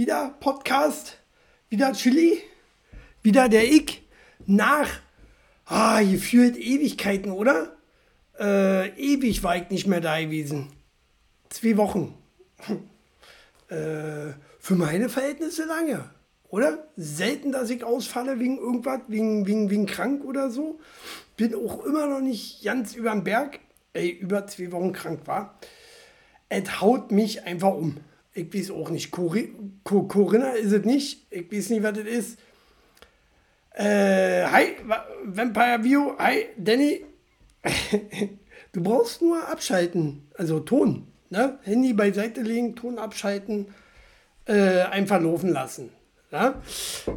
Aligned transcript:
Wieder 0.00 0.34
Podcast, 0.40 1.18
wieder 1.68 1.92
Chili, 1.92 2.38
wieder 3.22 3.50
der 3.50 3.64
Ich. 3.64 4.00
Nach, 4.46 4.88
ah, 5.66 6.00
gefühlt 6.00 6.56
Ewigkeiten, 6.56 7.30
oder? 7.30 7.76
Äh, 8.38 8.98
ewig 8.98 9.42
war 9.42 9.56
ich 9.56 9.68
nicht 9.68 9.86
mehr 9.86 10.00
da 10.00 10.18
gewesen. 10.18 10.72
Zwei 11.50 11.76
Wochen. 11.76 12.14
äh, 13.68 14.32
für 14.58 14.74
meine 14.74 15.10
Verhältnisse 15.10 15.66
lange, 15.66 16.08
oder? 16.48 16.88
Selten, 16.96 17.52
dass 17.52 17.68
ich 17.68 17.84
ausfalle 17.84 18.40
wegen 18.40 18.56
irgendwas, 18.56 19.00
wegen, 19.08 19.46
wegen, 19.46 19.68
wegen 19.68 19.84
krank 19.84 20.24
oder 20.24 20.50
so. 20.50 20.80
Bin 21.36 21.54
auch 21.54 21.84
immer 21.84 22.06
noch 22.06 22.22
nicht 22.22 22.64
ganz 22.64 22.94
über 22.94 23.10
den 23.10 23.22
Berg, 23.22 23.60
ey, 23.92 24.08
über 24.08 24.46
zwei 24.46 24.72
Wochen 24.72 24.94
krank 24.94 25.26
war 25.26 25.58
es 26.50 26.80
haut 26.80 27.12
mich 27.12 27.44
einfach 27.44 27.72
um. 27.72 27.98
Ich 28.40 28.54
weiß 28.54 28.70
auch 28.70 28.90
nicht. 28.90 29.10
Corinna 29.10 30.52
ist 30.52 30.72
es 30.72 30.84
nicht. 30.84 31.26
Ich 31.30 31.52
weiß 31.52 31.70
nicht, 31.70 31.82
was 31.82 31.94
das 31.94 32.06
ist. 32.06 32.38
Äh, 33.74 34.44
hi, 34.44 34.76
Vampire 35.24 35.82
View. 35.82 36.12
Hi, 36.18 36.46
Danny. 36.56 37.04
du 38.72 38.82
brauchst 38.82 39.20
nur 39.20 39.46
abschalten. 39.48 40.28
Also 40.36 40.60
Ton. 40.60 41.06
Ne? 41.28 41.58
Handy 41.62 41.92
beiseite 41.92 42.40
legen, 42.40 42.74
Ton 42.74 42.98
abschalten, 42.98 43.66
äh, 44.46 44.82
einfach 44.82 45.20
laufen 45.20 45.50
lassen. 45.50 45.90
Ja? 46.32 46.60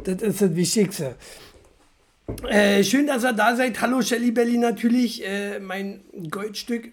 Das 0.04 0.22
ist 0.22 0.40
das 0.40 0.54
Wichtigste. 0.54 1.16
Äh, 2.48 2.84
schön, 2.84 3.06
dass 3.06 3.24
ihr 3.24 3.32
da 3.32 3.56
seid. 3.56 3.80
Hallo 3.80 4.02
Shelly 4.02 4.30
Belly 4.30 4.58
natürlich. 4.58 5.26
Äh, 5.26 5.58
mein 5.58 6.04
Goldstück. 6.30 6.92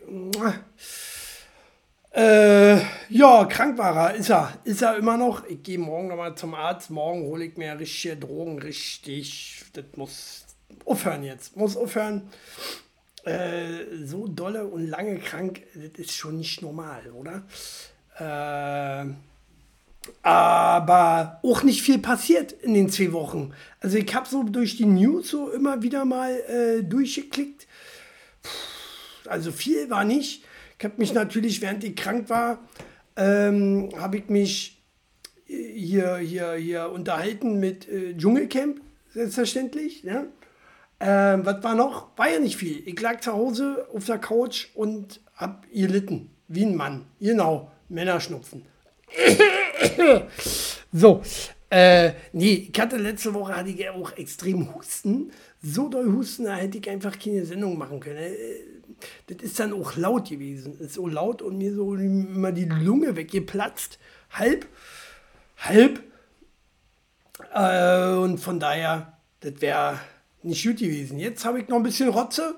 Äh, 2.14 2.82
ja, 3.08 3.46
krank 3.46 3.78
war 3.78 3.96
er, 3.96 4.16
ist 4.16 4.30
er, 4.30 4.52
ist 4.66 4.82
er 4.82 4.98
immer 4.98 5.16
noch. 5.16 5.46
Ich 5.46 5.64
gehe 5.64 5.80
morgen 5.80 6.10
nochmal 6.10 6.36
zum 6.36 6.54
Arzt. 6.54 6.90
Morgen 6.90 7.24
hole 7.24 7.46
ich 7.46 7.56
mir 7.56 7.80
richtige 7.80 8.18
Drogen, 8.18 8.60
richtig. 8.60 9.64
Das 9.74 9.86
muss 9.96 10.46
aufhören 10.86 11.24
jetzt, 11.24 11.56
muss 11.56 11.78
aufhören. 11.78 12.30
Äh, 13.24 14.04
so 14.04 14.28
dolle 14.28 14.66
und 14.66 14.88
lange 14.88 15.20
krank, 15.20 15.62
das 15.74 16.00
ist 16.00 16.12
schon 16.12 16.38
nicht 16.38 16.62
normal, 16.62 17.04
oder? 17.12 17.44
Äh, 18.18 19.14
aber 20.24 21.40
auch 21.44 21.64
nicht 21.64 21.84
viel 21.84 22.00
passiert 22.00 22.52
in 22.52 22.74
den 22.74 22.90
zwei 22.90 23.14
Wochen. 23.14 23.54
Also 23.80 23.98
ich 23.98 24.14
habe 24.14 24.28
so 24.28 24.44
durch 24.44 24.76
die 24.76 24.86
News 24.86 25.30
so 25.30 25.50
immer 25.52 25.82
wieder 25.82 26.04
mal 26.04 26.32
äh, 26.32 26.84
durchgeklickt. 26.84 27.68
Also 29.28 29.52
viel 29.52 29.90
war 29.90 30.04
nicht. 30.04 30.41
Ich 30.82 30.86
habe 30.86 30.96
mich 30.98 31.14
natürlich, 31.14 31.62
während 31.62 31.84
ich 31.84 31.96
krank 31.96 32.28
war, 32.32 32.58
ähm, 33.16 33.90
habe 34.00 34.18
ich 34.18 34.30
mich 34.30 34.82
hier, 35.46 36.18
hier, 36.18 36.54
hier 36.54 36.90
unterhalten 36.90 37.60
mit 37.60 37.88
äh, 37.88 38.18
Dschungelcamp, 38.18 38.82
selbstverständlich. 39.14 40.02
Ja? 40.02 40.24
Ähm, 41.00 41.46
was 41.46 41.62
war 41.62 41.76
noch? 41.76 42.18
War 42.18 42.32
ja 42.32 42.40
nicht 42.40 42.58
viel. 42.58 42.82
Ich 42.88 43.00
lag 43.00 43.20
zu 43.22 43.32
Hause 43.32 43.86
auf 43.94 44.06
der 44.06 44.18
Couch 44.18 44.70
und 44.74 45.20
habe 45.36 45.68
gelitten, 45.72 46.32
wie 46.48 46.66
ein 46.66 46.76
Mann. 46.76 47.06
Genau, 47.20 47.72
Männerschnupfen. 47.88 48.64
so, 50.92 51.22
äh, 51.70 52.14
nee, 52.34 52.70
ich 52.74 52.82
hatte 52.82 52.98
letzte 52.98 53.36
Woche 53.36 53.56
hatte 53.56 53.70
ich 53.70 53.88
auch 53.88 54.18
extrem 54.18 54.74
Husten. 54.74 55.32
So 55.62 55.90
doll 55.90 56.12
Husten, 56.12 56.46
da 56.46 56.56
hätte 56.56 56.80
ich 56.80 56.90
einfach 56.90 57.20
keine 57.20 57.46
Sendung 57.46 57.78
machen 57.78 58.00
können. 58.00 58.34
Das 59.28 59.38
ist 59.42 59.60
dann 59.60 59.74
auch 59.74 59.96
laut 59.96 60.30
gewesen. 60.30 60.74
Das 60.78 60.88
ist 60.88 60.94
so 60.96 61.08
laut 61.08 61.42
und 61.42 61.58
mir 61.58 61.74
so 61.74 61.96
immer 61.96 62.52
die 62.52 62.66
Lunge 62.66 63.16
weggeplatzt. 63.16 64.00
Halb. 64.32 64.68
Halb. 65.58 66.02
Äh, 67.54 68.16
und 68.16 68.38
von 68.38 68.60
daher, 68.60 69.18
das 69.40 69.62
wäre 69.62 70.00
nicht 70.44 70.64
gut 70.66 70.78
gewesen. 70.78 71.20
Jetzt 71.20 71.46
habe 71.46 71.60
ich 71.60 71.68
noch 71.68 71.78
ein 71.78 71.84
bisschen 71.84 72.10
Rotze 72.10 72.56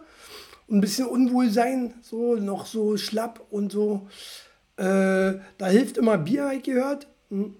ein 0.69 0.81
bisschen 0.81 1.07
Unwohlsein, 1.07 1.93
so 2.01 2.35
noch 2.35 2.65
so 2.65 2.97
schlapp 2.97 3.45
und 3.49 3.71
so. 3.71 4.07
Äh, 4.77 5.39
da 5.57 5.67
hilft 5.67 5.97
immer 5.97 6.17
Bier, 6.17 6.45
habe 6.45 6.55
ich 6.55 6.63
gehört. 6.63 7.07
Hm. 7.29 7.55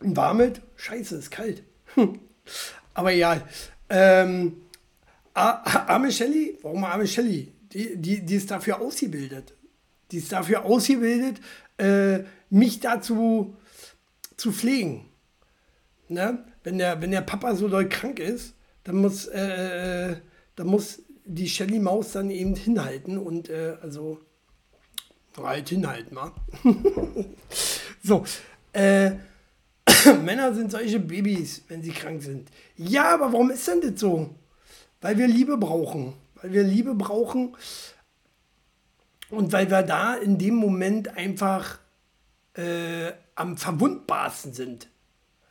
Warmet, 0.00 0.60
scheiße, 0.76 1.16
ist 1.16 1.30
kalt. 1.30 1.62
Aber 2.94 3.10
ja, 3.10 3.40
ähm, 3.88 4.56
Arme 5.34 6.12
Shelley, 6.12 6.58
warum 6.62 6.84
Arme 6.84 7.06
Shelley? 7.06 7.52
Die, 7.72 7.96
die, 7.96 8.24
die 8.24 8.34
ist 8.36 8.50
dafür 8.50 8.80
ausgebildet. 8.80 9.54
Die 10.10 10.18
ist 10.18 10.30
dafür 10.30 10.64
ausgebildet, 10.64 11.40
äh, 11.76 12.20
mich 12.50 12.78
dazu 12.78 13.56
zu 14.36 14.52
pflegen. 14.52 15.06
Ne? 16.08 16.44
Wenn, 16.62 16.78
der, 16.78 17.02
wenn 17.02 17.10
der 17.10 17.22
Papa 17.22 17.54
so 17.56 17.68
doll 17.68 17.88
krank 17.88 18.20
ist, 18.20 18.54
dann 18.84 18.96
muss, 18.96 19.26
äh, 19.26 20.12
äh 20.12 20.16
dann 20.56 20.68
muss 20.68 21.02
die 21.24 21.48
Shelly 21.48 21.80
Maus 21.80 22.12
dann 22.12 22.30
eben 22.30 22.54
hinhalten 22.54 23.18
und 23.18 23.48
äh, 23.48 23.76
also 23.82 24.20
halt 25.42 25.68
hinhalten, 25.68 26.14
mal. 26.14 26.32
so, 28.02 28.24
äh, 28.72 29.12
Männer 30.22 30.54
sind 30.54 30.70
solche 30.70 31.00
Babys, 31.00 31.62
wenn 31.68 31.82
sie 31.82 31.90
krank 31.90 32.22
sind. 32.22 32.50
Ja, 32.76 33.14
aber 33.14 33.32
warum 33.32 33.50
ist 33.50 33.66
denn 33.66 33.80
das 33.80 33.98
so? 33.98 34.30
Weil 35.04 35.18
wir 35.18 35.28
Liebe 35.28 35.58
brauchen. 35.58 36.14
Weil 36.36 36.54
wir 36.54 36.62
Liebe 36.62 36.94
brauchen 36.94 37.54
und 39.28 39.52
weil 39.52 39.70
wir 39.70 39.82
da 39.82 40.14
in 40.14 40.38
dem 40.38 40.54
Moment 40.54 41.08
einfach 41.14 41.78
äh, 42.54 43.12
am 43.34 43.58
verwundbarsten 43.58 44.54
sind. 44.54 44.88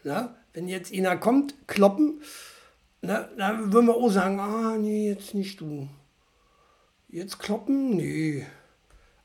Na? 0.03 0.35
Wenn 0.53 0.67
jetzt 0.67 0.91
einer 0.91 1.17
kommt, 1.17 1.53
kloppen, 1.67 2.23
na, 3.01 3.29
da 3.37 3.71
würden 3.71 3.85
wir 3.85 3.95
auch 3.95 4.09
sagen, 4.09 4.39
ah, 4.39 4.75
nee, 4.75 5.09
jetzt 5.09 5.35
nicht 5.35 5.61
du. 5.61 5.87
Jetzt 7.09 7.37
kloppen? 7.37 7.91
Nee. 7.91 8.47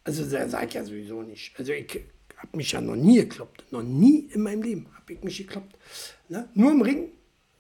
Also 0.04 0.28
der 0.28 0.46
sagt 0.50 0.74
ja 0.74 0.84
sowieso 0.84 1.22
nicht. 1.22 1.58
Also 1.58 1.72
ich 1.72 2.04
habe 2.36 2.54
mich 2.54 2.72
ja 2.72 2.82
noch 2.82 2.96
nie 2.96 3.16
gekloppt. 3.16 3.64
Noch 3.70 3.82
nie 3.82 4.28
in 4.30 4.42
meinem 4.42 4.60
Leben 4.60 4.88
habe 4.94 5.10
ich 5.10 5.22
mich 5.22 5.38
gekloppt. 5.38 5.78
Na? 6.28 6.46
Nur 6.52 6.72
im 6.72 6.82
Ring 6.82 7.12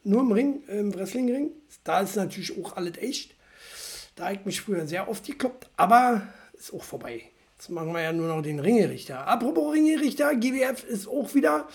nur 0.08 0.22
im 0.22 0.32
Ring, 0.32 0.62
im 0.68 0.94
Wrestlingring. 0.94 1.50
Da 1.84 2.00
ist 2.00 2.16
natürlich 2.16 2.58
auch 2.62 2.76
alles 2.76 2.96
echt. 2.98 3.34
Da 4.16 4.32
ich 4.32 4.44
mich 4.44 4.60
früher 4.60 4.86
sehr 4.86 5.08
oft 5.08 5.24
gekloppt, 5.24 5.68
aber 5.76 6.26
ist 6.54 6.72
auch 6.72 6.82
vorbei. 6.82 7.22
Jetzt 7.56 7.70
machen 7.70 7.92
wir 7.92 8.02
ja 8.02 8.12
nur 8.12 8.28
noch 8.28 8.42
den 8.42 8.58
Ringerichter. 8.58 9.26
Apropos 9.26 9.74
Ringerichter, 9.74 10.34
GWF 10.34 10.84
ist 10.84 11.08
auch 11.08 11.34
wieder. 11.34 11.68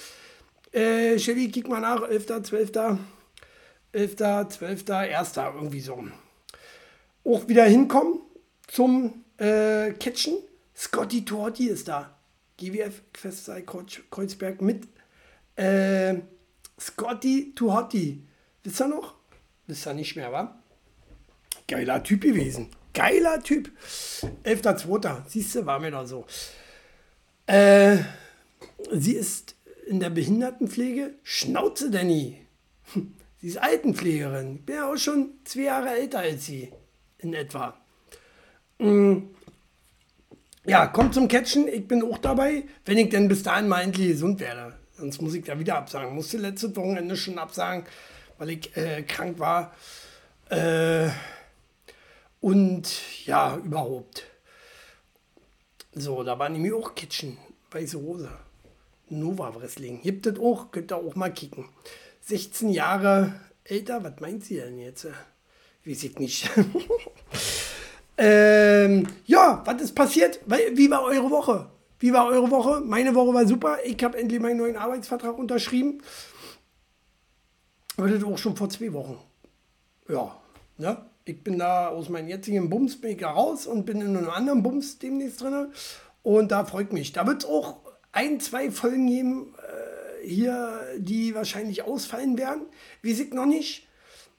Äh, 0.71 1.19
Shelly, 1.19 1.49
kick 1.51 1.67
mal 1.67 1.79
nach, 1.79 2.01
11., 2.09 2.25
12., 2.43 2.71
11., 3.91 4.15
12., 4.49 4.89
1., 4.89 5.37
irgendwie 5.37 5.81
so. 5.81 6.03
Auch 7.23 7.47
wieder 7.47 7.65
hinkommen 7.65 8.19
zum 8.67 9.23
äh, 9.37 9.91
Catchen. 9.91 10.37
Scotty 10.75 11.23
Torti 11.23 11.67
ist 11.67 11.87
da. 11.87 12.17
GWF 12.57 13.01
Questsaal 13.13 13.63
Kreuzberg 13.63 14.61
mit 14.61 14.87
äh, 15.55 16.15
Scotty 16.83 17.53
Tuhati. 17.55 18.21
Wisst 18.63 18.81
ihr 18.81 18.87
noch? 18.87 19.13
Wisst 19.67 19.87
ihr 19.87 19.93
nicht 19.93 20.15
mehr, 20.15 20.31
wa? 20.31 20.59
Geiler 21.67 22.03
Typ 22.03 22.21
gewesen. 22.21 22.69
Geiler 22.93 23.41
Typ. 23.41 23.71
11.2. 24.43 25.21
Siehst 25.27 25.55
du, 25.55 25.65
war 25.65 25.79
mir 25.79 25.91
da 25.91 26.05
so. 26.05 26.25
Äh, 27.47 27.99
sie 28.91 29.13
ist 29.13 29.55
in 29.87 30.01
der 30.01 30.09
Behindertenpflege. 30.09 31.13
Schnauze, 31.23 31.89
Danny. 31.89 32.45
Sie 33.41 33.47
ist 33.47 33.57
Altenpflegerin. 33.57 34.55
Ich 34.55 34.65
bin 34.65 34.75
ja 34.75 34.91
auch 34.91 34.97
schon 34.97 35.31
zwei 35.45 35.61
Jahre 35.61 35.89
älter 35.89 36.19
als 36.19 36.45
sie. 36.45 36.71
In 37.19 37.33
etwa. 37.33 37.77
Mm. 38.79 39.19
Ja, 40.65 40.87
kommt 40.87 41.13
zum 41.13 41.27
Catchen. 41.27 41.67
Ich 41.67 41.87
bin 41.87 42.03
auch 42.03 42.17
dabei, 42.17 42.63
wenn 42.85 42.97
ich 42.97 43.09
denn 43.09 43.27
bis 43.29 43.43
dahin 43.43 43.67
mal 43.67 43.81
endlich 43.81 44.09
gesund 44.09 44.39
werde. 44.41 44.77
Sonst 45.03 45.21
muss 45.21 45.33
ich 45.33 45.43
da 45.43 45.59
wieder 45.59 45.75
absagen. 45.75 46.15
Musste 46.15 46.37
letzte 46.37 46.73
Wochenende 46.77 47.17
schon 47.17 47.37
absagen, 47.37 47.83
weil 48.37 48.51
ich 48.51 48.77
äh, 48.77 49.03
krank 49.03 49.37
war. 49.37 49.75
Äh, 50.47 51.09
und 52.39 52.87
ja, 53.25 53.57
überhaupt. 53.57 54.23
So, 55.91 56.23
da 56.23 56.39
war 56.39 56.47
nämlich 56.47 56.71
auch 56.71 56.95
Kitchen. 56.95 57.37
Weiße 57.71 57.99
Hose. 57.99 58.29
Nova 59.09 59.53
Wrestling. 59.55 60.01
Gibt 60.01 60.25
es 60.25 60.39
auch, 60.39 60.71
könnt 60.71 60.93
ihr 60.93 60.95
auch 60.95 61.15
mal 61.15 61.33
kicken. 61.33 61.67
16 62.21 62.69
Jahre 62.69 63.33
älter, 63.65 64.01
was 64.05 64.21
meint 64.21 64.45
sie 64.45 64.55
denn 64.55 64.79
jetzt? 64.79 65.05
Weiß 65.83 66.03
ich 66.05 66.17
nicht. 66.17 66.49
ähm, 68.17 69.05
ja, 69.25 69.61
was 69.65 69.81
ist 69.81 69.95
passiert? 69.95 70.39
Wie 70.45 70.89
war 70.89 71.03
eure 71.03 71.29
Woche? 71.29 71.72
Wie 72.03 72.11
war 72.11 72.27
eure 72.27 72.51
Woche? 72.51 72.81
Meine 72.81 73.15
Woche 73.15 73.33
war 73.33 73.47
super. 73.47 73.77
Ich 73.85 74.03
habe 74.03 74.17
endlich 74.17 74.41
meinen 74.41 74.57
neuen 74.57 74.75
Arbeitsvertrag 74.75 75.37
unterschrieben. 75.37 76.01
Aber 77.95 78.09
auch 78.27 78.37
schon 78.37 78.57
vor 78.57 78.67
zwei 78.69 78.91
Wochen. 78.91 79.17
Ja, 80.09 80.37
ne? 80.77 80.97
Ich 81.23 81.41
bin 81.41 81.57
da 81.57 81.87
aus 81.87 82.09
meinem 82.09 82.27
jetzigen 82.27 82.69
Bumsmaker 82.69 83.27
raus 83.27 83.67
und 83.67 83.85
bin 83.85 84.01
in 84.01 84.17
einem 84.17 84.29
anderen 84.29 84.61
Bums 84.63 84.99
demnächst 84.99 85.39
drin. 85.39 85.67
Und 86.23 86.51
da 86.51 86.65
freut 86.65 86.91
mich. 86.91 87.13
Da 87.13 87.25
wird 87.25 87.43
es 87.43 87.49
auch 87.49 87.77
ein, 88.11 88.41
zwei 88.41 88.69
Folgen 88.69 89.07
geben, 89.07 89.55
äh, 89.59 90.27
hier, 90.27 90.81
die 90.97 91.33
wahrscheinlich 91.35 91.83
ausfallen 91.83 92.37
werden. 92.37 92.63
Weiß 93.01 93.21
ich 93.21 93.33
noch 93.33 93.45
nicht. 93.45 93.87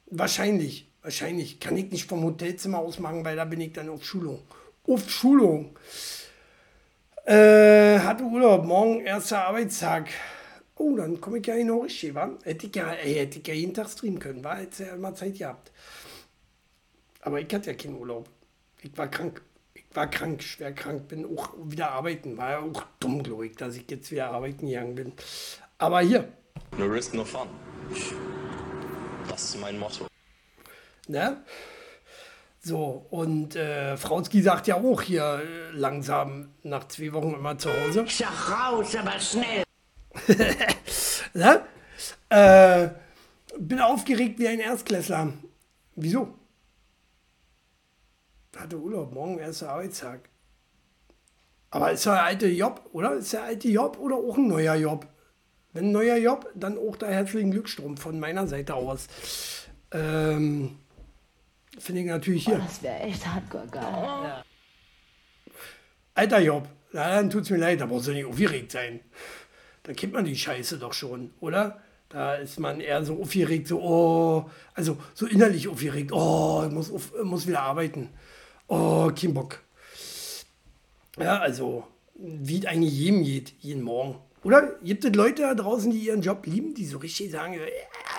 Wahrscheinlich, 0.04 0.92
wahrscheinlich. 1.00 1.60
Kann 1.60 1.78
ich 1.78 1.90
nicht 1.90 2.10
vom 2.10 2.24
Hotelzimmer 2.24 2.80
aus 2.80 2.98
machen, 2.98 3.24
weil 3.24 3.36
da 3.36 3.46
bin 3.46 3.62
ich 3.62 3.72
dann 3.72 3.88
auf 3.88 4.04
Schulung. 4.04 4.40
Auf 4.86 5.08
Schulung. 5.08 5.78
Äh, 7.26 8.00
hatte 8.00 8.22
Urlaub, 8.24 8.66
morgen 8.66 9.00
erster 9.00 9.46
Arbeitstag. 9.46 10.10
Oh, 10.76 10.94
dann 10.94 11.18
komme 11.22 11.38
ich 11.38 11.46
ja 11.46 11.54
in 11.54 11.70
richtig, 11.70 12.14
wa? 12.14 12.30
Hätte 12.42 12.66
ich 12.66 12.76
ja, 12.76 12.92
ey, 12.92 13.14
hätte 13.14 13.38
ich 13.38 13.46
ja 13.46 13.54
jeden 13.54 13.72
Tag 13.72 13.88
streamen 13.88 14.18
können, 14.18 14.44
war 14.44 14.56
Hätte 14.56 14.84
ja 14.84 14.94
immer 14.94 15.14
Zeit 15.14 15.38
gehabt. 15.38 15.72
Aber 17.22 17.40
ich 17.40 17.54
hatte 17.54 17.70
ja 17.70 17.76
keinen 17.76 17.96
Urlaub. 17.96 18.28
Ich 18.82 18.96
war 18.98 19.08
krank. 19.08 19.40
Ich 19.72 19.84
war 19.94 20.10
krank, 20.10 20.42
schwer 20.42 20.74
krank, 20.74 21.08
bin 21.08 21.24
auch 21.24 21.54
wieder 21.64 21.92
arbeiten. 21.92 22.36
War 22.36 22.50
ja 22.50 22.58
auch 22.58 22.82
dumm, 23.00 23.22
glaube 23.22 23.46
ich, 23.46 23.56
dass 23.56 23.76
ich 23.76 23.90
jetzt 23.90 24.10
wieder 24.10 24.30
arbeiten 24.30 24.66
gegangen 24.66 24.94
bin. 24.94 25.12
Aber 25.78 26.00
hier. 26.00 26.28
No 26.76 26.84
risk, 26.84 27.14
no 27.14 27.24
fun. 27.24 27.48
Das 29.30 29.44
ist 29.44 29.60
mein 29.60 29.78
Motto. 29.78 30.06
Ne? 31.08 31.42
So, 32.66 33.04
und 33.10 33.56
äh, 33.56 33.94
Frauski 33.98 34.40
sagt 34.40 34.68
ja 34.68 34.76
auch 34.76 35.02
hier 35.02 35.42
äh, 35.44 35.76
langsam 35.76 36.48
nach 36.62 36.88
zwei 36.88 37.12
Wochen 37.12 37.34
immer 37.34 37.58
zu 37.58 37.68
Hause. 37.68 38.04
Ich 38.06 38.16
sag 38.16 38.50
raus, 38.50 38.96
aber 38.96 39.20
schnell. 39.20 39.64
ne? 41.34 41.60
äh, 42.30 42.88
bin 43.58 43.80
aufgeregt 43.80 44.38
wie 44.38 44.48
ein 44.48 44.60
Erstklässler. 44.60 45.34
Wieso? 45.94 46.38
Hatte 48.56 48.78
Urlaub, 48.78 49.12
morgen 49.12 49.38
erster 49.38 49.68
Arbeitstag. 49.68 50.30
Aber 51.70 51.92
ist 51.92 52.06
der 52.06 52.22
alte 52.22 52.46
Job, 52.46 52.88
oder? 52.94 53.12
Ist 53.12 53.34
der 53.34 53.42
alte 53.42 53.68
Job 53.68 53.98
oder 54.00 54.16
auch 54.16 54.38
ein 54.38 54.48
neuer 54.48 54.76
Job? 54.76 55.06
Wenn 55.74 55.88
ein 55.88 55.92
neuer 55.92 56.16
Job, 56.16 56.50
dann 56.54 56.78
auch 56.78 56.96
der 56.96 57.10
herzlichen 57.10 57.50
Glückstrom 57.50 57.98
von 57.98 58.18
meiner 58.18 58.46
Seite 58.46 58.74
aus. 58.74 59.08
Ähm, 59.90 60.78
Finde 61.78 62.02
ich 62.02 62.06
natürlich 62.06 62.44
hier. 62.44 62.56
Oh, 62.56 62.64
das 62.64 62.82
wäre 62.82 63.00
echt 63.00 63.26
hardcore 63.26 63.66
geil. 63.66 63.82
Ja. 63.82 64.44
Alter 66.14 66.40
Job, 66.40 66.68
ja, 66.92 67.16
dann 67.16 67.30
tut's 67.30 67.50
mir 67.50 67.56
leid, 67.56 67.80
da 67.80 67.86
brauchst 67.86 68.06
du 68.06 68.12
nicht 68.12 68.24
aufgeregt 68.24 68.70
sein. 68.70 69.00
Da 69.82 69.92
kennt 69.92 70.12
man 70.12 70.24
die 70.24 70.36
Scheiße 70.36 70.78
doch 70.78 70.92
schon, 70.92 71.32
oder? 71.40 71.82
Da 72.08 72.36
ist 72.36 72.60
man 72.60 72.80
eher 72.80 73.04
so 73.04 73.20
aufgeregt, 73.20 73.66
so, 73.66 73.80
oh, 73.80 74.50
also 74.74 74.96
so 75.14 75.26
innerlich 75.26 75.66
aufgeregt, 75.66 76.12
oh, 76.12 76.62
ich 76.64 76.72
muss, 76.72 76.92
auf, 76.92 77.12
muss 77.24 77.48
wieder 77.48 77.62
arbeiten. 77.62 78.10
Oh, 78.68 79.10
kein 79.10 79.34
Bock. 79.34 79.60
Ja, 81.18 81.40
also, 81.40 81.88
wie 82.14 82.60
es 82.60 82.66
eigentlich 82.66 82.94
jedem 82.94 83.24
geht, 83.24 83.52
jeden 83.58 83.82
Morgen. 83.82 84.20
Oder 84.44 84.76
gibt 84.82 85.04
es 85.04 85.14
Leute 85.14 85.42
da 85.42 85.54
draußen, 85.54 85.90
die 85.90 86.06
ihren 86.06 86.22
Job 86.22 86.46
lieben, 86.46 86.74
die 86.74 86.86
so 86.86 86.98
richtig 86.98 87.32
sagen, 87.32 87.58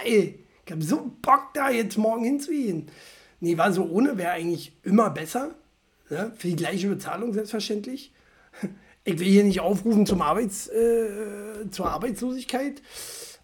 ey, 0.04 0.46
ich 0.66 0.72
habe 0.72 0.84
so 0.84 1.12
Bock 1.22 1.54
da 1.54 1.69
jetzt 1.69 1.98
morgen 1.98 2.25
hinzugehen. 2.25 2.90
Nee, 3.40 3.58
war 3.58 3.72
so 3.72 3.86
ohne 3.86 4.18
wäre 4.18 4.32
eigentlich 4.32 4.74
immer 4.84 5.10
besser. 5.10 5.56
Ne? 6.10 6.32
Für 6.38 6.48
die 6.48 6.56
gleiche 6.56 6.88
Bezahlung 6.88 7.34
selbstverständlich. 7.34 8.12
Ich 9.08 9.20
will 9.20 9.28
hier 9.28 9.44
nicht 9.44 9.60
aufrufen 9.60 10.08
zum 10.08 10.24
Arbeits, 10.24 10.68
äh, 10.68 11.70
zur 11.70 11.92
Arbeitslosigkeit, 11.92 12.82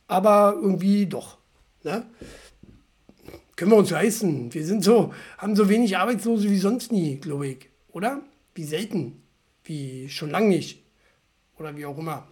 aber 0.07 0.57
irgendwie 0.59 1.05
doch. 1.05 1.37
Ne? 1.83 2.07
Können 3.55 3.69
wir 3.69 3.77
uns 3.77 3.91
leisten. 3.91 4.51
Wir 4.51 4.65
sind 4.65 4.83
so, 4.83 5.13
haben 5.37 5.55
so 5.55 5.69
wenig 5.69 5.95
Arbeitslose 5.95 6.49
wie 6.49 6.57
sonst 6.57 6.91
nie, 6.91 7.17
glaube 7.17 7.47
ich. 7.47 7.69
Oder? 7.89 8.21
Wie 8.55 8.63
selten. 8.63 9.21
Wie 9.63 10.09
schon 10.09 10.31
lange 10.31 10.47
nicht. 10.47 10.83
Oder 11.59 11.77
wie 11.77 11.85
auch 11.85 11.99
immer. 11.99 12.27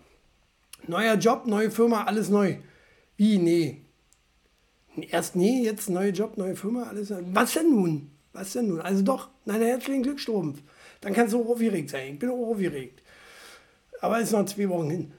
Neuer 0.87 1.13
Job, 1.13 1.45
neue 1.45 1.69
Firma, 1.69 2.05
alles 2.05 2.29
neu. 2.29 2.57
Wie? 3.15 3.37
Nee. 3.37 3.85
Erst 5.09 5.35
nee, 5.35 5.63
jetzt 5.63 5.89
neuer 5.89 6.11
Job, 6.11 6.37
neue 6.37 6.55
Firma, 6.55 6.83
alles. 6.83 7.13
Was 7.33 7.53
denn 7.53 7.69
nun? 7.69 8.11
Was 8.33 8.53
denn 8.53 8.67
nun? 8.67 8.81
Also 8.81 9.03
doch, 9.03 9.29
nein, 9.45 9.61
herzlichen 9.61 10.03
Glückstrumpf. 10.03 10.59
Dann 11.01 11.13
kannst 11.13 11.33
du 11.33 11.43
auch 11.43 11.49
aufgeregt 11.49 11.89
sein. 11.89 12.13
Ich 12.13 12.19
bin 12.19 12.29
auch 12.29 12.51
aufgeregt. 12.51 13.01
Aber 14.01 14.19
ist 14.19 14.31
noch 14.31 14.45
zwei 14.45 14.67
Wochen 14.69 14.89
hin. 14.89 15.11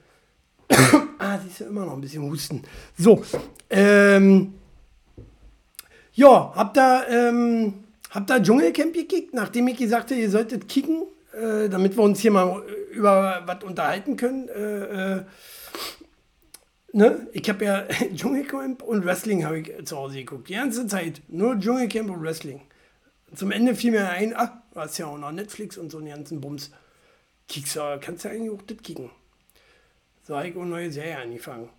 ah, 1.19 1.39
sie 1.39 1.47
ist 1.47 1.59
ja 1.59 1.67
immer 1.67 1.85
noch 1.85 1.93
ein 1.93 2.01
bisschen 2.01 2.23
husten. 2.23 2.63
So, 2.97 3.23
ähm, 3.69 4.53
ja, 6.13 6.51
habt 6.55 6.77
ihr, 6.77 7.05
ähm, 7.09 7.73
habt 8.09 8.29
ihr 8.31 8.41
Dschungelcamp 8.41 8.93
gekickt, 8.93 9.33
nachdem 9.33 9.67
ich 9.67 9.77
gesagt 9.77 10.11
habe, 10.11 10.19
ihr 10.19 10.29
solltet 10.29 10.67
kicken, 10.67 11.03
äh, 11.33 11.69
damit 11.69 11.95
wir 11.95 12.03
uns 12.03 12.19
hier 12.19 12.31
mal 12.31 12.63
über 12.91 13.43
was 13.45 13.63
unterhalten 13.63 14.17
können. 14.17 14.49
Äh, 14.49 15.15
äh, 15.17 15.23
ne? 16.93 17.27
Ich 17.33 17.49
habe 17.49 17.65
ja 17.65 17.87
Dschungelcamp 18.15 18.81
und 18.81 19.05
Wrestling 19.05 19.45
habe 19.45 19.59
ich 19.59 19.85
zu 19.85 19.97
Hause 19.97 20.17
geguckt. 20.17 20.49
Die 20.49 20.55
ganze 20.55 20.87
Zeit. 20.87 21.21
Nur 21.27 21.57
Dschungelcamp 21.57 22.09
und 22.09 22.21
Wrestling. 22.21 22.61
Zum 23.33 23.51
Ende 23.51 23.75
fiel 23.75 23.91
mir 23.91 24.09
ein, 24.09 24.33
ach, 24.35 24.51
hast 24.75 24.97
ja 24.97 25.07
auch 25.07 25.17
noch 25.17 25.31
Netflix 25.31 25.77
und 25.77 25.91
so 25.91 25.99
einen 25.99 26.09
ganzen 26.09 26.41
Bums. 26.41 26.71
Kickst 27.47 27.75
du, 27.75 27.99
kannst 28.01 28.25
du 28.25 28.29
eigentlich 28.29 28.51
auch 28.51 28.61
das 28.61 28.77
kicken. 28.77 29.09
So 30.23 30.37
habe 30.37 30.49
ich 30.49 30.55
auch 30.55 30.65
neue 30.65 30.91
Serie 30.91 31.17
angefangen. 31.17 31.69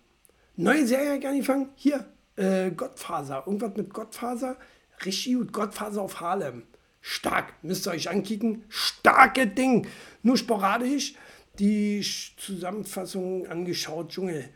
Neue 0.55 0.85
Serie 0.85 1.27
angefangen? 1.27 1.69
Hier, 1.75 2.05
äh, 2.35 2.71
Gottfaser. 2.71 3.43
Irgendwas 3.45 3.75
mit 3.75 3.93
Gottfaser. 3.93 4.57
Richtig 5.05 5.35
gut. 5.35 5.53
Gottfaser 5.53 6.01
auf 6.01 6.19
Harlem. 6.21 6.63
Stark. 7.01 7.53
Müsst 7.63 7.87
ihr 7.87 7.91
euch 7.91 8.09
ankicken. 8.09 8.63
Starke 8.69 9.47
Ding. 9.47 9.87
Nur 10.21 10.37
sporadisch 10.37 11.15
die 11.59 12.05
Zusammenfassung 12.37 13.47
angeschaut. 13.47 14.09
Dschungel. 14.09 14.49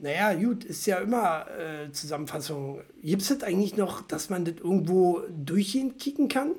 Naja, 0.00 0.34
gut, 0.34 0.64
ist 0.64 0.86
ja 0.86 0.98
immer 0.98 1.46
äh, 1.50 1.90
Zusammenfassung. 1.90 2.82
Gibt 3.02 3.22
es 3.22 3.28
das 3.28 3.42
eigentlich 3.42 3.76
noch, 3.76 4.02
dass 4.02 4.30
man 4.30 4.44
das 4.44 4.54
irgendwo 4.56 5.22
durchgehend 5.28 5.98
kicken 5.98 6.28
kann? 6.28 6.54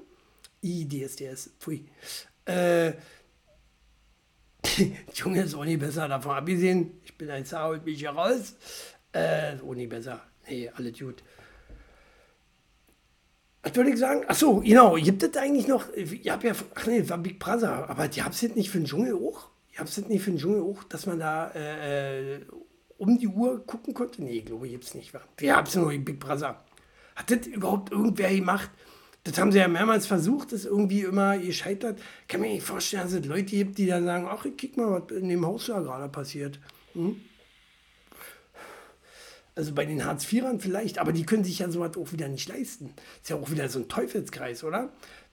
I, 0.62 0.88
DSDS, 0.88 1.52
pfui. 1.60 1.86
Äh, 2.46 2.94
Junge 5.14 5.44
ist 5.44 5.56
auch 5.56 5.64
nicht 5.64 5.80
besser, 5.80 6.10
davon 6.10 6.36
abgesehen. 6.36 7.00
Ich 7.04 7.18
bin 7.18 7.30
ein 7.30 7.46
Sau 7.46 7.72
und 7.72 7.86
bin 7.86 7.96
hier 7.96 8.10
raus. 8.10 8.56
Äh, 9.14 9.56
auch 9.66 9.74
nicht 9.74 9.90
besser. 9.90 10.22
Nee, 10.50 10.70
alles 10.76 11.00
gut. 11.00 11.24
Was 13.64 13.76
würde 13.76 13.92
ich 13.92 14.00
sagen? 14.00 14.24
Achso, 14.28 14.60
genau. 14.60 14.96
Gibt 14.96 15.24
es 15.24 15.36
eigentlich 15.38 15.68
noch? 15.68 15.94
Ich 15.94 16.30
habe 16.30 16.48
ja. 16.48 16.54
Ach 16.76 16.88
nee, 16.88 17.08
war 17.08 17.18
Big 17.18 17.40
Brother. 17.40 17.90
Aber 17.90 18.08
die 18.08 18.22
habt 18.22 18.36
es 18.36 18.42
nicht 18.56 18.70
für 18.70 18.80
den 18.80 18.86
Dschungel 18.86 19.16
auch? 19.16 19.50
Ihr 19.74 19.80
habt 19.80 19.90
es 19.90 19.98
nicht 19.98 20.24
für 20.24 20.32
den 20.32 20.40
Dschungel 20.40 20.62
auch, 20.62 20.84
dass 20.86 21.06
man 21.06 21.20
da 21.20 21.52
äh, 21.52 22.42
um 23.00 23.18
die 23.18 23.28
Uhr 23.28 23.66
gucken 23.66 23.94
konnte? 23.94 24.22
Nee, 24.22 24.42
glaube 24.42 24.68
ich, 24.68 24.74
gibt 24.74 24.84
es 24.84 24.94
nicht. 24.94 25.12
Wir 25.38 25.56
haben 25.56 25.66
es 25.66 25.76
nur 25.76 25.92
in 25.92 26.06
Big 26.06 26.20
Brother. 26.20 26.64
Hat 27.16 27.32
das 27.32 27.48
überhaupt 27.48 27.92
irgendwer 27.92 28.34
gemacht? 28.34 28.70
Das 29.24 29.38
haben 29.38 29.52
sie 29.52 29.60
ja 29.60 29.68
mehrmals 29.68 30.06
versucht, 30.06 30.52
das 30.52 30.66
irgendwie 30.66 31.02
immer 31.02 31.38
gescheitert. 31.38 32.00
Kann 32.28 32.42
mir 32.42 32.50
nicht 32.50 32.66
vorstellen, 32.66 33.04
dass 33.04 33.14
es 33.14 33.26
Leute 33.26 33.56
gibt, 33.56 33.78
die 33.78 33.88
dann 33.88 34.06
sagen, 34.06 34.28
ach, 34.30 34.46
ich 34.46 34.56
kick 34.56 34.78
mal, 34.78 35.02
was 35.02 35.18
in 35.18 35.28
dem 35.28 35.46
Haus 35.46 35.68
da 35.68 35.80
gerade 35.80 36.10
passiert. 36.10 36.60
Hm? 36.94 37.20
Also 39.56 39.74
bei 39.74 39.86
den 39.86 40.06
Hartz-IVern 40.06 40.62
vielleicht, 40.62 41.00
aber 41.00 41.12
die 41.12 41.26
können 41.26 41.44
sich 41.44 41.60
ja 41.60 41.70
sowas 41.70 41.98
auch 41.98 42.14
wieder 42.14 42.30
nicht 42.30 42.48
leisten. 42.48 42.94
Ist 43.22 43.30
ja 43.30 43.36
auch 43.36 43.52
wieder 43.52 43.68
so 43.68 43.80
ein 43.80 43.90
Teufelskreis, 43.90 44.64
oder? 44.64 44.90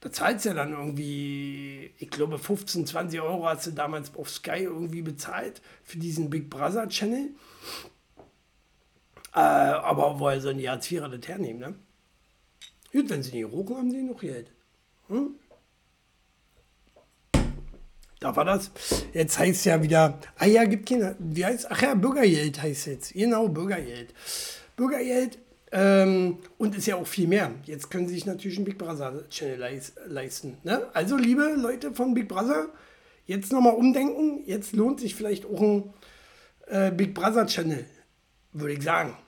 Da 0.07 0.13
zahlst 0.13 0.45
du 0.45 0.51
ja 0.51 0.55
dann 0.55 0.71
irgendwie, 0.71 1.91
ich 1.99 2.11
glaube, 2.11 2.39
15, 2.39 2.87
20 2.87 3.21
Euro 3.21 3.45
hast 3.47 3.67
du 3.67 3.73
damals 3.73 4.15
auf 4.15 4.31
Sky 4.31 4.63
irgendwie 4.63 5.03
bezahlt 5.03 5.61
für 5.83 5.99
diesen 5.99 6.31
Big 6.31 6.49
Brother 6.49 6.89
Channel. 6.89 7.31
Äh, 9.35 9.41
aber 9.41 10.21
woher 10.21 10.41
sollen 10.41 10.59
die 10.59 10.71
Hartz-IVer 10.71 11.09
das 11.09 11.27
hernehmen, 11.27 11.59
ne? 11.59 11.75
Gut, 12.93 13.11
wenn 13.11 13.21
sie 13.21 13.33
nicht 13.33 13.53
rochen, 13.53 13.79
haben 13.79 13.91
sie 13.91 14.01
noch 14.05 14.21
Geld. 14.21 14.53
Hm? 15.09 15.31
Da 18.21 18.37
war 18.37 18.45
das. 18.45 18.71
Jetzt 19.13 19.41
heißt 19.41 19.65
ja 19.65 19.83
wieder, 19.83 20.21
ah 20.39 20.47
ja, 20.47 20.67
gibt 20.67 20.89
keine, 20.89 21.17
wie 21.19 21.45
heißt 21.45 21.69
Ach 21.69 21.83
ja, 21.83 21.95
Bürgergeld 21.97 22.63
heißt 22.63 22.87
jetzt. 22.87 23.13
Genau, 23.13 23.49
Bürgergeld. 23.49 24.15
Bürgergeld 24.77 25.39
ähm, 25.76 26.38
und 26.56 26.75
ist 26.75 26.87
ja 26.87 26.97
auch 26.97 27.06
viel 27.06 27.28
mehr. 27.28 27.52
Jetzt 27.64 27.90
können 27.90 28.09
sie 28.09 28.14
sich 28.14 28.25
natürlich 28.25 28.56
einen 28.56 28.64
Big 28.64 28.78
Brother 28.78 29.28
Channel 29.28 29.83
leisten. 30.06 30.56
Ne? 30.64 30.87
Also, 30.95 31.18
liebe 31.18 31.54
Leute 31.54 31.92
von 31.92 32.14
Big 32.14 32.28
Brother, 32.28 32.71
jetzt 33.26 33.52
nochmal 33.52 33.75
umdenken. 33.75 34.42
Jetzt 34.47 34.73
lohnt 34.73 35.00
sich 35.00 35.14
vielleicht 35.14 35.45
auch 35.45 35.61
ein 35.61 35.92
äh, 36.66 36.90
Big 36.90 37.14
Brother 37.14 37.47
Channel, 37.47 37.85
würde 38.54 38.73
ich 38.73 38.83
sagen. 38.83 39.18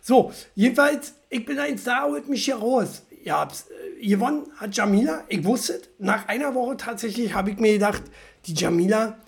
So, 0.00 0.32
jedenfalls, 0.54 1.14
ich 1.28 1.44
bin 1.44 1.58
ein 1.58 1.76
Star, 1.76 2.08
holt 2.08 2.28
mich 2.28 2.44
hier 2.44 2.56
raus. 2.56 3.02
Habt 3.28 3.64
äh, 4.00 4.06
gewonnen, 4.06 4.46
hat 4.58 4.76
Jamila. 4.76 5.24
Ich 5.28 5.44
wusste. 5.44 5.82
Nach 5.98 6.28
einer 6.28 6.54
Woche 6.54 6.76
tatsächlich 6.76 7.34
habe 7.34 7.50
ich 7.50 7.58
mir 7.58 7.72
gedacht, 7.72 8.04
die 8.46 8.54
Jamila, 8.54 9.18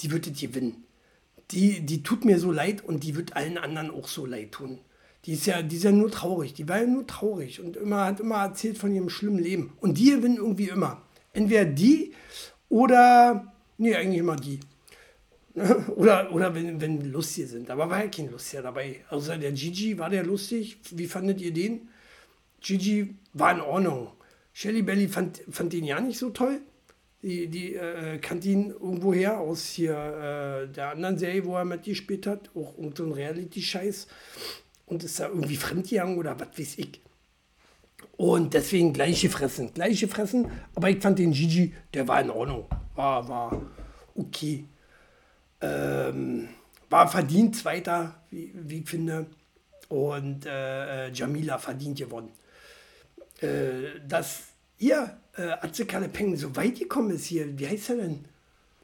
die 0.00 0.10
wird 0.10 0.26
es 0.26 0.38
gewinnen. 0.38 0.84
Die, 1.52 1.80
die 1.80 2.02
tut 2.02 2.26
mir 2.26 2.38
so 2.38 2.52
leid 2.52 2.84
und 2.84 3.02
die 3.02 3.16
wird 3.16 3.34
allen 3.34 3.56
anderen 3.56 3.90
auch 3.90 4.06
so 4.06 4.26
leid 4.26 4.52
tun. 4.52 4.78
Die 5.26 5.32
ist, 5.34 5.46
ja, 5.46 5.62
die 5.62 5.76
ist 5.76 5.84
ja 5.84 5.92
nur 5.92 6.10
traurig. 6.10 6.54
Die 6.54 6.68
war 6.68 6.80
ja 6.80 6.86
nur 6.86 7.06
traurig 7.06 7.60
und 7.60 7.76
immer, 7.76 8.06
hat 8.06 8.20
immer 8.20 8.36
erzählt 8.36 8.78
von 8.78 8.94
ihrem 8.94 9.10
schlimmen 9.10 9.38
Leben. 9.38 9.72
Und 9.80 9.98
die 9.98 10.12
gewinnen 10.12 10.36
irgendwie 10.36 10.68
immer. 10.68 11.02
Entweder 11.32 11.66
die 11.66 12.14
oder, 12.68 13.52
nee, 13.78 13.94
eigentlich 13.94 14.18
immer 14.18 14.36
die. 14.36 14.60
oder 15.96 16.32
oder 16.32 16.54
wenn, 16.54 16.80
wenn 16.80 17.12
lustige 17.12 17.48
sind. 17.48 17.70
Aber 17.70 17.90
war 17.90 18.04
ja 18.04 18.08
kein 18.10 18.30
Lustiger 18.30 18.62
dabei. 18.62 19.04
Außer 19.10 19.36
der 19.36 19.52
Gigi, 19.52 19.98
war 19.98 20.08
der 20.08 20.24
lustig? 20.24 20.78
Wie 20.92 21.06
fandet 21.06 21.40
ihr 21.40 21.52
den? 21.52 21.88
Gigi 22.60 23.16
war 23.32 23.52
in 23.52 23.60
Ordnung. 23.60 24.08
Shelly 24.52 24.82
Belly 24.82 25.08
fand, 25.08 25.42
fand 25.50 25.72
den 25.72 25.84
ja 25.84 26.00
nicht 26.00 26.18
so 26.18 26.30
toll. 26.30 26.60
Die, 27.22 27.48
die 27.48 27.74
äh, 27.74 28.18
kannte 28.18 28.48
ihn 28.48 28.70
irgendwoher 28.70 29.40
aus 29.40 29.66
hier 29.66 29.92
äh, 29.92 30.72
der 30.72 30.90
anderen 30.90 31.18
Serie, 31.18 31.44
wo 31.44 31.56
er 31.56 31.64
mitgespielt 31.64 32.26
hat. 32.26 32.50
Auch 32.54 32.76
irgendein 32.78 33.12
Reality-Scheiß. 33.12 34.06
Und 34.90 35.04
ist 35.04 35.20
da 35.20 35.28
irgendwie 35.28 35.56
fremdgegangen 35.56 36.18
oder 36.18 36.38
was 36.38 36.58
weiß 36.58 36.78
ich. 36.78 37.00
Und 38.16 38.54
deswegen 38.54 38.92
gleiche 38.92 39.30
Fressen. 39.30 39.72
Gleiche 39.72 40.08
Fressen. 40.08 40.50
Aber 40.74 40.90
ich 40.90 41.00
fand 41.00 41.18
den 41.18 41.32
Gigi, 41.32 41.72
der 41.94 42.08
war 42.08 42.20
in 42.20 42.30
Ordnung. 42.30 42.66
War, 42.96 43.28
war 43.28 43.62
okay. 44.16 44.64
Ähm, 45.60 46.48
war 46.88 47.08
verdient 47.08 47.54
Zweiter, 47.54 48.16
wie, 48.30 48.52
wie 48.54 48.80
ich 48.80 48.88
finde. 48.88 49.26
Und 49.88 50.44
äh, 50.44 51.06
äh 51.06 51.12
Jamila 51.12 51.58
verdient 51.58 51.98
gewonnen. 51.98 52.32
Äh, 53.40 54.00
dass 54.06 54.42
ihr, 54.78 55.16
äh, 55.36 55.52
Atze 55.52 55.84
Peng, 55.84 56.36
so 56.36 56.56
weit 56.56 56.78
gekommen 56.78 57.10
ist 57.10 57.26
hier, 57.26 57.58
wie 57.58 57.68
heißt 57.68 57.90
er 57.90 57.96
denn? 57.96 58.24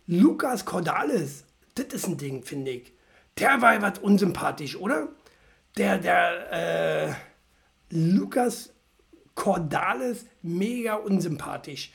Lukas 0.07 0.65
Cordalis, 0.65 1.45
das 1.75 1.87
ist 1.93 2.07
ein 2.07 2.17
Ding, 2.17 2.45
finde 2.45 2.71
ich. 2.71 2.93
Der 3.39 3.61
war 3.61 3.83
was 3.83 3.99
unsympathisch, 3.99 4.77
oder? 4.77 5.09
Der, 5.77 5.99
der, 5.99 7.11
äh, 7.11 7.15
Lukas 7.91 8.73
Cordalis, 9.35 10.25
mega 10.43 10.95
unsympathisch. 10.95 11.93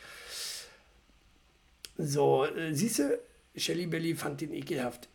So, 1.98 2.46
äh, 2.46 2.74
siehst 2.74 3.00
du, 3.00 3.20
Shelly 3.56 3.88
Belly 3.88 4.16
fand 4.16 4.42
den 4.42 4.54
ekelhaft. 4.54 5.10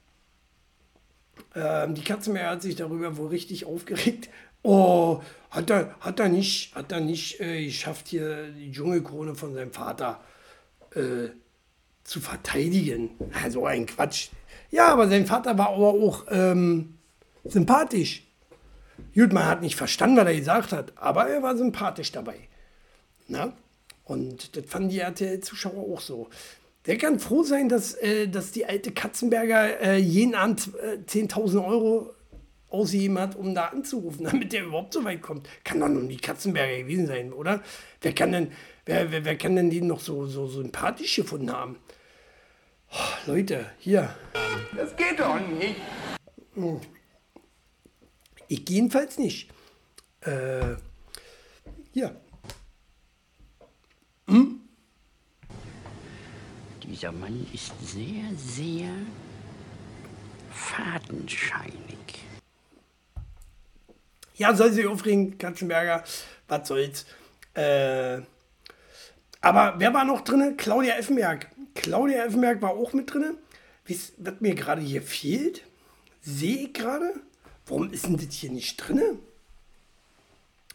Ähm, 1.55 1.95
die 1.95 2.03
Katzenmeer 2.03 2.51
hat 2.51 2.63
sich 2.63 2.77
darüber 2.77 3.17
wohl 3.17 3.29
richtig 3.29 3.65
aufgeregt. 3.65 4.29
Oh, 4.63 5.23
hat 5.51 5.71
er, 5.71 5.95
hat 6.01 6.19
er 6.19 6.29
nicht, 6.29 6.75
hat 6.75 6.91
er 6.91 7.01
nicht 7.01 7.41
äh, 7.41 7.65
geschafft, 7.65 8.09
hier 8.09 8.51
die 8.51 8.73
Dschungelkrone 8.73 9.37
von 9.37 9.55
seinem 9.55 9.73
Vater 9.73 10.21
äh, 10.95 11.29
zu 12.03 12.21
verteidigen. 12.21 13.11
Also 13.45 13.65
ein 13.65 13.87
Quatsch. 13.87 14.31
Ja, 14.71 14.89
aber 14.89 15.09
sein 15.09 15.27
Vater 15.27 15.57
war 15.57 15.69
aber 15.69 15.91
auch 15.91 16.25
ähm, 16.31 16.99
sympathisch. 17.45 18.26
Gut, 19.15 19.33
man 19.33 19.47
hat 19.47 19.63
nicht 19.63 19.77
verstanden, 19.77 20.17
was 20.17 20.27
er 20.27 20.37
gesagt 20.37 20.73
hat, 20.73 20.93
aber 20.97 21.29
er 21.29 21.43
war 21.43 21.57
sympathisch 21.57 22.13
dabei. 22.13 22.37
Na? 23.29 23.53
Und 24.05 24.57
das 24.57 24.67
fanden 24.67 24.91
die 24.91 25.01
RTL-Zuschauer 25.01 25.93
auch 25.93 26.01
so. 26.01 26.29
Der 26.87 26.97
kann 26.97 27.19
froh 27.19 27.43
sein, 27.43 27.69
dass, 27.69 27.95
äh, 27.95 28.29
dass 28.29 28.53
die 28.53 28.67
alte 28.67 28.93
Katzenberger 28.93 29.81
äh, 29.81 29.97
jeden 29.97 30.35
Abend 30.35 30.71
äh, 30.81 30.99
10.000 31.05 31.67
Euro 31.67 32.15
ausgegeben 32.69 33.19
hat, 33.19 33.37
um 33.37 33.55
da 33.55 33.67
anzurufen, 33.67 34.25
damit 34.31 34.53
der 34.53 34.65
überhaupt 34.65 34.93
so 34.93 35.05
weit 35.05 35.23
kommt. 35.23 35.49
Kann 35.65 35.81
doch 35.81 35.89
nur 35.89 36.05
die 36.05 36.17
Katzenberger 36.17 36.79
gewesen 36.79 37.07
sein, 37.07 37.33
oder? 37.33 37.63
Wer 38.01 38.15
kann 38.15 38.33
denn, 38.33 38.53
wer, 38.85 39.11
wer, 39.11 39.25
wer 39.25 39.37
kann 39.37 39.57
denn 39.57 39.71
den 39.71 39.89
noch 39.89 40.01
so, 40.01 40.27
so 40.27 40.47
sympathisch 40.47 41.17
gefunden 41.17 41.51
haben? 41.51 41.77
Oh, 42.93 43.31
Leute, 43.33 43.67
hier. 43.79 44.15
Das 44.77 44.95
geht 44.97 45.19
doch 45.19 45.41
nicht. 45.41 45.77
Hm. 46.55 46.81
Ich 48.49 48.69
jedenfalls 48.69 49.19
nicht. 49.19 49.51
Äh, 50.21 50.77
hier. 51.93 52.21
Hm? 54.29 54.61
Dieser 56.83 57.13
Mann 57.13 57.47
ist 57.53 57.73
sehr, 57.83 58.25
sehr 58.37 58.91
fadenscheinig. 60.51 61.97
Ja, 64.37 64.55
soll 64.55 64.73
sich 64.73 64.87
aufregen, 64.87 65.39
Katzenberger. 65.39 66.05
Was 66.49 66.69
soll's. 66.69 67.07
Äh, 67.55 68.21
aber 69.41 69.75
wer 69.79 69.95
war 69.95 70.05
noch 70.05 70.23
drin? 70.23 70.57
Claudia 70.57 70.97
Effenberg. 70.97 71.49
Claudia 71.75 72.25
Effenberg 72.25 72.61
war 72.63 72.71
auch 72.71 72.93
mit 72.93 73.13
drin. 73.13 73.37
Was 73.89 74.13
mir 74.41 74.55
gerade 74.55 74.83
hier 74.83 75.03
fehlt, 75.03 75.63
sehe 76.21 76.67
ich 76.67 76.75
gerade. 76.75 77.15
Warum 77.67 77.93
ist 77.93 78.07
denn 78.07 78.17
das 78.17 78.35
hier 78.35 78.51
nicht 78.51 78.77
drin? 78.77 79.19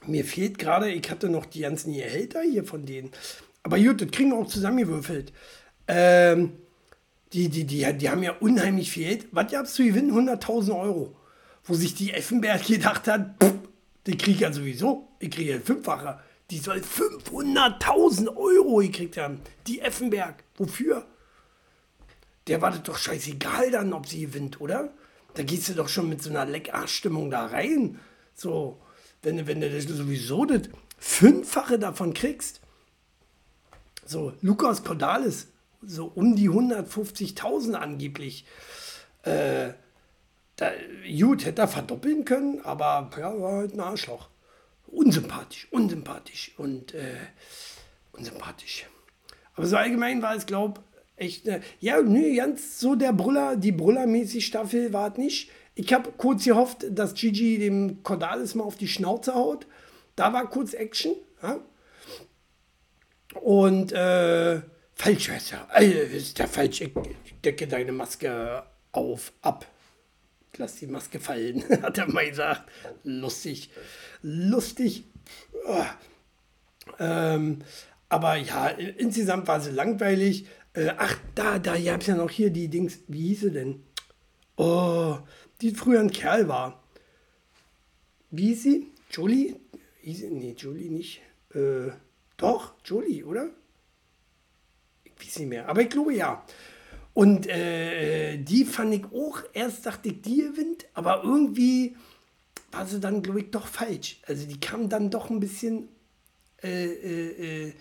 Mir 0.05 0.25
fehlt 0.25 0.57
gerade, 0.57 0.91
ich 0.91 1.09
hatte 1.09 1.29
noch 1.29 1.45
die 1.45 1.61
ganzen 1.61 1.93
Gehälter 1.93 2.41
hier 2.41 2.63
von 2.63 2.85
denen. 2.85 3.11
Aber 3.63 3.79
gut, 3.79 4.01
das 4.01 4.11
kriegen 4.11 4.31
wir 4.31 4.37
auch 4.37 4.47
zusammengewürfelt. 4.47 5.31
Ähm, 5.87 6.53
die, 7.33 7.49
die, 7.49 7.65
die, 7.65 7.93
die 7.93 8.09
haben 8.09 8.23
ja 8.23 8.33
unheimlich 8.39 8.91
viel 8.91 9.05
Geld. 9.05 9.27
Was 9.31 9.51
gab 9.51 9.65
es 9.65 9.73
zu 9.73 9.83
gewinnen? 9.83 10.11
100.000 10.11 10.77
Euro. 10.77 11.15
Wo 11.63 11.75
sich 11.75 11.93
die 11.93 12.11
Effenberg 12.11 12.65
gedacht 12.65 13.07
hat, 13.07 13.35
pff, 13.41 13.53
den 14.07 14.17
kriege 14.17 14.31
ich 14.31 14.39
ja 14.39 14.51
sowieso. 14.51 15.07
Ich 15.19 15.29
kriege 15.29 15.53
ja 15.53 15.59
fünffache. 15.59 16.19
Die 16.49 16.57
soll 16.57 16.79
500.000 16.79 18.35
Euro 18.35 18.77
gekriegt 18.77 19.17
haben. 19.17 19.39
Die 19.67 19.79
Effenberg. 19.79 20.43
Wofür? 20.57 21.05
Der 22.47 22.61
war 22.61 22.71
das 22.71 22.83
doch 22.83 22.97
scheißegal 22.97 23.71
dann, 23.71 23.93
ob 23.93 24.07
sie 24.07 24.21
gewinnt, 24.21 24.59
oder? 24.59 24.91
Da 25.33 25.43
gehst 25.43 25.69
du 25.69 25.73
doch 25.73 25.89
schon 25.89 26.09
mit 26.09 26.21
so 26.21 26.29
einer 26.29 26.45
Leckarschstimmung 26.45 27.31
da 27.31 27.45
rein. 27.45 27.99
So, 28.33 28.81
wenn, 29.21 29.47
wenn 29.47 29.61
du 29.61 29.69
das 29.69 29.85
sowieso 29.85 30.45
das 30.45 30.61
Fünffache 30.97 31.79
davon 31.79 32.13
kriegst. 32.13 32.61
So, 34.05 34.33
Lukas 34.41 34.83
Cordalis, 34.83 35.47
so 35.81 36.11
um 36.13 36.35
die 36.35 36.49
150.000 36.49 37.73
angeblich. 37.73 38.45
Äh, 39.23 39.73
da, 40.57 40.71
gut, 41.19 41.45
hätte 41.45 41.61
er 41.61 41.67
verdoppeln 41.67 42.25
können, 42.25 42.61
aber 42.61 43.09
ja, 43.17 43.39
war 43.39 43.53
halt 43.53 43.73
ein 43.73 43.79
Arschloch. 43.79 44.29
Unsympathisch, 44.87 45.67
unsympathisch 45.71 46.51
und 46.57 46.93
äh, 46.93 47.15
unsympathisch. 48.11 48.85
Aber 49.55 49.65
so 49.65 49.77
allgemein 49.77 50.21
war 50.21 50.35
es, 50.35 50.45
glaube 50.45 50.81
echt, 51.21 51.47
äh, 51.47 51.61
ja, 51.79 52.01
nö, 52.01 52.35
ganz 52.35 52.79
so 52.79 52.95
der 52.95 53.13
Brüller, 53.13 53.55
die 53.55 53.71
Brüller-mäßig 53.71 54.45
Staffel 54.45 54.91
war 54.91 55.11
es 55.11 55.17
nicht. 55.17 55.51
Ich 55.75 55.93
habe 55.93 56.11
kurz 56.17 56.43
gehofft, 56.43 56.85
dass 56.89 57.13
Gigi 57.13 57.57
dem 57.57 58.03
Cordalis 58.03 58.55
mal 58.55 58.65
auf 58.65 58.75
die 58.75 58.87
Schnauze 58.87 59.33
haut. 59.33 59.67
Da 60.15 60.33
war 60.33 60.49
kurz 60.49 60.73
Action. 60.73 61.13
Ja? 61.41 61.59
Und 63.39 63.93
äh, 63.93 64.61
Falschwässer. 64.95 65.67
Äh, 65.73 66.17
ist 66.17 66.37
der 66.37 66.47
falsch. 66.47 66.81
Ich 66.81 66.91
decke 67.43 67.67
deine 67.67 67.91
Maske 67.91 68.63
auf, 68.91 69.31
ab. 69.41 69.65
Lass 70.57 70.75
die 70.75 70.87
Maske 70.87 71.19
fallen, 71.19 71.63
hat 71.81 71.97
er 71.97 72.07
mal 72.11 72.29
gesagt. 72.29 72.69
Lustig. 73.03 73.69
Lustig. 74.21 75.05
Oh. 75.65 75.85
Ähm, 76.99 77.59
aber 78.09 78.35
ja, 78.35 78.67
insgesamt 78.67 79.47
war 79.47 79.61
sie 79.61 79.71
langweilig. 79.71 80.45
Äh, 80.73 80.93
ach, 80.97 81.17
da, 81.35 81.59
da, 81.59 81.75
ihr 81.75 81.93
habt 81.93 82.07
ja 82.07 82.15
noch 82.15 82.29
hier 82.29 82.49
die 82.49 82.67
Dings. 82.67 82.99
Wie 83.07 83.29
hieß 83.29 83.41
sie 83.41 83.51
denn? 83.51 83.83
Oh, 84.55 85.17
die 85.61 85.71
früher 85.71 85.99
ein 85.99 86.11
Kerl 86.11 86.47
war. 86.47 86.83
Wie 88.29 88.47
hieß 88.47 88.63
sie? 88.63 88.91
Jolie? 89.09 89.55
Hieß 90.01 90.19
sie? 90.19 90.29
Nee, 90.29 90.55
Jolie 90.57 90.89
nicht. 90.89 91.21
Äh, 91.53 91.91
doch, 92.37 92.73
Jolie, 92.85 93.23
oder? 93.23 93.49
weiß 95.21 95.39
nicht 95.39 95.49
mehr, 95.49 95.67
aber 95.67 95.81
ich 95.81 95.89
glaube 95.89 96.13
ja. 96.13 96.43
Und 97.13 97.47
äh, 97.47 98.37
die 98.37 98.65
fand 98.65 98.93
ich 98.93 99.05
auch, 99.05 99.41
erst 99.53 99.85
dachte 99.85 100.09
ich, 100.09 100.21
die 100.21 100.37
gewinnt, 100.37 100.85
aber 100.93 101.23
irgendwie 101.23 101.95
war 102.71 102.85
sie 102.85 102.99
dann, 102.99 103.21
glaube 103.21 103.41
ich, 103.41 103.51
doch 103.51 103.67
falsch. 103.67 104.21
Also 104.25 104.47
die 104.47 104.59
kam 104.59 104.87
dann 104.87 105.09
doch 105.09 105.29
ein 105.29 105.41
bisschen 105.41 105.89
äh, 106.63 106.85
äh, 106.85 107.67
äh 107.67 107.73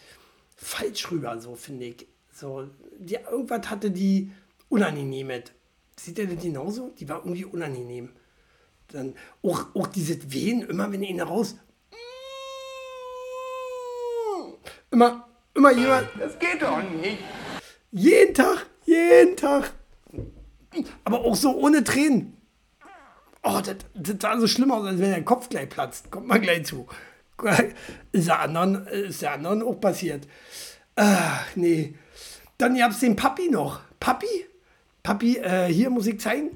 falsch 0.56 1.10
rüber, 1.10 1.40
so 1.40 1.54
finde 1.54 1.86
ich. 1.86 2.06
So, 2.32 2.68
die, 3.00 3.14
irgendwas 3.14 3.70
hatte 3.70 3.90
die 3.90 4.30
unangenehm 4.68 5.26
mit. 5.26 5.52
Sieht 5.98 6.18
ihr 6.18 6.26
das 6.26 6.42
genauso? 6.42 6.90
Die 6.98 7.08
war 7.08 7.18
irgendwie 7.18 7.44
unangenehm. 7.44 8.10
Dann 8.88 9.14
auch, 9.42 9.74
auch 9.74 9.86
diese 9.86 10.32
Wehen, 10.32 10.62
immer 10.62 10.92
wenn 10.92 11.02
ihn 11.02 11.20
raus. 11.20 11.56
Immer, 14.90 15.28
immer 15.54 15.72
jemand. 15.72 16.08
Das 16.18 16.38
geht 16.38 16.60
doch 16.60 16.82
nicht. 16.82 17.18
Jeden 17.92 18.34
Tag, 18.34 18.66
jeden 18.84 19.36
Tag. 19.36 19.72
Aber 21.04 21.20
auch 21.24 21.36
so 21.36 21.56
ohne 21.56 21.84
Tränen. 21.84 22.36
Oh, 23.42 23.60
das, 23.64 23.76
das 23.94 24.16
sah 24.20 24.38
so 24.38 24.46
schlimm 24.46 24.70
aus, 24.70 24.86
als 24.86 25.00
wenn 25.00 25.10
der 25.10 25.24
Kopf 25.24 25.48
gleich 25.48 25.68
platzt. 25.68 26.10
Kommt 26.10 26.26
mal 26.26 26.40
gleich 26.40 26.66
zu. 26.66 26.86
Ist 28.12 28.28
der 28.28 28.40
anderen, 28.40 28.86
ist 28.86 29.22
der 29.22 29.32
anderen 29.32 29.62
auch 29.62 29.80
passiert. 29.80 30.28
Ach, 30.96 31.46
nee. 31.56 31.94
Dann 32.60 32.76
gab 32.76 32.90
es 32.90 33.00
den 33.00 33.16
Papi 33.16 33.48
noch. 33.48 33.80
Papi? 34.00 34.26
Papi, 35.02 35.38
äh, 35.38 35.72
hier 35.72 35.88
muss 35.88 36.06
ich 36.06 36.20
zeigen. 36.20 36.50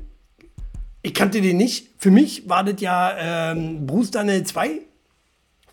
Ich 1.00 1.14
kannte 1.14 1.40
den 1.40 1.56
nicht. 1.56 1.94
Für 1.96 2.11
mich 2.11 2.46
war 2.46 2.62
das 2.62 2.78
ja 2.82 3.52
ähm, 3.52 3.87
Bruce 3.87 4.11
Daniel 4.11 4.44
2, 4.44 4.82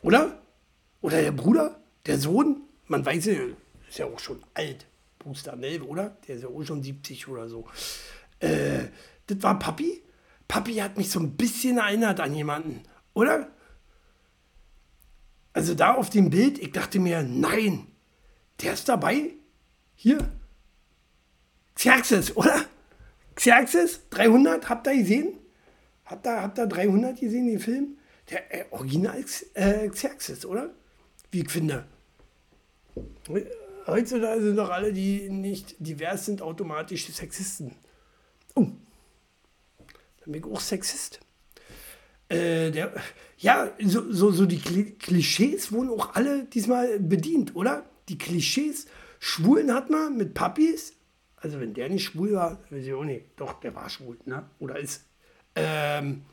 oder? 0.03 0.39
Oder 1.01 1.21
der 1.21 1.33
Bruder, 1.33 1.81
der 2.05 2.17
Sohn. 2.17 2.61
Man 2.87 3.05
weiß 3.05 3.25
ja, 3.25 3.33
ist 3.89 3.97
ja 3.97 4.05
auch 4.05 4.19
schon 4.19 4.41
alt. 4.53 4.85
Bruce 5.19 5.43
Daniel, 5.43 5.81
oder? 5.81 6.15
Der 6.25 6.37
ist 6.37 6.43
ja 6.43 6.47
auch 6.47 6.63
schon 6.63 6.81
70 6.81 7.27
oder 7.27 7.49
so. 7.49 7.65
Äh, 8.39 8.85
das 9.27 9.43
war 9.43 9.59
Papi. 9.59 10.01
Papi 10.47 10.75
hat 10.75 10.97
mich 10.97 11.11
so 11.11 11.19
ein 11.19 11.35
bisschen 11.35 11.77
erinnert 11.77 12.21
an 12.21 12.33
jemanden, 12.33 12.83
oder? 13.13 13.49
Also 15.51 15.75
da 15.75 15.95
auf 15.95 16.09
dem 16.09 16.29
Bild, 16.29 16.57
ich 16.57 16.71
dachte 16.71 17.01
mir, 17.01 17.21
nein, 17.21 17.87
der 18.61 18.71
ist 18.71 18.87
dabei. 18.87 19.31
Hier. 20.01 20.17
Xerxes, 21.75 22.35
oder? 22.35 22.65
Xerxes 23.35 23.99
300, 24.09 24.67
habt 24.67 24.87
ihr 24.87 24.97
gesehen? 24.97 25.37
Habt 26.05 26.25
ihr, 26.25 26.41
habt 26.41 26.57
ihr 26.57 26.65
300 26.65 27.19
gesehen, 27.19 27.45
den 27.45 27.59
Film? 27.59 27.97
Der 28.31 28.51
äh, 28.51 28.65
Original 28.71 29.23
äh, 29.53 29.87
Xerxes, 29.89 30.43
oder? 30.43 30.71
Wie 31.29 31.41
ich 31.41 31.51
finde. 31.51 31.85
Heutzutage 33.85 34.41
sind 34.41 34.55
doch 34.55 34.71
alle, 34.71 34.91
die 34.91 35.29
nicht 35.29 35.75
divers 35.77 36.25
sind, 36.25 36.41
automatisch 36.41 37.05
Sexisten. 37.05 37.75
Oh, 38.55 38.69
dann 40.21 40.31
bin 40.31 40.41
ich 40.41 40.45
auch 40.45 40.59
Sexist. 40.59 41.19
Äh, 42.27 42.71
der, 42.71 42.91
ja, 43.37 43.69
so, 43.85 44.11
so, 44.11 44.31
so 44.31 44.47
die 44.47 44.57
Klischees 44.57 45.71
wurden 45.71 45.91
auch 45.91 46.15
alle 46.15 46.45
diesmal 46.45 46.99
bedient, 46.99 47.55
oder? 47.55 47.85
Die 48.09 48.17
Klischees. 48.17 48.87
Schwulen 49.23 49.71
hat 49.71 49.91
man 49.91 50.17
mit 50.17 50.33
Papis. 50.33 50.93
Also 51.35 51.59
wenn 51.59 51.75
der 51.75 51.89
nicht 51.89 52.05
schwul 52.05 52.33
war, 52.33 52.59
weiß 52.71 52.83
ich 52.83 52.93
auch 52.93 53.03
nicht. 53.03 53.25
Doch, 53.35 53.59
der 53.59 53.75
war 53.75 53.87
schwul, 53.87 54.17
ne? 54.25 54.49
Oder 54.57 54.79
ist. 54.79 55.05
Ähm, 55.53 56.23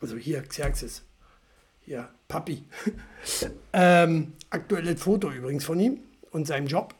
also 0.00 0.16
hier, 0.16 0.42
Xerxes. 0.42 1.02
Ja, 1.84 2.08
Papi. 2.26 2.64
ähm, 3.74 4.32
aktuelles 4.48 5.02
Foto 5.02 5.30
übrigens 5.30 5.66
von 5.66 5.78
ihm 5.78 6.00
und 6.30 6.46
seinem 6.46 6.66
Job. 6.66 6.94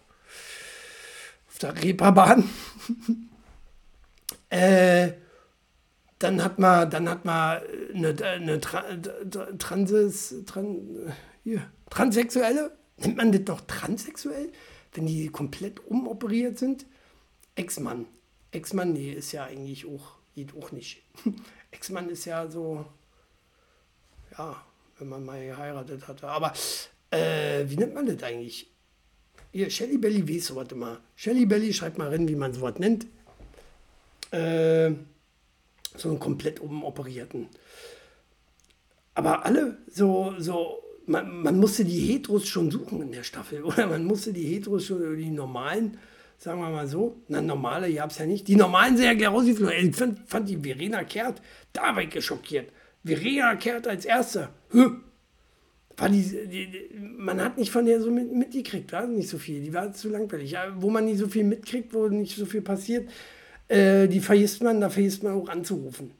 Auf 1.48 1.58
der 1.58 1.82
Reeperbahn. 1.82 2.44
äh, 4.50 5.12
dann 6.18 6.44
hat 6.44 6.58
man, 6.58 6.90
dann 6.90 7.08
hat 7.08 7.24
man 7.24 7.62
eine, 7.94 8.14
eine 8.22 8.60
Tra 8.60 8.84
Transes, 9.58 10.34
Tran, 10.44 11.14
hier, 11.42 11.62
Transsexuelle. 11.88 12.76
Nennt 12.98 13.16
man 13.16 13.32
das 13.32 13.44
doch 13.44 13.62
transsexuell, 13.62 14.52
wenn 14.94 15.06
die 15.06 15.28
komplett 15.28 15.84
umoperiert 15.86 16.58
sind? 16.58 16.86
Ex-Mann. 17.56 18.06
Ex-Mann, 18.52 18.92
nee, 18.92 19.12
ist 19.12 19.32
ja 19.32 19.44
eigentlich 19.44 19.86
auch, 19.86 20.16
geht 20.34 20.56
auch 20.56 20.72
nicht. 20.72 21.02
Ex-Mann 21.70 22.08
ist 22.08 22.24
ja 22.24 22.48
so, 22.48 22.84
ja, 24.38 24.64
wenn 24.98 25.08
man 25.08 25.24
mal 25.24 25.44
geheiratet 25.44 26.06
hatte. 26.06 26.28
Aber 26.28 26.52
äh, 27.10 27.64
wie 27.66 27.76
nennt 27.76 27.94
man 27.94 28.06
das 28.06 28.22
eigentlich? 28.22 28.70
Hier, 29.52 29.70
Shelly 29.70 29.98
Belly 29.98 30.28
weiß 30.28 30.46
sowas 30.46 30.68
immer. 30.70 31.00
Shelly 31.16 31.46
Belly, 31.46 31.72
schreibt 31.72 31.98
mal 31.98 32.08
rein, 32.08 32.28
wie 32.28 32.36
man 32.36 32.52
sowas 32.52 32.78
nennt. 32.78 33.06
Äh, 34.30 34.92
so 35.96 36.08
einen 36.08 36.18
komplett 36.18 36.60
umoperierten. 36.60 37.48
Aber 39.14 39.44
alle 39.44 39.78
so, 39.88 40.34
so 40.38 40.83
man, 41.06 41.42
man 41.42 41.58
musste 41.58 41.84
die 41.84 41.98
Heteros 41.98 42.46
schon 42.46 42.70
suchen 42.70 43.02
in 43.02 43.12
der 43.12 43.22
Staffel, 43.22 43.62
oder? 43.64 43.86
Man 43.86 44.04
musste 44.04 44.32
die 44.32 44.44
Heteros 44.44 44.86
schon, 44.86 45.16
die 45.16 45.30
normalen, 45.30 45.98
sagen 46.38 46.60
wir 46.60 46.70
mal 46.70 46.86
so, 46.86 47.16
na, 47.28 47.40
normale 47.40 47.92
gab 47.92 48.10
es 48.10 48.18
ja 48.18 48.26
nicht. 48.26 48.48
Die 48.48 48.56
normalen 48.56 48.96
sind 48.96 49.06
ja 49.06 49.14
gleich 49.14 49.30
rausgeflogen. 49.30 49.90
Ich 49.90 49.96
fand, 49.96 50.20
fand 50.26 50.48
die 50.48 50.56
Verena 50.56 51.04
Kehrt, 51.04 51.40
da 51.72 51.94
war 51.94 52.02
ich 52.02 52.10
geschockiert. 52.10 52.70
Verena 53.04 53.54
Kehrt 53.56 53.86
als 53.86 54.04
Erste. 54.04 54.48
Huh. 54.72 54.92
War 55.96 56.08
die, 56.08 56.22
die, 56.22 56.70
die, 56.70 56.90
man 56.98 57.40
hat 57.40 57.56
nicht 57.56 57.70
von 57.70 57.86
der 57.86 58.00
so 58.00 58.10
mit, 58.10 58.32
mitgekriegt, 58.32 58.92
war 58.92 59.06
nicht 59.06 59.28
so 59.28 59.38
viel. 59.38 59.62
Die 59.62 59.72
war 59.72 59.92
zu 59.92 60.08
langweilig. 60.08 60.50
Ja, 60.50 60.74
wo 60.76 60.90
man 60.90 61.04
nicht 61.04 61.18
so 61.18 61.28
viel 61.28 61.44
mitkriegt, 61.44 61.94
wo 61.94 62.08
nicht 62.08 62.36
so 62.36 62.46
viel 62.46 62.62
passiert, 62.62 63.08
äh, 63.68 64.08
die 64.08 64.20
vergisst 64.20 64.62
man, 64.62 64.80
da 64.80 64.90
vergisst 64.90 65.22
man 65.22 65.34
auch 65.34 65.48
anzurufen. 65.48 66.10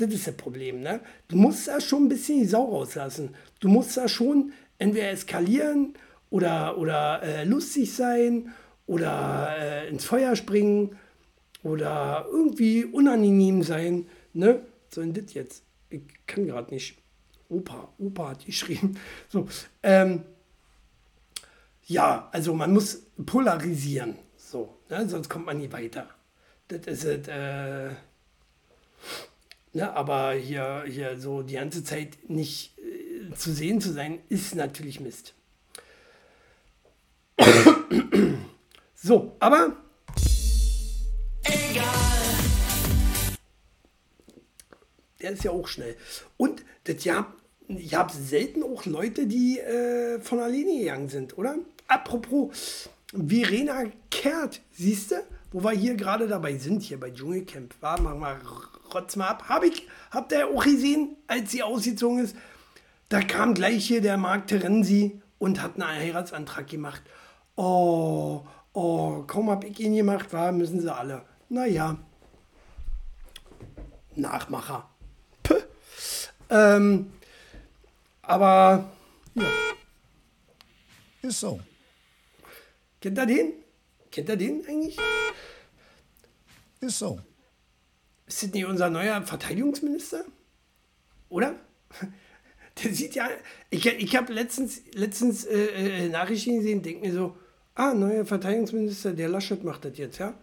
Das 0.00 0.14
ist 0.14 0.26
das 0.26 0.34
Problem. 0.34 0.80
Ne? 0.80 1.00
Du 1.28 1.36
musst 1.36 1.68
da 1.68 1.78
schon 1.78 2.04
ein 2.04 2.08
bisschen 2.08 2.40
die 2.40 2.46
Sau 2.46 2.64
rauslassen. 2.64 3.34
Du 3.60 3.68
musst 3.68 3.98
da 3.98 4.08
schon 4.08 4.54
entweder 4.78 5.10
eskalieren 5.10 5.92
oder, 6.30 6.78
oder 6.78 7.22
äh, 7.22 7.44
lustig 7.44 7.94
sein 7.94 8.50
oder 8.86 9.54
äh, 9.58 9.88
ins 9.90 10.06
Feuer 10.06 10.36
springen 10.36 10.96
oder 11.62 12.24
irgendwie 12.30 12.86
unangenehm 12.86 13.62
sein. 13.62 14.06
Ne? 14.32 14.62
So 14.88 15.02
in 15.02 15.12
das 15.12 15.34
jetzt. 15.34 15.64
Ich 15.90 16.00
kann 16.26 16.46
gerade 16.46 16.72
nicht. 16.72 16.96
Opa, 17.50 17.92
Opa 17.98 18.30
hat 18.30 18.46
geschrieben. 18.46 18.96
So, 19.28 19.46
ähm, 19.82 20.22
ja, 21.84 22.30
also 22.32 22.54
man 22.54 22.72
muss 22.72 23.02
polarisieren. 23.26 24.16
So, 24.34 24.78
ne? 24.88 25.06
sonst 25.06 25.28
kommt 25.28 25.44
man 25.44 25.58
nie 25.58 25.70
weiter. 25.70 26.08
Das 26.68 26.86
ist 26.86 27.04
es. 27.04 27.28
Äh, 27.28 27.90
ne, 29.72 29.92
aber 29.94 30.32
hier, 30.32 30.84
hier 30.86 31.18
so 31.18 31.42
die 31.42 31.54
ganze 31.54 31.84
Zeit 31.84 32.18
nicht 32.28 32.78
äh, 32.78 33.34
zu 33.34 33.52
sehen 33.52 33.80
zu 33.80 33.92
sein, 33.92 34.18
ist 34.28 34.54
natürlich 34.54 35.00
Mist. 35.00 35.34
so, 38.94 39.36
aber. 39.38 39.76
Egal. 41.44 41.84
Der 45.20 45.32
ist 45.32 45.44
ja 45.44 45.50
auch 45.50 45.68
schnell. 45.68 45.96
Und 46.36 46.64
das 46.84 47.04
ja, 47.04 47.32
ich 47.68 47.94
habe 47.94 48.12
selten 48.12 48.62
auch 48.62 48.86
Leute, 48.86 49.26
die 49.26 49.58
äh, 49.58 50.20
von 50.20 50.40
alleine 50.40 50.78
gegangen 50.78 51.08
sind, 51.08 51.36
oder? 51.36 51.56
Apropos, 51.88 52.88
Verena 53.12 53.84
Kehrt, 54.10 54.60
siehst 54.72 55.10
du? 55.12 55.16
wo 55.52 55.62
wir 55.62 55.72
hier 55.72 55.94
gerade 55.94 56.28
dabei 56.28 56.56
sind, 56.56 56.82
hier 56.82 56.98
bei 56.98 57.10
Dschungelcamp, 57.10 57.74
war, 57.80 58.00
machen 58.00 58.20
wir 58.20 58.40
rotz 58.94 59.16
mal 59.16 59.28
ab. 59.28 59.44
Hab 59.48 59.64
ich, 59.64 59.86
habt 60.10 60.32
ihr 60.32 60.48
auch 60.48 60.64
gesehen, 60.64 61.16
als 61.26 61.50
sie 61.50 61.62
ausgezogen 61.62 62.24
ist? 62.24 62.36
Da 63.08 63.20
kam 63.20 63.54
gleich 63.54 63.86
hier 63.86 64.00
der 64.00 64.16
Marc 64.16 64.46
Terenzi 64.46 65.20
und 65.38 65.62
hat 65.62 65.80
einen 65.80 65.98
Heiratsantrag 65.98 66.66
gemacht. 66.68 67.02
Oh, 67.56 68.44
oh, 68.72 69.22
kaum 69.26 69.50
hab 69.50 69.64
ich 69.64 69.80
ihn 69.80 69.96
gemacht, 69.96 70.32
war, 70.32 70.52
müssen 70.52 70.80
sie 70.80 70.94
alle. 70.94 71.22
Naja, 71.48 71.98
Nachmacher. 74.16 74.88
Puh. 75.42 75.54
Ähm, 76.48 77.12
aber, 78.22 78.90
ja. 79.34 79.46
Ist 81.22 81.40
so. 81.40 81.60
Kennt 83.00 83.18
ihr 83.18 83.26
den? 83.26 83.52
Kennt 84.10 84.28
ihr 84.28 84.36
den 84.36 84.66
eigentlich? 84.66 84.96
Ist 86.80 86.98
so. 86.98 87.20
Ist 88.30 88.44
das 88.44 88.52
nicht 88.52 88.64
unser 88.64 88.90
neuer 88.90 89.20
Verteidigungsminister? 89.22 90.24
Oder? 91.30 91.56
Der 92.82 92.94
sieht 92.94 93.16
ja. 93.16 93.28
Ich, 93.70 93.84
ich 93.84 94.16
habe 94.16 94.32
letztens, 94.32 94.82
letztens 94.94 95.44
äh, 95.44 96.04
äh, 96.04 96.08
Nachrichten 96.08 96.58
gesehen, 96.58 96.80
denke 96.80 97.08
mir 97.08 97.12
so: 97.12 97.36
Ah, 97.74 97.92
neuer 97.92 98.24
Verteidigungsminister, 98.24 99.14
der 99.14 99.28
Laschet 99.28 99.64
macht 99.64 99.84
das 99.84 99.98
jetzt, 99.98 100.18
ja? 100.18 100.34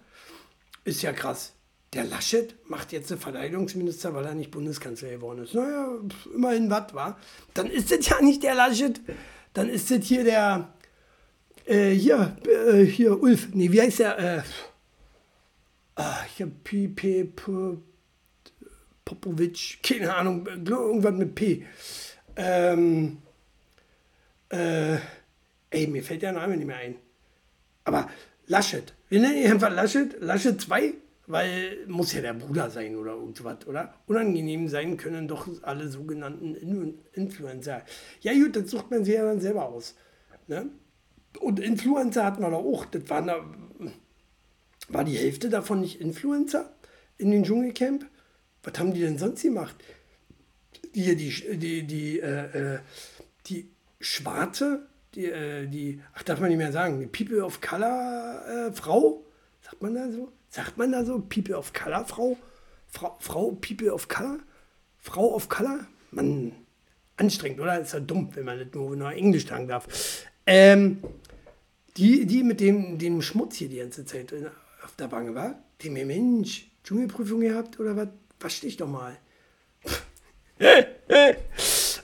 Ist 0.84 1.02
ja 1.02 1.14
krass. 1.14 1.54
Der 1.94 2.04
Laschet 2.04 2.56
macht 2.70 2.92
jetzt 2.92 3.10
einen 3.10 3.22
Verteidigungsminister, 3.22 4.14
weil 4.14 4.26
er 4.26 4.36
nicht 4.36 4.52
Bundeskanzler 4.52 5.12
geworden 5.12 5.44
ist. 5.46 5.54
Naja, 5.54 5.88
immerhin 6.36 6.70
was, 6.70 6.94
war. 6.94 7.18
Dann 7.54 7.68
ist 7.68 7.90
das 7.90 8.06
ja 8.06 8.22
nicht 8.22 8.44
der 8.44 8.56
Laschet. 8.56 9.00
Dann 9.54 9.70
ist 9.70 9.90
das 9.90 10.04
hier 10.04 10.26
der. 10.26 10.74
Äh, 11.66 11.92
hier, 11.92 12.36
äh, 12.46 12.84
hier, 12.84 13.22
Ulf. 13.22 13.48
Nee, 13.54 13.72
wie 13.72 13.82
heißt 13.82 14.00
der? 14.00 14.20
Äh, 14.20 14.44
ah, 15.98 16.20
ich 16.28 16.42
habe 16.42 16.52
P, 16.64 16.88
P, 16.88 17.26
P, 17.26 17.78
Popovic, 19.04 19.80
keine 19.84 20.14
Ahnung, 20.16 20.46
irgendwas 20.46 21.14
mit 21.14 21.36
P. 21.36 21.66
Ähm, 22.36 23.18
äh, 24.50 24.98
ey, 25.70 25.88
mir 25.88 26.04
fällt 26.04 26.22
der 26.22 26.34
Name 26.34 26.56
nicht 26.56 26.68
mehr 26.68 26.78
ein. 26.78 26.96
Aber 27.84 28.10
Laschet, 28.48 28.94
wir 29.10 29.20
nennen 29.20 29.38
ihn 29.38 29.52
einfach 29.52 29.72
Laschet, 29.72 30.20
Laschet 30.22 30.60
2, 30.60 30.94
weil 31.28 31.86
muss 31.88 32.14
ja 32.14 32.22
der 32.22 32.34
Bruder 32.34 32.70
sein 32.70 32.96
oder 32.96 33.14
irgendwas, 33.14 33.66
oder? 33.66 33.94
Unangenehm 34.08 34.68
sein 34.68 34.98
können 34.98 35.28
doch 35.28 35.48
alle 35.64 35.88
sogenannten 35.88 36.56
Influencer. 37.14 37.84
Ja 38.22 38.34
gut, 38.34 38.56
das 38.56 38.70
sucht 38.70 38.92
man 38.92 39.04
sich 39.04 39.16
ja 39.16 39.26
dann 39.26 39.42
selber 39.42 39.68
aus. 39.68 39.96
Ne? 40.48 40.70
Und 41.40 41.60
Influencer 41.60 42.26
hatten 42.26 42.42
wir 42.42 42.50
doch 42.50 42.64
auch, 42.64 42.86
das 42.86 43.10
waren 43.10 43.28
da 43.28 43.46
war 44.90 45.04
die 45.04 45.18
Hälfte 45.18 45.50
davon 45.50 45.82
nicht 45.82 46.00
Influencer 46.00 46.74
in 47.18 47.32
den 47.32 47.44
Dschungelcamp? 47.44 48.06
Was 48.64 48.80
haben 48.80 48.94
die 48.94 49.02
denn 49.02 49.18
sonst 49.18 49.42
gemacht? 49.42 49.76
Die, 50.96 51.16
die, 51.16 51.58
die, 51.58 51.84
die, 51.84 52.20
äh, 52.20 52.76
äh, 52.76 52.80
die 53.48 53.70
schwarze, 54.00 54.88
die, 55.16 55.26
äh, 55.26 55.68
die, 55.68 56.02
ach, 56.14 56.24
darf 56.24 56.40
man 56.40 56.50
nicht 56.50 56.58
mehr 56.58 56.72
sagen, 56.72 57.00
die 57.00 57.06
People 57.08 57.44
of 57.44 57.62
Color 57.62 58.68
äh, 58.68 58.72
Frau, 58.72 59.26
sagt 59.62 59.82
man 59.82 59.96
da 59.96 60.10
so? 60.12 60.32
Sagt 60.50 60.78
man 60.78 60.92
da 60.92 61.04
so? 61.04 61.20
People 61.20 61.58
of 61.58 61.74
Color 61.74 62.06
Frau? 62.06 62.38
Frau, 62.88 63.18
Frau 63.20 63.52
People 63.52 63.94
of 63.94 64.08
Color? 64.08 64.40
Frau 65.00 65.36
of 65.36 65.50
Color? 65.50 65.86
Man, 66.12 66.54
anstrengend, 67.18 67.60
oder? 67.60 67.80
Ist 67.80 67.94
ja 67.94 68.00
dumm, 68.00 68.30
wenn 68.34 68.46
man 68.46 68.60
das 68.60 68.68
nur, 68.74 68.96
nur 68.96 69.12
Englisch 69.12 69.48
sagen 69.48 69.68
darf. 69.68 70.26
Ähm, 70.46 71.04
die, 71.98 72.26
die 72.26 72.44
mit 72.44 72.60
dem, 72.60 72.98
dem 72.98 73.22
Schmutz 73.22 73.58
hier 73.58 73.70
die 73.70 73.78
ganze 73.78 74.06
Zeit 74.06 74.32
in, 74.32 74.48
der 75.00 75.12
Wange 75.12 75.36
war, 75.36 75.62
die 75.82 75.90
mir, 75.90 76.06
Mensch, 76.06 76.70
Dschungelprüfung 76.84 77.42
gehabt 77.42 77.80
oder 77.80 77.96
was? 77.96 78.10
Wasch 78.40 78.62
dich 78.62 78.78
doch 78.78 78.88
mal. 78.88 79.18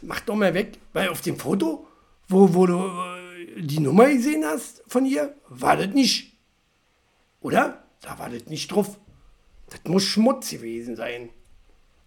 Mach 0.01 0.19
doch 0.21 0.35
mal 0.35 0.53
weg, 0.53 0.79
weil 0.93 1.09
auf 1.09 1.21
dem 1.21 1.37
Foto, 1.37 1.87
wo, 2.27 2.53
wo 2.53 2.65
du 2.65 2.77
äh, 2.77 3.61
die 3.61 3.79
Nummer 3.79 4.09
gesehen 4.09 4.43
hast 4.45 4.83
von 4.87 5.05
ihr, 5.05 5.35
war 5.47 5.77
das 5.77 5.93
nicht. 5.93 6.35
Oder? 7.41 7.83
Da 8.01 8.19
war 8.19 8.29
das 8.29 8.45
nicht 8.47 8.71
drauf. 8.71 8.99
Das 9.69 9.79
muss 9.85 10.03
Schmutz 10.03 10.49
gewesen 10.49 10.95
sein. 10.95 11.29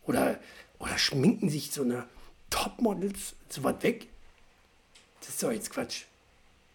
Oder, 0.04 0.38
oder 0.78 0.98
schminken 0.98 1.48
sich 1.48 1.70
so 1.72 1.82
eine 1.82 2.06
Topmodels 2.50 3.34
so 3.48 3.64
was 3.64 3.82
weg? 3.82 4.08
Das 5.20 5.30
ist 5.30 5.42
doch 5.42 5.52
jetzt 5.52 5.70
Quatsch. 5.70 6.04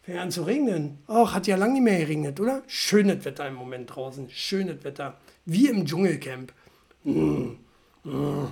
Fängt 0.03 0.17
an 0.17 0.31
zu 0.31 0.43
regnen. 0.43 0.97
Ach, 1.07 1.33
hat 1.33 1.45
ja 1.45 1.55
lange 1.55 1.73
nicht 1.73 1.83
mehr 1.83 1.99
geregnet, 1.99 2.39
oder? 2.39 2.63
Schönes 2.65 3.23
Wetter 3.23 3.47
im 3.47 3.53
Moment 3.53 3.95
draußen. 3.95 4.29
Schönes 4.31 4.83
Wetter. 4.83 5.17
Wie 5.45 5.67
im 5.67 5.85
Dschungelcamp. 5.85 6.51
Mm, 7.03 7.51
mm. 8.03 8.47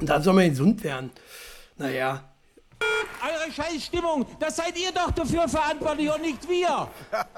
Da 0.00 0.20
soll 0.20 0.34
man 0.34 0.48
gesund 0.48 0.82
werden. 0.82 1.10
Naja. 1.76 2.24
Eure 2.80 3.52
Scheißstimmung, 3.52 4.26
das 4.38 4.56
seid 4.56 4.78
ihr 4.78 4.92
doch 4.92 5.10
dafür 5.10 5.48
verantwortlich 5.48 6.10
und 6.10 6.22
nicht 6.22 6.48
wir. 6.48 6.90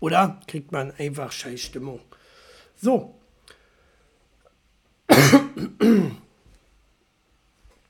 Oder 0.00 0.40
kriegt 0.46 0.72
man 0.72 0.92
einfach 0.92 1.32
Scheißstimmung. 1.32 2.00
So. 2.76 3.14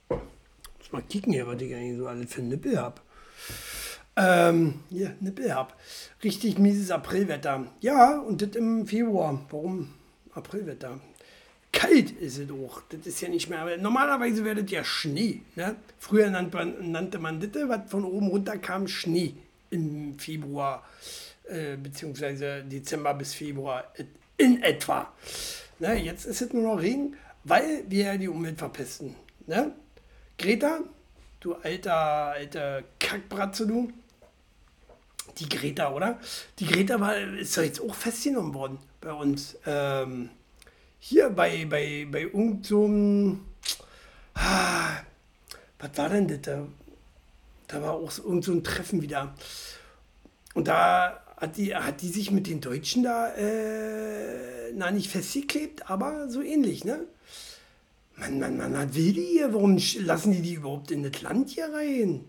Muss 0.09 0.93
mal 0.93 1.03
kicken 1.03 1.33
hier, 1.33 1.47
was 1.47 1.61
ich 1.61 1.75
eigentlich 1.75 1.99
so 1.99 2.09
alle 2.09 2.27
für 2.27 2.43
Nippel 2.43 2.81
habe. 2.81 3.01
Ähm, 4.21 4.81
hier, 4.91 5.15
Nippel. 5.21 5.55
Richtig 6.25 6.59
mieses 6.59 6.91
Aprilwetter. 6.91 7.67
Ja, 7.81 8.19
und 8.19 8.43
das 8.43 8.57
im 8.57 8.85
Februar. 8.85 9.41
Warum 9.51 9.95
Aprilwetter? 10.35 10.99
Kalt 11.71 12.11
ist 12.11 12.39
es 12.39 12.51
auch. 12.51 12.83
Das 12.89 13.07
ist 13.07 13.21
ja 13.21 13.29
nicht 13.29 13.49
mehr. 13.49 13.77
Normalerweise 13.79 14.45
wäre 14.45 14.65
das 14.65 14.71
ja 14.73 14.83
Schnee. 14.83 15.43
Ne? 15.55 15.77
Früher 16.01 16.31
nannte 16.31 16.57
man, 16.57 16.91
nannte 16.91 17.19
man 17.21 17.41
das, 17.41 17.69
was 17.69 17.89
von 17.89 18.05
oben 18.05 18.27
runter 18.27 18.59
kam, 18.59 18.89
Schnee 18.89 19.35
im 19.71 20.19
Februar, 20.19 20.85
äh, 21.45 21.77
beziehungsweise 21.77 22.65
Dezember 22.65 23.15
bis 23.15 23.35
Februar 23.35 23.93
in 24.37 24.63
etwa. 24.65 25.13
Ne? 25.79 25.95
Jetzt 26.03 26.25
ist 26.25 26.43
es 26.43 26.53
nur 26.53 26.75
noch 26.75 26.83
Regen, 26.83 27.17
weil 27.45 27.85
wir 27.89 28.19
die 28.19 28.29
Umwelt 28.29 28.59
verpesten. 28.59 29.15
Ne? 29.47 29.73
Greta, 30.39 30.81
du 31.39 31.55
alter, 31.55 32.33
alter 32.33 32.83
Kackbratze, 32.99 33.65
du. 33.65 33.93
Die 35.39 35.49
Greta, 35.49 35.93
oder? 35.93 36.19
Die 36.59 36.67
Greta 36.67 37.01
war, 37.01 37.17
ist 37.17 37.57
doch 37.57 37.63
jetzt 37.63 37.81
auch 37.81 37.95
festgenommen 37.95 38.55
worden 38.55 38.79
bei 39.01 39.13
uns. 39.13 39.57
Ähm, 39.67 40.31
hier 40.99 41.31
bei, 41.31 41.65
bei, 41.65 42.07
bei 42.11 42.23
irgendeinem. 42.23 42.65
So 42.65 43.39
ah, 44.35 44.97
was 45.79 45.91
war 45.97 46.09
denn 46.09 46.29
das? 46.29 46.41
Da, 46.43 46.67
da 47.69 47.83
war 47.83 47.93
auch 47.93 48.11
so, 48.11 48.25
irgend 48.25 48.45
so 48.45 48.53
ein 48.53 48.65
Treffen 48.65 49.03
wieder. 49.03 49.35
Und 50.55 50.69
da 50.69 51.23
hat 51.37 51.57
die, 51.57 51.75
hat 51.75 52.03
die 52.03 52.09
sich 52.09 52.31
mit 52.31 52.47
den 52.47 52.61
Deutschen 52.61 53.05
da, 53.05 53.33
äh, 53.35 54.73
na 54.75 54.91
nicht 54.91 55.09
festgeklebt, 55.09 55.89
aber 55.89 56.29
so 56.29 56.43
ähnlich, 56.43 56.85
ne? 56.85 57.05
Man, 58.17 58.41
man, 58.41 58.57
man, 58.57 58.75
was 58.75 58.95
will 58.95 59.13
die 59.13 59.25
hier? 59.25 59.55
Warum 59.55 59.79
lassen 60.01 60.33
die 60.33 60.43
die 60.43 60.55
überhaupt 60.55 60.91
in 60.91 61.05
das 61.05 61.23
Land 61.23 61.51
hier 61.51 61.73
rein? 61.73 62.25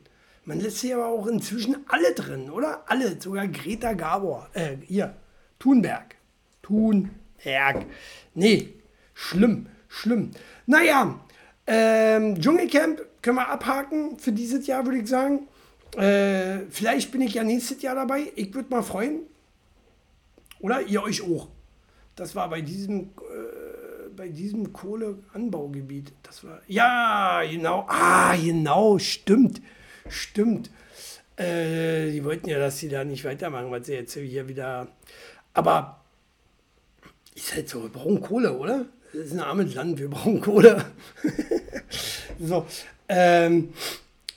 Man 0.50 0.62
lässt 0.62 0.80
sie 0.80 0.92
aber 0.96 1.06
auch 1.06 1.28
inzwischen 1.28 1.76
alle 1.90 2.12
drin, 2.16 2.50
oder? 2.50 2.84
Alle, 2.88 3.22
sogar 3.22 3.48
Greta 3.48 3.94
Gabor, 3.94 4.50
äh, 4.54 4.78
hier, 4.84 5.16
Thunberg. 5.60 6.16
Thunberg. 6.64 7.86
Nee, 8.34 8.74
schlimm, 9.14 9.68
schlimm. 9.88 10.32
Naja, 10.66 11.20
ähm, 11.68 12.42
Dschungelcamp 12.42 13.00
können 13.22 13.38
wir 13.38 13.48
abhaken 13.48 14.18
für 14.18 14.32
dieses 14.32 14.66
Jahr, 14.66 14.84
würde 14.86 14.98
ich 14.98 15.08
sagen. 15.08 15.48
Äh, 15.96 16.62
vielleicht 16.72 17.12
bin 17.12 17.22
ich 17.22 17.36
ja 17.36 17.44
nächstes 17.44 17.84
Jahr 17.84 17.94
dabei. 17.94 18.32
Ich 18.36 18.52
würde 18.52 18.72
mal 18.72 18.82
freuen. 18.82 19.20
Oder 20.62 20.82
ihr 20.82 21.04
euch 21.04 21.22
auch. 21.22 21.50
Das 22.16 22.34
war 22.34 22.50
bei 22.50 22.62
diesem, 22.62 23.02
äh, 23.02 24.10
bei 24.16 24.30
diesem 24.30 24.74
Kohleanbaugebiet. 24.74 26.12
Das 26.24 26.44
war. 26.44 26.60
Ja, 26.68 27.44
genau. 27.48 27.86
Ah, 27.88 28.36
genau, 28.36 28.98
stimmt. 28.98 29.62
Stimmt. 30.10 30.70
Äh, 31.38 32.12
die 32.12 32.24
wollten 32.24 32.50
ja, 32.50 32.60
dass 32.60 32.80
sie 32.80 32.90
da 32.90 33.04
nicht 33.04 33.24
weitermachen, 33.24 33.72
weil 33.72 33.84
sie 33.84 33.94
jetzt 33.94 34.14
hier 34.14 34.48
wieder. 34.48 34.88
Aber 35.54 36.02
ist 37.36 37.56
halt 37.56 37.70
so, 37.70 37.84
wir 37.84 37.90
brauchen 37.90 38.22
Kohle, 38.22 38.58
oder? 38.58 38.86
Das 39.14 39.28
ist 39.28 39.34
ein 39.34 39.40
armes 39.40 39.74
Land, 39.74 40.00
wir 40.00 40.10
brauchen 40.10 40.42
Kohle. 40.42 40.86
so. 42.40 42.66
Ähm, 43.08 43.70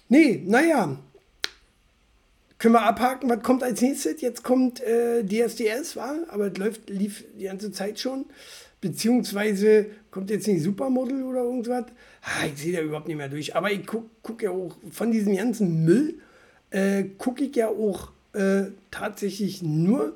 nee, 0.09 0.43
naja. 0.47 0.97
Können 2.59 2.75
wir 2.75 2.83
abhaken, 2.83 3.29
was 3.29 3.43
kommt 3.43 3.65
als 3.65 3.81
nächstes? 3.81 4.21
Jetzt 4.21 4.45
kommt 4.45 4.81
äh, 4.81 5.25
DSDS, 5.25 5.97
war, 5.97 6.15
aber 6.29 6.53
es 6.53 6.59
läuft, 6.59 6.89
lief 6.89 7.25
die 7.37 7.47
ganze 7.47 7.73
Zeit 7.73 7.99
schon. 7.99 8.27
Beziehungsweise 8.81 9.87
kommt 10.13 10.31
jetzt 10.31 10.47
nicht 10.47 10.63
Supermodel 10.63 11.25
oder 11.25 11.43
irgendwas. 11.43 11.87
Ah, 12.21 12.47
ich 12.47 12.61
sehe 12.61 12.77
da 12.77 12.83
überhaupt 12.83 13.09
nicht 13.09 13.17
mehr 13.17 13.29
durch. 13.29 13.57
Aber 13.57 13.73
ich 13.73 13.85
gucke 13.85 14.09
guck 14.23 14.43
ja 14.43 14.51
auch 14.51 14.77
von 14.93 15.11
diesem 15.11 15.35
ganzen 15.35 15.85
Müll, 15.85 16.21
äh, 16.71 17.05
gucke 17.19 17.45
ich 17.45 17.57
ja 17.57 17.69
auch 17.69 18.13
äh, 18.35 18.67
tatsächlich 18.93 19.63
nur. 19.63 20.13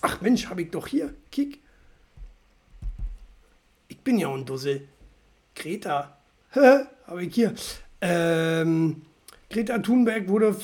Ach 0.00 0.20
Mensch, 0.22 0.46
habe 0.46 0.62
ich 0.62 0.70
doch 0.70 0.86
hier. 0.86 1.12
Kick. 1.30 1.58
Ich 3.88 3.98
bin 3.98 4.18
ja 4.18 4.32
ein 4.32 4.46
Dussel. 4.46 4.88
Greta. 5.54 6.16
habe 6.54 7.24
ich 7.24 7.34
hier. 7.34 7.52
Ähm, 8.00 9.02
Greta 9.50 9.78
Thunberg 9.80 10.28
wurde 10.28 10.56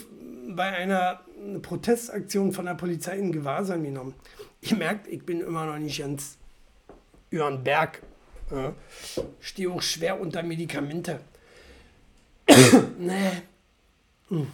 bei 0.49 0.73
einer 0.73 1.21
Protestaktion 1.61 2.53
von 2.53 2.67
der 2.67 2.75
Polizei 2.75 3.19
in 3.19 3.33
Gewahrsam 3.33 3.83
genommen. 3.83 4.15
Ihr 4.63 4.77
merkt, 4.77 5.09
ich 5.09 5.25
bin 5.27 5.41
immer 5.41 5.67
noch 5.67 5.79
nicht 5.79 5.99
ganz 5.99 6.39
über 7.31 7.51
den 7.51 7.63
Berg. 7.63 8.01
Ja. 8.51 8.75
Stehe 9.41 9.71
auch 9.71 9.83
schwer 9.83 10.21
unter 10.21 10.43
Medikamente. 10.43 11.21
nee. 12.99 13.43
Hm. 14.29 14.47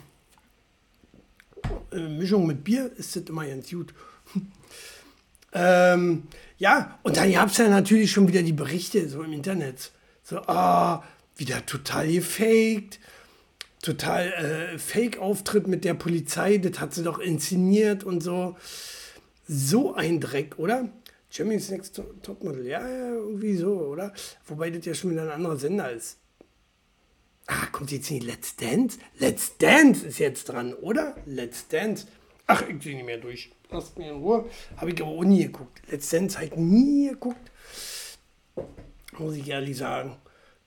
Äh, 1.92 2.08
Mischung 2.08 2.46
mit 2.46 2.64
Bier 2.64 2.90
ist 2.96 3.16
das 3.16 3.24
immer 3.24 3.46
ganz 3.46 3.70
gut. 3.70 3.94
ähm, 5.52 6.24
ja, 6.58 6.98
und 7.02 7.16
dann 7.16 7.32
gab 7.32 7.50
es 7.50 7.58
ja 7.58 7.68
natürlich 7.68 8.10
schon 8.10 8.28
wieder 8.28 8.42
die 8.42 8.52
Berichte 8.52 9.08
so 9.08 9.22
im 9.22 9.32
Internet. 9.32 9.90
So, 10.22 10.38
ah, 10.46 11.02
wieder 11.36 11.64
total 11.66 12.10
gefaked. 12.10 12.98
Total 13.82 14.28
äh, 14.32 14.78
Fake-Auftritt 14.78 15.66
mit 15.66 15.84
der 15.84 15.94
Polizei, 15.94 16.58
das 16.58 16.78
hat 16.78 16.94
sie 16.94 17.02
doch 17.02 17.18
inszeniert 17.18 18.04
und 18.04 18.22
so. 18.22 18.56
So 19.48 19.94
ein 19.94 20.20
Dreck, 20.20 20.56
oder? 20.56 20.88
Germany's 21.32 21.70
Next 21.70 22.00
Topmodel, 22.22 22.66
ja, 22.66 22.86
ja, 22.86 23.14
irgendwie 23.14 23.56
so, 23.56 23.72
oder? 23.72 24.12
Wobei 24.46 24.68
das 24.68 24.84
ja 24.84 24.92
schon 24.92 25.12
wieder 25.12 25.22
ein 25.22 25.30
anderer 25.30 25.56
Sender 25.56 25.90
ist. 25.90 26.18
Ah, 27.46 27.66
kommt 27.72 27.90
jetzt 27.90 28.10
nicht 28.10 28.24
Let's 28.24 28.54
Dance? 28.56 28.98
Let's 29.18 29.56
Dance 29.56 30.06
ist 30.06 30.18
jetzt 30.18 30.50
dran, 30.50 30.74
oder? 30.74 31.16
Let's 31.24 31.66
Dance. 31.68 32.06
Ach, 32.46 32.62
ich 32.68 32.82
sehe 32.82 32.96
nicht 32.96 33.06
mehr 33.06 33.16
durch. 33.16 33.50
Lasst 33.70 33.98
mir 33.98 34.10
in 34.10 34.18
Ruhe. 34.18 34.44
Habe 34.76 34.92
ich 34.92 35.00
aber 35.00 35.10
auch 35.10 35.24
nie 35.24 35.44
geguckt. 35.44 35.80
Let's 35.90 36.10
Dance 36.10 36.38
halt 36.38 36.58
nie 36.58 37.08
geguckt. 37.08 37.50
Muss 39.18 39.34
ich 39.34 39.48
ehrlich 39.48 39.78
sagen. 39.78 40.16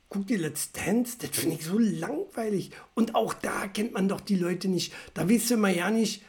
Guck 0.09 0.25
dir 0.25 0.39
Let's 0.39 0.71
Dance, 0.71 1.17
das 1.21 1.29
finde 1.29 1.57
ich 1.57 1.65
so 1.65 1.77
langweilig. 1.77 2.71
Und 2.95 3.13
auch 3.13 3.35
da 3.35 3.67
kennt 3.67 3.93
man 3.93 4.07
doch 4.07 4.21
die 4.21 4.35
Leute 4.35 4.67
nicht. 4.67 4.93
Da 5.13 5.29
weißt 5.29 5.51
du 5.51 5.53
immer 5.55 5.69
ja 5.69 5.91
nicht, 5.91 6.23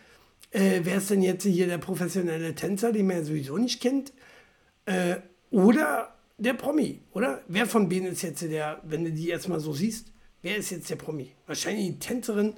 äh, 0.51 0.81
wer 0.83 0.99
ist 0.99 1.09
denn 1.09 1.23
jetzt 1.23 1.45
hier 1.45 1.67
der 1.67 1.79
professionelle 1.79 2.55
Tänzer, 2.55 2.93
den 2.93 3.07
man 3.07 3.19
ja 3.19 3.25
sowieso 3.25 3.57
nicht 3.57 3.81
kennt. 3.81 4.13
Äh, 4.87 5.17
oder 5.51 6.15
der 6.39 6.55
Promi, 6.55 7.01
oder? 7.13 7.43
Wer 7.49 7.67
von 7.67 7.89
denen 7.89 8.07
ist 8.07 8.23
jetzt 8.23 8.43
der, 8.43 8.81
wenn 8.85 9.05
du 9.05 9.13
die 9.13 9.27
jetzt 9.27 9.49
mal 9.49 9.61
so 9.61 9.73
siehst, 9.73 10.13
wer 10.43 10.57
ist 10.57 10.71
jetzt 10.71 10.91
der 10.91 10.97
Promi? 10.97 11.33
Wahrscheinlich 11.47 11.87
die 11.87 11.99
Tänzerin 11.99 12.55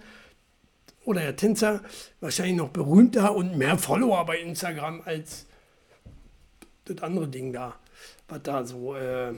oder 1.04 1.20
der 1.22 1.36
Tänzer, 1.36 1.82
wahrscheinlich 2.20 2.56
noch 2.56 2.68
berühmter 2.68 3.34
und 3.34 3.56
mehr 3.56 3.78
Follower 3.78 4.24
bei 4.26 4.38
Instagram 4.38 5.02
als 5.04 5.46
das 6.84 7.02
andere 7.02 7.28
Ding 7.28 7.52
da, 7.52 7.76
was 8.28 8.42
da 8.42 8.64
so, 8.64 8.94
äh, 8.94 9.32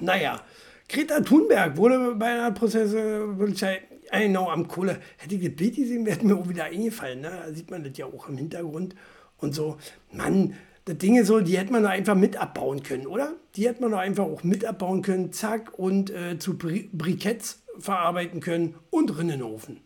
naja. 0.00 0.40
Greta 0.88 1.20
Thunberg 1.20 1.76
wurde 1.76 2.16
bei 2.16 2.26
einer 2.26 2.50
Prozesspolizei 2.50 3.82
genau 4.10 4.50
am 4.50 4.66
Kohle. 4.66 5.00
Hätte 5.18 5.36
ich 5.36 5.44
das 5.44 5.54
Bild 5.54 5.76
gesehen, 5.76 6.04
wäre 6.04 6.24
mir 6.24 6.36
auch 6.36 6.48
wieder 6.48 6.64
eingefallen. 6.64 7.20
Ne? 7.20 7.30
Da 7.30 7.52
sieht 7.52 7.70
man 7.70 7.84
das 7.84 7.96
ja 7.96 8.06
auch 8.06 8.28
im 8.28 8.36
Hintergrund 8.36 8.96
und 9.38 9.54
so. 9.54 9.78
Mann, 10.12 10.54
das 10.84 10.98
Ding 10.98 11.16
ist 11.16 11.26
so, 11.28 11.40
die 11.40 11.58
hätte 11.58 11.72
man 11.72 11.82
doch 11.82 11.90
einfach 11.90 12.14
mit 12.14 12.36
abbauen 12.36 12.82
können, 12.82 13.06
oder? 13.06 13.34
Die 13.56 13.68
hätte 13.68 13.82
man 13.82 13.92
doch 13.92 13.98
einfach 13.98 14.24
auch 14.24 14.42
mit 14.42 14.64
abbauen 14.64 15.02
können, 15.02 15.32
zack, 15.32 15.78
und 15.78 16.10
äh, 16.10 16.38
zu 16.38 16.56
Bri 16.56 16.88
Briketts 16.92 17.62
verarbeiten 17.78 18.40
können 18.40 18.74
und 18.90 19.06
drin 19.08 19.28
in 19.28 19.40
den 19.40 19.42
Ofen. 19.42 19.80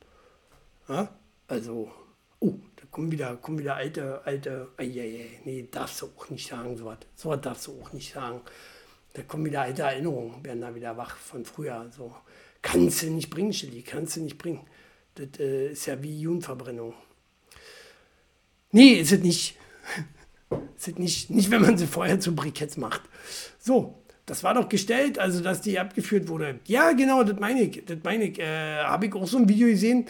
Ja? 0.88 1.08
Also, 1.48 1.90
oh, 2.40 2.54
da 2.76 2.84
kommen 2.90 3.12
wieder, 3.12 3.36
kommen 3.36 3.58
wieder 3.58 3.76
alte, 3.76 4.22
alte, 4.24 4.68
eieiei, 4.76 5.40
nee, 5.44 5.68
darfst 5.70 6.02
du 6.02 6.06
auch 6.16 6.30
nicht 6.30 6.48
sagen, 6.48 6.76
so 6.76 6.86
was. 6.86 6.98
So 7.16 7.30
was 7.30 7.40
darfst 7.40 7.66
du 7.66 7.80
auch 7.80 7.92
nicht 7.92 8.12
sagen. 8.12 8.40
Da 9.14 9.22
kommen 9.22 9.44
wieder 9.44 9.62
alte 9.62 9.82
Erinnerungen, 9.82 10.44
werden 10.44 10.60
da 10.60 10.74
wieder 10.74 10.96
wach 10.96 11.16
von 11.16 11.44
früher. 11.44 11.90
So, 11.96 12.14
kannst 12.62 13.02
du 13.02 13.10
nicht 13.10 13.30
bringen, 13.30 13.52
Chili, 13.52 13.82
kannst 13.82 14.16
du 14.16 14.20
nicht 14.20 14.38
bringen. 14.38 14.66
Das 15.14 15.38
äh, 15.38 15.68
ist 15.68 15.86
ja 15.86 16.02
wie 16.02 16.20
Jugendverbrennung. 16.20 16.94
Nee, 18.72 18.94
ist 18.94 19.12
es 19.12 19.20
nicht. 19.20 19.56
es 20.76 20.98
nicht, 20.98 21.30
nicht, 21.30 21.50
wenn 21.50 21.62
man 21.62 21.78
sie 21.78 21.86
vorher 21.86 22.20
zu 22.20 22.34
Briketts 22.34 22.76
macht. 22.76 23.02
So, 23.58 24.02
das 24.26 24.42
war 24.42 24.54
doch 24.54 24.68
gestellt, 24.68 25.18
also 25.18 25.40
dass 25.40 25.60
die 25.60 25.78
abgeführt 25.78 26.28
wurde. 26.28 26.60
Ja, 26.66 26.92
genau, 26.92 27.22
das 27.24 27.38
meine 27.38 27.62
ich. 27.62 27.84
Das 27.84 27.98
meine 28.02 28.24
ich. 28.24 28.38
Äh, 28.38 28.84
Habe 28.84 29.06
ich 29.06 29.14
auch 29.14 29.26
so 29.26 29.38
ein 29.38 29.48
Video 29.48 29.68
gesehen. 29.68 30.06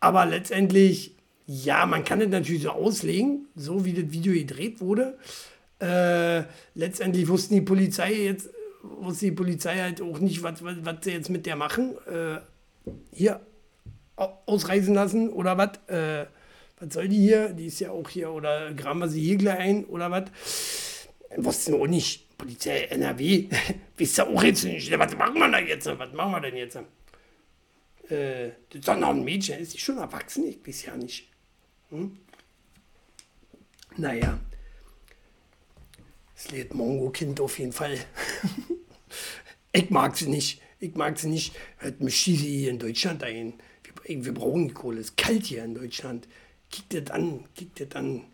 Aber 0.00 0.24
letztendlich, 0.26 1.14
ja, 1.46 1.84
man 1.86 2.04
kann 2.04 2.20
das 2.20 2.28
natürlich 2.28 2.62
so 2.62 2.70
auslegen, 2.70 3.46
so 3.56 3.84
wie 3.84 3.92
das 3.92 4.12
Video 4.12 4.32
gedreht 4.32 4.80
wurde. 4.80 5.18
Äh, 5.80 6.44
letztendlich 6.74 7.28
wussten 7.28 7.54
die 7.54 7.60
Polizei 7.60 8.14
jetzt, 8.14 8.50
wusste 8.82 9.26
die 9.26 9.32
Polizei 9.32 9.76
halt 9.76 10.00
auch 10.00 10.18
nicht, 10.18 10.42
was, 10.42 10.62
was, 10.64 10.76
was 10.82 10.96
sie 11.02 11.12
jetzt 11.12 11.30
mit 11.30 11.46
der 11.46 11.56
machen. 11.56 11.94
Äh, 12.06 12.38
hier 13.12 13.40
ausreisen 14.46 14.94
lassen 14.94 15.28
oder 15.28 15.58
was? 15.58 15.76
Äh, 15.88 16.26
was 16.80 16.94
soll 16.94 17.08
die 17.08 17.18
hier? 17.18 17.48
Die 17.50 17.66
ist 17.66 17.80
ja 17.80 17.90
auch 17.90 18.08
hier, 18.08 18.30
oder 18.30 18.72
graben 18.74 19.00
wir 19.00 19.08
sie 19.08 19.20
hier 19.20 19.36
gleich 19.36 19.58
ein 19.58 19.84
oder 19.86 20.10
was? 20.10 20.24
Wussten 21.36 21.72
wir 21.72 21.80
auch 21.80 21.86
nicht. 21.86 22.36
Polizei 22.38 22.82
NRW, 22.84 23.48
wisst 23.96 24.18
ihr 24.18 24.28
auch 24.28 24.42
jetzt 24.42 24.64
nicht. 24.64 24.96
Was 24.96 25.16
machen 25.16 25.38
wir 25.38 25.50
da 25.50 25.58
jetzt? 25.58 25.86
Was 25.86 26.12
machen 26.12 26.32
wir 26.32 26.40
denn 26.40 26.56
jetzt? 26.56 26.76
Äh, 26.76 28.50
das 28.70 28.78
ist 28.78 28.88
doch 28.88 28.96
noch 28.96 29.10
ein 29.10 29.24
Mädchen, 29.24 29.58
ist 29.58 29.74
die 29.74 29.78
schon 29.78 29.98
erwachsen? 29.98 30.46
Ich 30.46 30.66
weiß 30.66 30.84
ja 30.86 30.96
nicht. 30.96 31.28
Hm? 31.90 32.16
Naja. 33.96 34.38
Das 36.34 36.52
lädt 36.52 36.72
Mongo-Kind 36.74 37.40
auf 37.40 37.58
jeden 37.58 37.72
Fall. 37.72 37.98
ich 39.72 39.90
mag 39.90 40.16
sie 40.16 40.28
nicht. 40.28 40.62
Ich 40.78 40.94
mag 40.94 41.18
sie 41.18 41.28
nicht. 41.28 41.56
Hört 41.78 42.00
mich 42.00 42.16
schieße 42.16 42.44
hier 42.44 42.70
in 42.70 42.78
Deutschland 42.78 43.24
ein. 43.24 43.54
Wir, 44.04 44.24
wir 44.24 44.34
brauchen 44.34 44.68
die 44.68 44.74
Kohle. 44.74 45.00
Es 45.00 45.08
ist 45.08 45.16
kalt 45.16 45.46
hier 45.46 45.64
in 45.64 45.74
Deutschland. 45.74 46.28
Kickt 46.70 46.94
das 46.94 47.10
an, 47.14 47.44
kickt 47.54 47.80
das 47.80 47.96
an. 47.96 48.24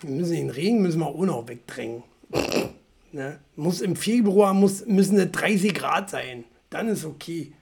Wir 0.00 0.10
müssen 0.10 0.32
den 0.32 0.50
Regen 0.50 0.82
müssen 0.82 1.00
wir 1.00 1.06
auch 1.06 1.24
noch 1.24 1.48
wegdrängen. 1.48 2.02
ne? 3.12 3.40
Muss 3.56 3.80
im 3.80 3.96
Februar 3.96 4.54
muss, 4.54 4.86
müssen 4.86 5.18
es 5.18 5.30
30 5.32 5.74
Grad 5.74 6.10
sein. 6.10 6.44
Dann 6.70 6.88
ist 6.88 7.04
okay. 7.04 7.52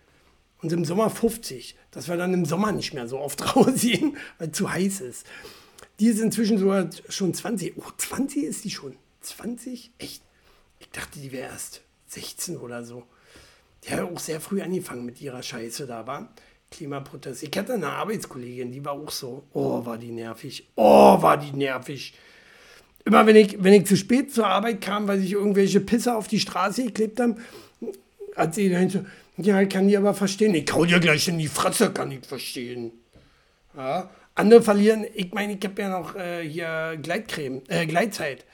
Und 0.63 0.73
im 0.73 0.85
Sommer 0.85 1.11
50. 1.11 1.77
Dass 1.91 2.09
wir 2.09 2.17
dann 2.17 2.35
im 2.35 2.45
Sommer 2.45 2.73
nicht 2.73 2.95
mehr 2.95 3.09
so 3.09 3.19
oft 3.19 3.57
rausgehen, 3.57 4.17
weil 4.39 4.51
es 4.51 4.57
zu 4.57 4.71
heiß 4.71 5.01
ist. 5.01 5.27
Die 5.99 6.09
ist 6.09 6.21
inzwischen 6.21 6.59
sogar 6.59 6.89
schon 7.09 7.35
20. 7.35 7.75
Oh, 7.79 7.91
20 7.97 8.45
ist 8.45 8.65
die 8.65 8.71
schon. 8.71 8.97
20? 9.23 9.93
Echt? 9.99 10.23
Ich 10.79 10.91
dachte, 10.91 11.19
die 11.19 11.33
wäre 11.33 11.51
erst 11.51 11.83
16 12.09 12.59
oder 12.59 12.85
so. 12.85 13.05
Die 13.85 13.91
hat 13.91 14.01
auch 14.01 14.19
sehr 14.19 14.41
früh 14.41 14.61
angefangen 14.63 15.07
mit 15.07 15.21
ihrer 15.21 15.43
Scheiße 15.43 15.87
da, 15.87 16.07
war. 16.07 16.33
Klimaprotest. 16.77 17.43
Ich 17.43 17.57
hatte 17.57 17.75
eine 17.75 17.89
Arbeitskollegin, 17.89 18.71
die 18.71 18.85
war 18.85 18.93
auch 18.93 19.11
so. 19.11 19.45
Oh, 19.53 19.85
war 19.85 19.97
die 19.99 20.11
nervig. 20.11 20.69
Oh, 20.77 21.21
war 21.23 21.39
die 21.39 21.53
nervig. 21.53 22.15
Immer 23.05 23.27
wenn 23.27 23.37
ich, 23.37 23.63
wenn 23.63 23.73
ich 23.73 23.87
zu 23.87 23.97
spät 23.97 24.33
zur 24.33 24.47
Arbeit 24.47 24.81
kam, 24.81 25.09
weil 25.09 25.21
sich 25.21 25.33
irgendwelche 25.33 25.81
Pisser 25.81 26.17
auf 26.17 26.29
die 26.29 26.41
Straße 26.41 26.85
geklebt 26.85 27.21
haben, 27.21 27.37
hat 28.35 28.55
sie 28.55 28.69
dann 28.69 28.91
so, 28.91 29.05
ja, 29.39 29.61
ich 29.61 29.69
kann 29.69 29.89
die 29.89 29.97
aber 29.97 30.13
verstehen. 30.13 30.55
Ich 30.55 30.71
hau 30.73 30.85
dir 30.85 31.01
gleich 31.01 31.29
in 31.29 31.39
die 31.39 31.49
Fresse, 31.49 31.93
kann 31.93 32.11
ich 32.11 32.27
verstehen. 32.27 32.93
Ja. 33.77 34.11
Andere 34.35 34.61
verlieren, 34.61 35.07
ich 35.15 35.33
meine, 35.33 35.55
ich 35.55 35.65
habe 35.65 35.81
ja 35.81 35.89
noch 35.89 36.15
äh, 36.15 36.47
hier 36.47 36.99
Gleitcreme, 37.01 37.63
äh, 37.69 37.87
Gleitzeit. 37.87 38.45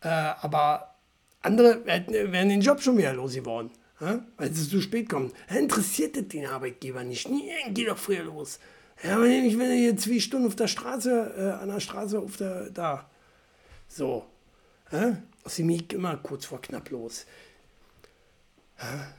Äh, 0.00 0.08
aber 0.08 0.94
andere 1.42 1.86
werden 1.86 2.48
den 2.48 2.60
Job 2.60 2.80
schon 2.82 2.98
wieder 2.98 3.12
losgeworden. 3.12 3.70
Ja? 4.00 4.24
Weil 4.36 4.52
sie 4.52 4.68
zu 4.68 4.80
spät 4.80 5.08
kommen. 5.08 5.32
Interessiert 5.48 6.16
das 6.16 6.28
den 6.28 6.46
Arbeitgeber 6.46 7.04
nicht. 7.04 7.28
Nee, 7.28 7.50
geh 7.70 7.84
doch 7.84 7.98
früher 7.98 8.24
los. 8.24 8.58
Ja, 9.02 9.16
aber 9.16 9.26
nicht, 9.26 9.58
wenn 9.58 9.70
er 9.70 9.76
hier 9.76 9.96
zwei 9.96 10.18
Stunden 10.18 10.46
auf 10.46 10.56
der 10.56 10.68
Straße, 10.68 11.34
äh, 11.36 11.62
an 11.62 11.68
der 11.68 11.80
Straße 11.80 12.18
auf 12.18 12.36
der, 12.36 12.70
da. 12.70 13.08
So. 13.88 14.26
Ja? 14.90 15.18
Dem 15.56 15.66
Miek 15.66 15.92
immer 15.92 16.16
kurz 16.16 16.46
vor 16.46 16.60
knapp 16.60 16.90
los. 16.90 17.26
Ja? 18.78 19.12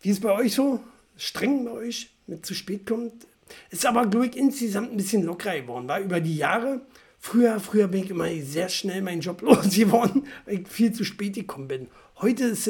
Wie 0.00 0.10
ist 0.10 0.20
bei 0.20 0.32
euch 0.32 0.54
so? 0.54 0.80
Streng 1.16 1.64
bei 1.64 1.70
euch, 1.70 2.10
mit 2.26 2.44
zu 2.44 2.54
spät 2.54 2.86
kommt? 2.86 3.26
Ist 3.70 3.86
aber, 3.86 4.06
glaube 4.06 4.26
ich, 4.26 4.36
insgesamt 4.36 4.90
ein 4.92 4.96
bisschen 4.96 5.22
lockerer 5.22 5.60
geworden, 5.60 5.88
war 5.88 6.00
über 6.00 6.20
die 6.20 6.36
Jahre. 6.36 6.80
Früher, 7.24 7.60
früher 7.60 7.86
bin 7.86 8.02
ich 8.02 8.10
immer 8.10 8.28
sehr 8.42 8.68
schnell 8.68 9.00
meinen 9.00 9.20
Job 9.20 9.42
losgeworden, 9.42 10.26
weil 10.44 10.62
ich 10.62 10.68
viel 10.68 10.92
zu 10.92 11.04
spät 11.04 11.34
gekommen 11.34 11.68
bin. 11.68 11.86
Heute 12.16 12.46
ist, 12.46 12.66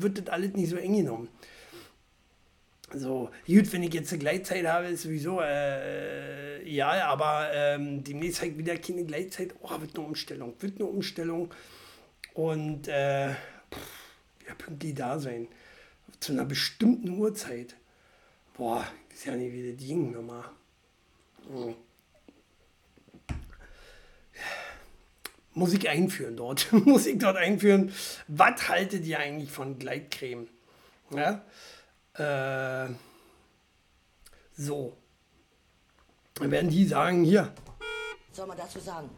wird 0.00 0.18
das 0.18 0.28
alles 0.32 0.52
nicht 0.52 0.70
so 0.70 0.76
eng 0.76 0.96
genommen. 0.96 1.28
So, 2.94 3.30
gut, 3.48 3.72
wenn 3.72 3.82
ich 3.82 3.92
jetzt 3.92 4.12
eine 4.12 4.20
Gleitzeit 4.20 4.64
habe, 4.64 4.86
ist 4.86 5.02
sowieso, 5.02 5.40
äh, 5.40 6.62
ja, 6.70 7.08
aber 7.08 7.50
ähm, 7.52 8.04
demnächst 8.04 8.42
halt 8.42 8.56
wieder 8.56 8.76
keine 8.76 9.04
Gleitzeit. 9.04 9.56
Oh, 9.60 9.80
wird 9.80 9.96
eine 9.96 10.06
Umstellung, 10.06 10.54
wird 10.60 10.76
eine 10.76 10.88
Umstellung. 10.88 11.52
Und, 12.32 12.86
äh, 12.86 13.30
pff, 13.30 14.46
ja, 14.46 14.54
pünktlich 14.54 14.94
da 14.94 15.18
sein. 15.18 15.48
Zu 16.20 16.32
einer 16.32 16.44
bestimmten 16.44 17.10
Uhrzeit. 17.10 17.74
Boah, 18.56 18.86
ist 19.12 19.26
ja 19.26 19.34
nicht, 19.34 19.52
wie 19.52 19.72
das 19.72 19.84
ging 19.84 20.12
nochmal. 20.12 20.44
Hm. 21.48 21.74
Musik 25.56 25.88
einführen 25.88 26.36
dort. 26.36 26.70
Musik 26.72 27.18
dort 27.18 27.36
einführen. 27.38 27.92
Was 28.28 28.68
haltet 28.68 29.06
ihr 29.06 29.18
eigentlich 29.18 29.50
von 29.50 29.78
Gleitcreme? 29.78 30.48
Ja? 31.10 31.42
Äh, 32.14 32.90
so. 34.56 34.96
Dann 36.34 36.50
werden 36.50 36.70
die 36.70 36.84
sagen, 36.84 37.24
hier. 37.24 37.52
soll 38.32 38.46
man 38.46 38.58
dazu 38.58 38.78
sagen? 38.78 39.08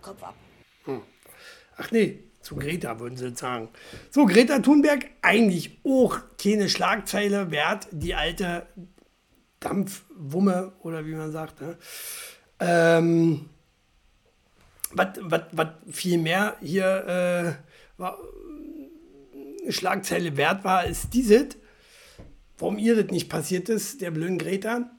Kopf 0.00 0.22
ab. 0.22 0.34
Hm. 0.84 1.02
Ach 1.76 1.90
nee, 1.90 2.24
zu 2.40 2.56
Greta 2.56 2.98
würden 2.98 3.18
sie 3.18 3.34
sagen. 3.34 3.68
So, 4.10 4.24
Greta 4.24 4.60
Thunberg, 4.60 5.04
eigentlich 5.20 5.78
auch 5.84 6.18
keine 6.42 6.70
Schlagzeile 6.70 7.50
wert, 7.50 7.88
die 7.90 8.14
alte 8.14 8.66
Dampfwumme 9.60 10.72
oder 10.80 11.04
wie 11.04 11.14
man 11.14 11.30
sagt. 11.30 11.60
Ne? 11.60 11.76
Ähm, 12.58 13.50
was 14.96 15.68
viel 15.90 16.18
mehr 16.18 16.56
hier 16.60 17.58
äh, 17.58 18.00
war, 18.00 18.18
Schlagzeile 19.68 20.36
wert 20.36 20.64
war, 20.64 20.86
ist 20.86 21.12
dieses, 21.12 21.56
warum 22.58 22.78
ihr 22.78 22.96
das 22.96 23.10
nicht 23.10 23.28
passiert 23.28 23.68
ist, 23.68 24.00
der 24.00 24.10
blöden 24.10 24.38
Greta. 24.38 24.90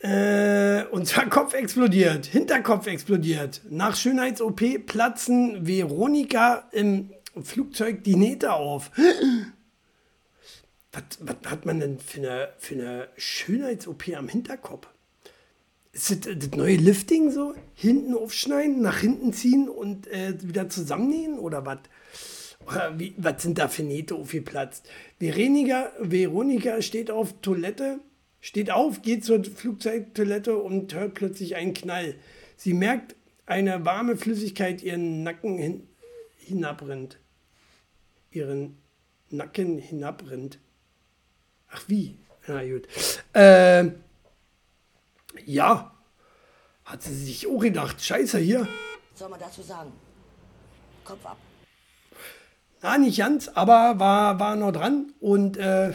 Äh, 0.00 0.84
und 0.90 1.06
zwar 1.06 1.26
Kopf 1.30 1.54
explodiert, 1.54 2.26
Hinterkopf 2.26 2.86
explodiert. 2.86 3.62
Nach 3.70 3.96
Schönheits-OP 3.96 4.86
platzen 4.86 5.66
Veronika 5.66 6.68
im 6.72 7.10
Flugzeug 7.42 8.04
die 8.04 8.16
Nähte 8.16 8.52
auf. 8.52 8.90
Was, 10.92 11.02
was 11.22 11.50
hat 11.50 11.66
man 11.66 11.80
denn 11.80 11.98
für 11.98 12.20
eine, 12.20 12.48
für 12.56 12.74
eine 12.74 13.08
Schönheits-OP 13.16 14.10
am 14.16 14.28
Hinterkopf? 14.28 14.86
Ist 15.94 16.26
das, 16.26 16.38
das 16.38 16.50
neue 16.50 16.76
Lifting 16.76 17.30
so? 17.30 17.54
Hinten 17.74 18.14
aufschneiden, 18.14 18.82
nach 18.82 18.98
hinten 18.98 19.32
ziehen 19.32 19.68
und 19.68 20.08
äh, 20.08 20.34
wieder 20.42 20.68
zusammennähen 20.68 21.38
oder 21.38 21.64
was? 21.64 21.78
was 23.18 23.42
sind 23.42 23.58
da 23.58 23.68
für 23.68 23.82
Nähte 23.82 24.14
aufgeplatzt? 24.14 24.88
Veronika, 25.18 25.92
Veronika 26.00 26.80
steht 26.82 27.10
auf 27.10 27.34
Toilette, 27.42 28.00
steht 28.40 28.70
auf, 28.70 29.02
geht 29.02 29.24
zur 29.24 29.44
Flugzeugtoilette 29.44 30.56
und 30.56 30.94
hört 30.94 31.14
plötzlich 31.14 31.56
einen 31.56 31.74
Knall. 31.74 32.14
Sie 32.56 32.72
merkt, 32.72 33.16
eine 33.46 33.84
warme 33.84 34.16
Flüssigkeit 34.16 34.82
ihren 34.82 35.22
Nacken 35.22 35.58
hin, 35.58 35.88
hinabrinnt. 36.38 37.18
Ihren 38.30 38.78
Nacken 39.30 39.78
hinabrinnt. 39.78 40.58
Ach 41.68 41.84
wie? 41.88 42.16
Na 42.46 42.64
gut. 42.64 42.88
Äh, 43.34 43.90
ja, 45.44 45.94
hat 46.84 47.02
sie 47.02 47.14
sich 47.14 47.46
auch 47.46 47.58
gedacht, 47.58 48.02
scheiße 48.02 48.38
hier. 48.38 48.68
soll 49.14 49.28
man 49.28 49.40
dazu 49.40 49.62
sagen? 49.62 49.92
Kopf 51.04 51.24
ab. 51.24 51.38
Na, 52.82 52.98
nicht 52.98 53.18
ganz, 53.18 53.48
aber 53.48 53.98
war, 53.98 54.38
war 54.38 54.56
noch 54.56 54.72
dran. 54.72 55.12
Und 55.20 55.56
äh, 55.56 55.92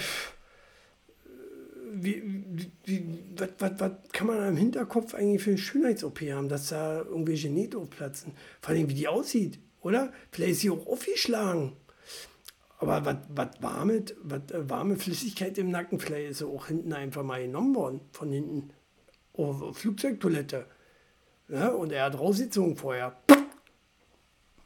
wie, 1.92 2.24
wie, 2.86 3.20
was, 3.38 3.50
was, 3.60 3.72
was 3.78 3.92
kann 4.12 4.28
man 4.28 4.40
am 4.40 4.58
Hinterkopf 4.58 5.14
eigentlich 5.14 5.44
für 5.44 5.52
eine 5.52 5.60
Schönheits-OP 5.60 6.22
haben, 6.22 6.50
dass 6.50 6.70
da 6.70 6.98
irgendwelche 6.98 7.50
Nähte 7.50 7.78
aufplatzen? 7.78 8.34
Vor 8.62 8.74
allem, 8.74 8.90
wie 8.90 8.96
die 8.96 9.08
aussieht, 9.08 9.60
oder? 9.82 10.12
Vielleicht 10.32 10.52
ist 10.54 10.62
sie 10.62 10.72
auch 10.72 10.88
aufgeschlagen. 10.88 11.74
Aber 12.80 13.06
was, 13.06 13.18
was 13.30 13.62
warme, 13.62 14.04
was 14.24 14.52
äh, 14.52 14.70
warme 14.70 14.96
Flüssigkeit 14.96 15.58
im 15.58 15.70
Nacken, 15.70 16.00
vielleicht 16.00 16.32
ist 16.32 16.38
sie 16.40 16.48
auch 16.48 16.68
hinten 16.68 16.94
einfach 16.94 17.24
mal 17.24 17.42
genommen 17.42 17.76
worden, 17.76 18.02
von 18.14 18.32
hinten. 18.32 18.72
Oh, 19.34 19.74
Flugzeugtoilette. 19.74 20.66
Ja, 21.48 21.70
und 21.70 21.92
er 21.92 22.06
hat 22.06 22.20
rausgezogen 22.20 22.76
vorher. 22.76 23.18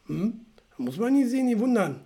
Hm? 0.07 0.45
Da 0.71 0.83
muss 0.83 0.97
man 0.97 1.13
nie 1.13 1.25
sehen, 1.25 1.45
nie 1.45 1.57
wundern. 1.57 2.01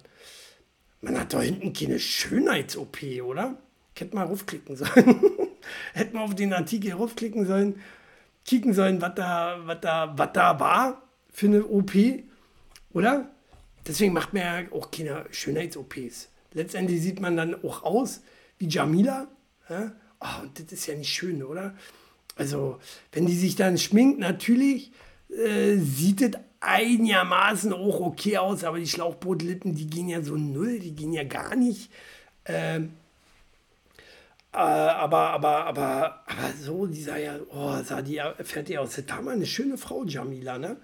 Man 1.02 1.20
hat 1.20 1.34
da 1.34 1.42
hinten 1.42 1.74
keine 1.74 2.00
Schönheits-OP, 2.00 2.98
oder? 3.24 3.58
Ich 3.96 4.02
hätte 4.02 4.16
mal 4.16 4.26
raufklicken 4.26 4.76
sollen. 4.76 5.22
hätte 5.94 6.16
mal 6.16 6.24
auf 6.24 6.36
den 6.36 6.54
Artikel 6.54 6.94
raufklicken 6.94 7.46
sollen, 7.46 7.82
kicken 8.46 8.74
sollen, 8.74 9.02
was 9.02 9.16
da, 9.16 9.60
was 9.66 9.82
da, 9.82 10.14
was 10.18 10.30
da 10.34 10.60
war 10.60 11.02
für 11.32 11.48
eine 11.48 11.66
OP, 11.66 11.94
oder? 12.94 13.30
Deswegen 13.88 14.14
macht 14.14 14.34
man 14.34 14.42
ja 14.42 14.72
auch 14.72 14.92
keine 14.92 15.26
Schönheits-OPs. 15.32 16.30
Letztendlich 16.54 17.02
sieht 17.02 17.20
man 17.20 17.38
dann 17.38 17.64
auch 17.64 17.84
aus 17.84 18.22
wie 18.58 18.68
Jamila. 18.68 19.28
Ja? 19.70 19.92
Oh, 20.20 20.44
und 20.44 20.60
das 20.60 20.72
ist 20.72 20.88
ja 20.88 20.96
nicht 20.96 21.14
schön, 21.14 21.44
oder? 21.44 21.76
Also, 22.38 22.80
wenn 23.12 23.26
die 23.26 23.36
sich 23.36 23.56
dann 23.56 23.78
schminkt, 23.78 24.20
natürlich 24.20 24.92
äh, 25.30 25.78
sieht 25.78 26.22
es 26.22 26.32
einigermaßen 26.60 27.74
auch 27.74 28.00
okay 28.00 28.38
aus, 28.38 28.64
aber 28.64 28.80
die 28.80 28.88
Schlauchbootlippen, 28.88 29.76
die 29.76 29.88
gehen 29.88 30.10
ja 30.10 30.22
so 30.22 30.36
null, 30.36 30.80
die 30.80 30.96
gehen 30.96 31.14
ja 31.14 31.24
gar 31.24 31.56
nicht. 31.56 31.92
Ähm, 32.46 32.94
äh, 34.54 34.58
aber, 34.58 35.32
aber, 35.32 35.66
aber, 35.66 36.24
aber 36.26 36.54
so, 36.60 36.88
die 36.88 37.02
sah 37.02 37.18
ja, 37.18 37.40
oh, 37.52 37.82
sah 37.84 38.02
die 38.02 38.22
fertig 38.44 38.78
aus. 38.80 38.96
Das 38.96 39.08
war 39.10 39.22
mal 39.22 39.36
eine 39.36 39.46
schöne 39.46 39.78
Frau, 39.78 40.04
Jamila, 40.04 40.58
ne? 40.58 40.78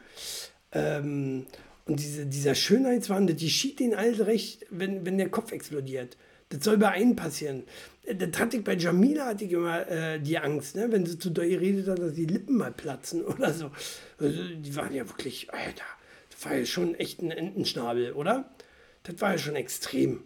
Ähm, 0.72 1.46
und 1.86 2.00
diese, 2.00 2.26
dieser 2.26 2.56
Schönheitswandel, 2.56 3.36
die 3.36 3.50
schied 3.50 3.80
den 3.80 3.96
alt 3.96 4.20
recht, 4.22 4.66
wenn, 4.70 5.06
wenn 5.06 5.18
der 5.18 5.30
Kopf 5.30 5.52
explodiert. 5.52 6.18
Das 6.54 6.64
soll 6.64 6.78
bei 6.78 6.90
einem 6.90 7.16
passieren. 7.16 7.64
Das 8.06 8.40
hatte 8.40 8.58
ich 8.58 8.64
bei 8.64 8.76
Jamila, 8.76 9.26
hatte 9.26 9.46
ich 9.46 9.54
immer 9.54 9.90
äh, 9.90 10.20
die 10.20 10.38
Angst, 10.38 10.76
ne? 10.76 10.92
wenn 10.92 11.04
sie 11.04 11.18
zu 11.18 11.32
doll 11.32 11.50
geredet 11.50 11.88
hat, 11.88 11.98
dass 11.98 12.14
die 12.14 12.28
Lippen 12.28 12.58
mal 12.58 12.72
platzen 12.72 13.24
oder 13.26 13.52
so. 13.52 13.72
Also, 14.20 14.44
die 14.56 14.76
waren 14.76 14.94
ja 14.94 15.10
wirklich, 15.10 15.52
Alter, 15.52 15.86
das 16.30 16.46
war 16.46 16.56
ja 16.56 16.66
schon 16.66 16.94
echt 16.94 17.24
ein 17.24 17.32
Entenschnabel, 17.32 18.14
oder? 18.14 18.54
Das 19.02 19.20
war 19.20 19.32
ja 19.32 19.38
schon 19.40 19.56
extrem. 19.56 20.22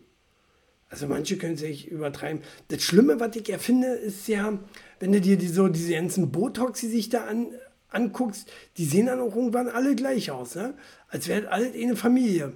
Also 0.90 1.08
manche 1.08 1.38
können 1.38 1.56
sich 1.56 1.88
übertreiben. 1.88 2.42
Das 2.68 2.84
Schlimme, 2.84 3.22
was 3.22 3.36
ich 3.38 3.50
erfinde, 3.50 3.88
ist 3.88 4.28
ja, 4.28 4.60
wenn 5.00 5.14
du 5.14 5.22
dir 5.22 5.38
die, 5.38 5.48
so 5.48 5.70
diese 5.70 5.94
ganzen 5.94 6.32
Botox, 6.32 6.82
die 6.82 6.88
sich 6.88 7.08
da 7.08 7.24
an, 7.24 7.48
anguckst, 7.90 8.52
die 8.76 8.86
sehen 8.86 9.06
dann 9.06 9.22
auch 9.22 9.36
irgendwann 9.36 9.70
alle 9.70 9.96
gleich 9.96 10.30
aus, 10.32 10.56
ne? 10.56 10.74
als 11.08 11.30
wäre 11.30 11.50
alles 11.52 11.74
eine 11.74 11.96
Familie. 11.96 12.52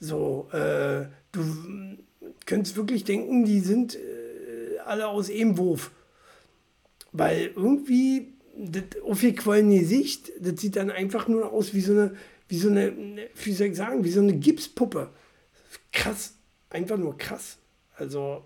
So, 0.00 0.48
äh, 0.52 1.06
du 1.32 1.98
könntest 2.46 2.76
wirklich 2.76 3.04
denken, 3.04 3.44
die 3.44 3.60
sind 3.60 3.96
äh, 3.96 4.78
alle 4.84 5.08
aus 5.08 5.30
einem 5.30 5.58
Wurf. 5.58 5.90
Weil 7.12 7.52
irgendwie 7.56 8.32
das 8.56 9.02
aufgequollene 9.02 9.80
Gesicht, 9.80 10.32
das 10.40 10.60
sieht 10.60 10.76
dann 10.76 10.90
einfach 10.90 11.28
nur 11.28 11.52
aus 11.52 11.74
wie 11.74 11.80
so 11.80 11.92
eine, 11.92 12.16
wie 12.48 12.58
so 12.58 12.68
eine, 12.68 13.28
wie 13.42 13.52
soll 13.52 13.68
ich 13.68 13.76
sagen, 13.76 14.04
wie 14.04 14.10
so 14.10 14.20
eine 14.20 14.34
Gipspuppe. 14.34 15.10
Krass, 15.90 16.34
einfach 16.70 16.96
nur 16.96 17.16
krass. 17.16 17.58
Also, 17.96 18.44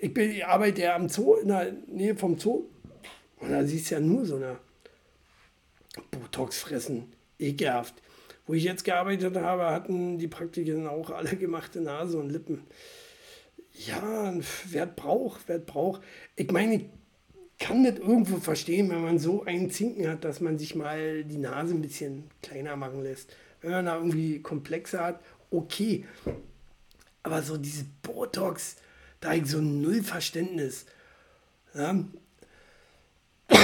ich, 0.00 0.12
bin, 0.12 0.30
ich 0.30 0.46
arbeite 0.46 0.82
ja 0.82 0.96
am 0.96 1.08
Zoo, 1.08 1.34
in 1.34 1.48
der 1.48 1.72
Nähe 1.86 2.16
vom 2.16 2.38
Zoo. 2.38 2.64
Und 3.38 3.50
da 3.50 3.64
siehst 3.64 3.90
du 3.90 3.96
ja 3.96 4.00
nur 4.00 4.24
so 4.24 4.36
eine 4.36 4.56
Botox 6.10 6.58
fressen. 6.58 7.12
Ekelhaft. 7.38 7.94
Wo 8.46 8.54
ich 8.54 8.64
jetzt 8.64 8.84
gearbeitet 8.84 9.36
habe, 9.36 9.70
hatten 9.70 10.18
die 10.18 10.28
Praktiker 10.28 10.90
auch 10.90 11.10
alle 11.10 11.36
gemachte 11.36 11.80
Nase 11.80 12.18
und 12.18 12.30
Lippen. 12.30 12.62
Ja, 13.86 14.34
wer 14.66 14.86
braucht, 14.86 15.42
wer 15.46 15.58
braucht. 15.58 16.02
Ich 16.36 16.50
meine, 16.50 16.76
ich 16.76 16.84
kann 17.58 17.84
das 17.84 17.98
irgendwo 17.98 18.36
verstehen, 18.36 18.90
wenn 18.90 19.02
man 19.02 19.18
so 19.18 19.44
einen 19.44 19.70
Zinken 19.70 20.08
hat, 20.08 20.24
dass 20.24 20.40
man 20.40 20.58
sich 20.58 20.74
mal 20.74 21.24
die 21.24 21.38
Nase 21.38 21.74
ein 21.74 21.82
bisschen 21.82 22.24
kleiner 22.42 22.76
machen 22.76 23.02
lässt. 23.02 23.34
Wenn 23.60 23.70
man 23.70 23.86
da 23.86 23.96
irgendwie 23.96 24.42
Komplexe 24.42 25.00
hat, 25.00 25.20
okay. 25.50 26.04
Aber 27.22 27.42
so 27.42 27.56
diese 27.56 27.86
Botox, 28.02 28.76
da 29.20 29.32
ich 29.32 29.46
so 29.46 29.60
null 29.60 30.02
Verständnis. 30.02 30.84
Ja? 31.74 32.04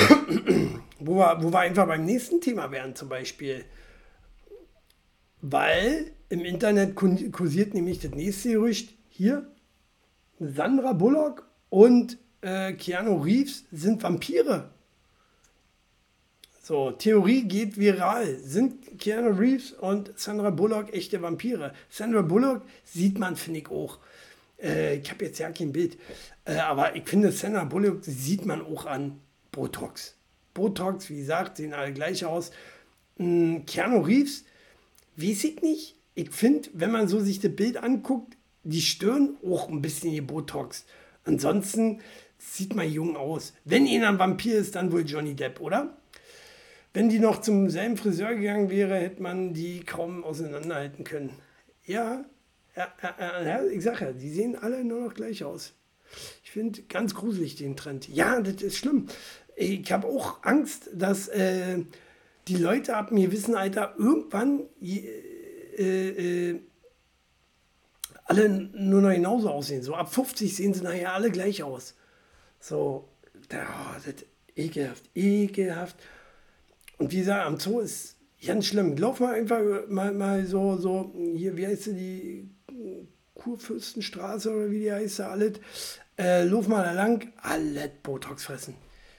wo, 0.99 1.17
wir, 1.17 1.39
wo 1.43 1.53
wir 1.53 1.59
einfach 1.59 1.87
beim 1.87 2.07
nächsten 2.07 2.41
Thema 2.41 2.71
wären, 2.71 2.97
zum 2.97 3.09
Beispiel. 3.09 3.65
Weil 5.43 6.13
im 6.29 6.45
Internet 6.45 6.95
kursiert 6.95 7.75
nämlich 7.75 8.01
das 8.01 8.13
nächste 8.13 8.53
Gerücht. 8.53 8.95
Hier, 9.09 9.47
Sandra 10.39 10.93
Bullock 10.93 11.47
und 11.69 12.19
äh, 12.41 12.73
Keanu 12.73 13.23
Reeves 13.23 13.65
sind 13.71 14.03
Vampire. 14.03 14.71
So, 16.63 16.93
Theorie 16.93 17.43
geht 17.43 17.79
viral. 17.79 18.39
Sind 18.39 18.99
Keanu 18.99 19.31
Reeves 19.31 19.73
und 19.73 20.17
Sandra 20.19 20.51
Bullock 20.51 20.95
echte 20.95 21.21
Vampire? 21.21 21.75
Sandra 21.89 22.23
Bullock 22.23 22.63
sieht 22.85 23.19
man, 23.19 23.35
finde 23.37 23.61
ich, 23.61 23.71
auch. 23.71 23.99
Äh, 24.63 24.99
ich 24.99 25.11
habe 25.11 25.25
jetzt 25.25 25.39
ja 25.39 25.51
kein 25.51 25.73
Bild. 25.73 25.99
Äh, 26.45 26.59
aber 26.59 26.95
ich 26.95 27.09
finde, 27.09 27.33
Sandra 27.33 27.65
Bullock 27.65 28.05
sieht 28.05 28.47
man 28.47 28.63
auch 28.63 28.87
an 28.87 29.21
Botox. 29.51 30.15
Botox, 30.55 31.11
wie 31.11 31.17
gesagt, 31.17 31.57
sehen 31.57 31.75
alle 31.75 31.93
gleich 31.93 32.25
aus. 32.25 32.51
Hm, 33.17 33.67
Keanu 33.67 34.01
Reeves, 34.01 34.45
weiß 35.21 35.45
ich 35.45 35.63
nicht. 35.63 35.97
Ich 36.15 36.31
finde, 36.31 36.69
wenn 36.73 36.91
man 36.91 37.09
so 37.09 37.21
sich 37.21 37.41
das 37.41 37.55
Bild 37.55 37.77
anguckt, 37.77 38.37
die 38.63 38.83
Stirn 38.83 39.37
auch 39.45 39.69
ein 39.69 39.83
bisschen 39.83 40.13
die 40.13 40.21
Botox. 40.21 40.85
Ansonsten 41.25 42.01
sieht 42.39 42.75
man 42.75 42.91
jung 42.91 43.17
aus. 43.17 43.55
Wenn 43.65 43.87
einer 43.87 44.09
ein 44.09 44.19
Vampir 44.19 44.59
ist, 44.59 44.75
dann 44.75 44.93
wohl 44.93 45.07
Johnny 45.07 45.35
Depp, 45.35 45.61
oder? 45.61 45.97
Wenn 46.93 47.09
die 47.09 47.21
noch 47.21 47.41
zum 47.41 47.71
selben 47.71 47.97
Friseur 47.97 48.35
gegangen 48.35 48.71
wäre, 48.71 48.97
hätte 48.97 49.23
man 49.23 49.55
die 49.55 49.81
kaum 49.81 50.25
auseinanderhalten 50.25 51.05
können. 51.05 51.31
Ja, 51.87 52.25
ja, 52.77 52.89
ja, 53.03 53.43
ja 53.43 53.65
ich 53.65 53.83
sage 53.85 54.07
ja, 54.07 54.13
die 54.13 54.31
sehen 54.31 54.57
alle 54.57 54.85
nur 54.85 55.01
noch 55.01 55.15
gleich 55.15 55.45
aus. 55.45 55.75
Ich 56.43 56.51
finde 56.51 56.83
ganz 56.83 57.15
gruselig 57.15 57.55
den 57.55 57.77
Trend. 57.77 58.09
Ja, 58.09 58.41
das 58.41 58.63
ist 58.63 58.77
schlimm. 58.77 59.07
Ich 59.55 59.93
habe 59.93 60.09
auch 60.09 60.43
Angst, 60.43 60.91
dass 60.93 61.29
äh, 61.29 61.79
die 62.49 62.57
Leute 62.57 62.97
ab 62.97 63.11
einem 63.11 63.23
gewissen 63.23 63.55
Alter 63.55 63.95
irgendwann 63.99 64.63
äh, 64.81 66.09
äh, 66.49 66.61
alle 68.25 68.49
nur 68.49 69.03
noch 69.03 69.11
genauso 69.11 69.51
aussehen. 69.51 69.83
So 69.83 69.95
ab 69.95 70.13
50 70.13 70.55
sehen 70.55 70.75
sie 70.75 70.83
nachher 70.83 71.15
alle 71.15 71.31
gleich 71.31 71.63
aus. 71.63 71.95
So, 72.61 73.09
oh, 73.35 73.95
das 73.95 74.07
ist 74.07 74.27
ekelhaft, 74.55 75.05
ekelhaft. 75.15 75.97
Und 76.99 77.13
wie 77.13 77.19
gesagt, 77.19 77.47
am 77.47 77.59
Zoo 77.59 77.81
ist 77.81 78.17
ganz 78.45 78.67
schlimm. 78.67 78.97
Lauf 78.97 79.21
mal 79.21 79.35
einfach 79.35 79.61
mal, 79.89 80.13
mal 80.13 80.47
so, 80.47 80.77
so, 80.77 81.13
hier, 81.35 81.57
wie 81.57 81.67
heißt 81.67 81.87
die 81.87 82.51
Kurfürstenstraße 83.35 84.55
oder 84.55 84.71
wie 84.71 84.81
die 84.81 84.93
heißt, 84.93 85.21
alles. 85.23 85.55
Äh, 86.19 86.45
lauf 86.45 86.69
mal 86.69 86.85
da 86.85 86.93
lang, 86.93 87.33
alles 87.39 87.91
Botox 88.03 88.45
fressen. 88.45 88.75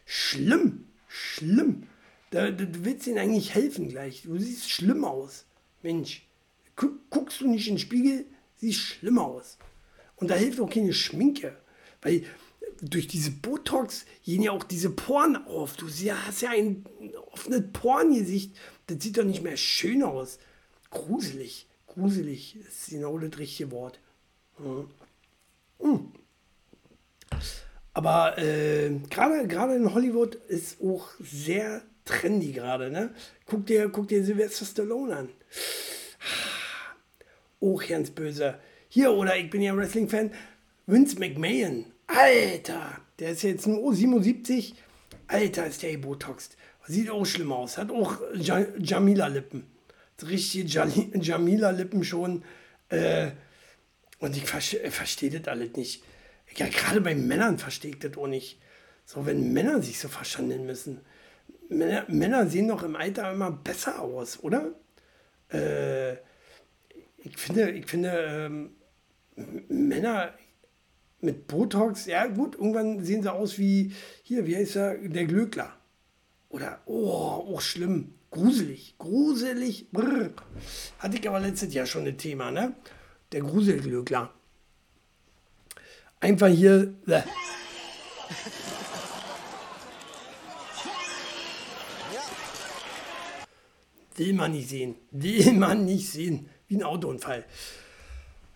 Schlimm, 0.05 0.85
schlimm. 1.07 1.87
Da, 2.31 2.49
da, 2.49 2.65
du 2.65 2.85
willst 2.85 3.05
ihnen 3.07 3.19
eigentlich 3.19 3.53
helfen 3.53 3.89
gleich. 3.89 4.23
Du 4.23 4.37
siehst 4.37 4.69
schlimm 4.69 5.05
aus. 5.05 5.45
Mensch, 5.83 6.25
guckst 6.75 7.41
du 7.41 7.47
nicht 7.47 7.67
in 7.67 7.75
den 7.75 7.79
Spiegel, 7.79 8.25
sieht 8.57 8.75
schlimm 8.75 9.19
aus. 9.19 9.57
Und 10.15 10.29
da 10.29 10.35
hilft 10.35 10.59
auch 10.59 10.69
keine 10.69 10.93
Schminke. 10.93 11.57
Weil 12.01 12.23
durch 12.81 13.07
diese 13.07 13.31
Botox 13.31 14.05
gehen 14.23 14.41
ja 14.41 14.51
auch 14.51 14.63
diese 14.63 14.89
Poren 14.89 15.35
auf. 15.45 15.75
Du 15.75 15.87
hast 15.87 16.41
ja 16.41 16.51
ein 16.51 16.85
offenes 17.31 17.63
Porengesicht. 17.73 18.55
Das 18.87 19.03
sieht 19.03 19.17
doch 19.17 19.23
nicht 19.23 19.43
mehr 19.43 19.57
schön 19.57 20.01
aus. 20.01 20.39
Gruselig. 20.89 21.67
Gruselig 21.87 22.55
ist 22.55 22.89
genau 22.89 23.17
das 23.17 23.37
richtige 23.37 23.71
Wort. 23.71 23.99
Mhm. 24.57 26.11
Aber 27.93 28.37
äh, 28.37 28.89
gerade 29.09 29.75
in 29.75 29.93
Hollywood 29.93 30.35
ist 30.35 30.81
auch 30.81 31.09
sehr 31.19 31.83
trendy 32.05 32.51
gerade. 32.51 32.89
Ne? 32.89 33.11
Guck, 33.45 33.65
dir, 33.65 33.89
guck 33.89 34.07
dir 34.07 34.23
Sylvester 34.23 34.65
Stallone 34.65 35.15
an 35.15 35.29
auch 37.61 37.87
ganz 37.87 38.11
böse. 38.11 38.55
Hier, 38.89 39.11
oder 39.11 39.37
ich 39.37 39.49
bin 39.49 39.61
ja 39.61 39.75
Wrestling-Fan, 39.75 40.31
Vince 40.87 41.19
McMahon. 41.19 41.85
Alter, 42.07 42.99
der 43.19 43.31
ist 43.31 43.43
jetzt 43.43 43.67
nur 43.67 43.93
77. 43.93 44.75
Alter, 45.27 45.67
ist 45.67 45.83
der 45.83 45.97
botoxt. 45.97 46.57
Sieht 46.87 47.09
auch 47.09 47.25
schlimm 47.25 47.53
aus. 47.53 47.77
Hat 47.77 47.91
auch 47.91 48.19
Jamila-Lippen. 48.33 49.65
Richtige 50.27 50.67
Jamila-Lippen 50.67 52.03
schon. 52.03 52.43
Äh, 52.89 53.31
und 54.19 54.35
ich 54.35 54.43
verstehe 54.43 55.29
das 55.31 55.47
alles 55.47 55.75
nicht. 55.75 56.03
Ja, 56.57 56.67
gerade 56.67 56.99
bei 56.99 57.15
Männern 57.15 57.59
verstehe 57.59 57.91
ich 57.91 57.99
das 57.99 58.17
auch 58.17 58.27
nicht. 58.27 58.59
So, 59.05 59.25
wenn 59.25 59.53
Männer 59.53 59.81
sich 59.81 59.99
so 59.99 60.09
verschandeln 60.09 60.65
müssen. 60.65 60.99
Männer, 61.71 62.05
Männer 62.09 62.47
sehen 62.47 62.67
doch 62.67 62.83
im 62.83 62.95
Alter 62.95 63.31
immer 63.31 63.51
besser 63.51 63.99
aus, 64.01 64.43
oder? 64.43 64.73
Äh, 65.51 66.13
ich 67.17 67.37
finde, 67.37 67.71
ich 67.71 67.85
finde 67.85 68.09
ähm, 68.09 68.71
Männer 69.69 70.33
mit 71.21 71.47
Botox, 71.47 72.07
ja 72.07 72.27
gut, 72.27 72.55
irgendwann 72.55 73.03
sehen 73.03 73.23
sie 73.23 73.31
aus 73.31 73.57
wie, 73.57 73.93
hier, 74.23 74.45
wie 74.47 74.57
heißt 74.57 74.75
er, 74.75 74.97
der 74.97 75.25
Glöckler. 75.25 75.73
Oder, 76.49 76.81
oh, 76.85 77.55
auch 77.55 77.61
schlimm, 77.61 78.15
gruselig, 78.31 78.95
gruselig, 78.97 79.91
brr. 79.91 80.31
Hatte 80.99 81.17
ich 81.17 81.27
aber 81.27 81.39
letztes 81.39 81.73
Jahr 81.73 81.85
schon 81.85 82.05
ein 82.05 82.17
Thema, 82.17 82.51
ne? 82.51 82.75
Der 83.31 83.41
Gruselglöckler. 83.41 84.33
Einfach 86.19 86.49
hier. 86.49 86.93
Will 94.15 94.33
man 94.33 94.51
nicht 94.51 94.69
sehen. 94.69 94.95
Will 95.11 95.53
man 95.53 95.85
nicht 95.85 96.09
sehen. 96.09 96.49
Wie 96.67 96.77
ein 96.77 96.83
Autounfall. 96.83 97.45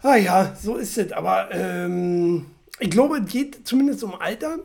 Ah 0.02 0.16
ja, 0.16 0.56
so 0.56 0.76
ist 0.76 0.98
es. 0.98 1.12
Aber 1.12 1.50
ähm, 1.52 2.48
ich 2.80 2.90
glaube, 2.90 3.18
es 3.18 3.32
geht 3.32 3.68
zumindest 3.68 4.04
um 4.04 4.16
Alter. 4.16 4.60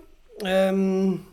Ähm, 0.44 1.26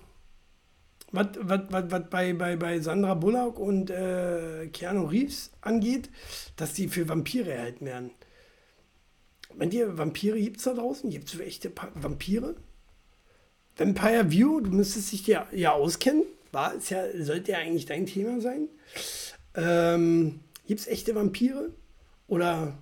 was, 1.12 1.28
was, 1.40 1.62
was, 1.70 1.92
was 1.92 2.10
bei, 2.10 2.34
bei, 2.34 2.56
bei 2.56 2.80
Sandra 2.80 3.14
Bullock 3.14 3.60
und 3.60 3.90
äh, 3.90 4.68
Keanu 4.68 5.06
Reeves 5.06 5.52
angeht, 5.62 6.10
dass 6.56 6.74
die 6.74 6.88
für 6.88 7.08
Vampire 7.08 7.52
erhalten 7.52 7.86
werden. 7.86 8.12
Meint 9.56 9.74
ihr, 9.74 9.98
Vampire 9.98 10.40
gibt 10.40 10.58
es 10.58 10.66
da 10.66 10.74
draußen? 10.74 11.10
Gibt 11.10 11.34
es 11.34 11.40
echte 11.40 11.70
pa 11.70 11.90
Vampire? 11.96 12.56
Vampire 13.78 14.30
View, 14.32 14.60
du 14.60 14.72
müsstest 14.72 15.12
dich 15.12 15.26
ja, 15.28 15.48
ja 15.52 15.72
auskennen. 15.72 16.24
War, 16.52 16.76
ist 16.76 16.90
ja, 16.90 17.04
sollte 17.20 17.52
ja 17.52 17.60
eigentlich 17.60 17.86
dein 17.86 18.06
Thema 18.06 18.40
sein. 18.42 18.70
Ähm, 19.58 20.40
Gibt 20.68 20.80
es 20.80 20.88
echte 20.88 21.16
Vampire? 21.16 21.72
Oder 22.28 22.78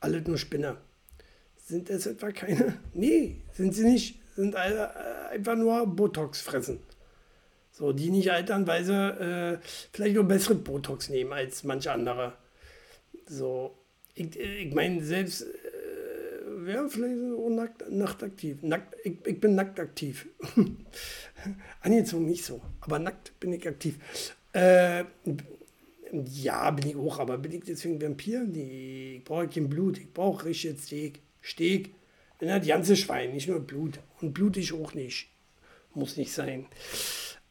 alle 0.00 0.20
nur 0.22 0.38
Spinner? 0.38 0.78
Sind 1.56 1.90
das 1.90 2.06
etwa 2.06 2.30
keine? 2.30 2.78
Nee, 2.94 3.36
sind 3.52 3.74
sie 3.74 3.84
nicht. 3.84 4.20
Sind 4.36 4.54
alle, 4.54 4.84
äh, 4.84 5.34
einfach 5.34 5.56
nur 5.56 5.86
Botox 5.86 6.40
fressen. 6.40 6.78
So, 7.72 7.92
die 7.92 8.10
nicht 8.10 8.30
altern, 8.30 8.66
weil 8.66 8.84
sie 8.84 8.94
äh, 8.94 9.58
vielleicht 9.92 10.14
nur 10.14 10.24
bessere 10.24 10.54
Botox 10.54 11.08
nehmen 11.10 11.32
als 11.32 11.64
manche 11.64 11.92
andere. 11.92 12.34
So, 13.26 13.76
ich, 14.14 14.38
ich 14.38 14.74
meine, 14.74 15.04
selbst, 15.04 15.42
äh, 15.42 16.72
ja, 16.72 16.88
vielleicht 16.88 17.18
auch 17.36 17.50
nackt, 17.50 17.90
nachtaktiv. 17.90 18.62
Nackt, 18.62 18.94
ich, 19.04 19.18
ich 19.26 19.40
bin 19.40 19.54
nackt 19.54 19.80
aktiv. 19.80 20.26
Angezogen 21.82 22.26
nicht 22.26 22.44
so, 22.44 22.62
aber 22.80 22.98
nackt 22.98 23.38
bin 23.40 23.52
ich 23.52 23.66
aktiv. 23.66 23.98
Äh, 24.52 25.04
ja, 26.12 26.70
bin 26.70 26.88
ich 26.88 26.96
auch, 26.96 27.18
aber 27.18 27.38
bin 27.38 27.52
ich 27.52 27.64
deswegen 27.64 28.00
Vampir? 28.00 28.44
Nee, 28.44 29.16
ich 29.18 29.24
brauche 29.24 29.48
kein 29.48 29.68
Blut, 29.68 29.98
ich 29.98 30.12
brauche 30.12 30.46
richtig 30.46 30.78
Steak. 30.80 31.20
Steak, 31.42 31.94
wenn 32.38 32.48
das 32.48 32.66
ganze 32.66 32.96
Schwein, 32.96 33.32
nicht 33.32 33.48
nur 33.48 33.60
Blut. 33.60 34.00
Und 34.20 34.34
Blut 34.34 34.56
ich 34.56 34.72
auch 34.72 34.94
nicht. 34.94 35.28
Muss 35.94 36.16
nicht 36.16 36.32
sein. 36.32 36.66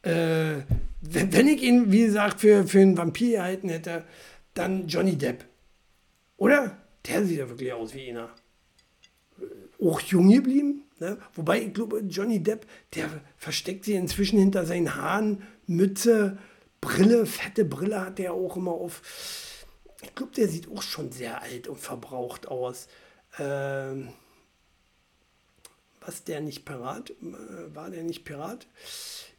Äh, 0.02 0.62
wenn, 1.00 1.32
wenn 1.32 1.48
ich 1.48 1.62
ihn, 1.62 1.90
wie 1.90 2.04
gesagt, 2.04 2.40
für, 2.40 2.66
für 2.66 2.80
einen 2.80 2.96
Vampir 2.96 3.38
gehalten 3.38 3.68
hätte, 3.68 4.04
dann 4.54 4.86
Johnny 4.86 5.16
Depp. 5.16 5.44
Oder? 6.36 6.76
Der 7.06 7.24
sieht 7.24 7.38
ja 7.38 7.48
wirklich 7.48 7.72
aus 7.72 7.94
wie 7.94 8.10
einer. 8.10 8.30
Auch 9.80 10.00
jung 10.00 10.30
geblieben. 10.30 10.84
Ne? 10.98 11.18
Wobei, 11.34 11.62
ich 11.62 11.74
glaube, 11.74 12.00
Johnny 12.08 12.42
Depp, 12.42 12.66
der 12.94 13.08
versteckt 13.36 13.84
sich 13.84 13.96
inzwischen 13.96 14.38
hinter 14.38 14.64
seinen 14.64 14.94
Haaren, 14.94 15.42
Mütze, 15.66 16.38
Brille, 16.86 17.26
fette 17.26 17.64
Brille 17.64 18.00
hat 18.00 18.18
der 18.20 18.32
auch 18.32 18.56
immer 18.56 18.70
auf. 18.70 19.02
Ich 20.02 20.14
glaube, 20.14 20.32
der 20.36 20.46
sieht 20.46 20.70
auch 20.70 20.82
schon 20.82 21.10
sehr 21.10 21.42
alt 21.42 21.66
und 21.66 21.80
verbraucht 21.80 22.46
aus. 22.46 22.86
Ähm, 23.40 24.10
was 26.00 26.22
der 26.22 26.40
nicht 26.40 26.64
Pirat? 26.64 27.10
Äh, 27.10 27.74
war 27.74 27.90
der 27.90 28.04
nicht 28.04 28.24
Pirat? 28.24 28.68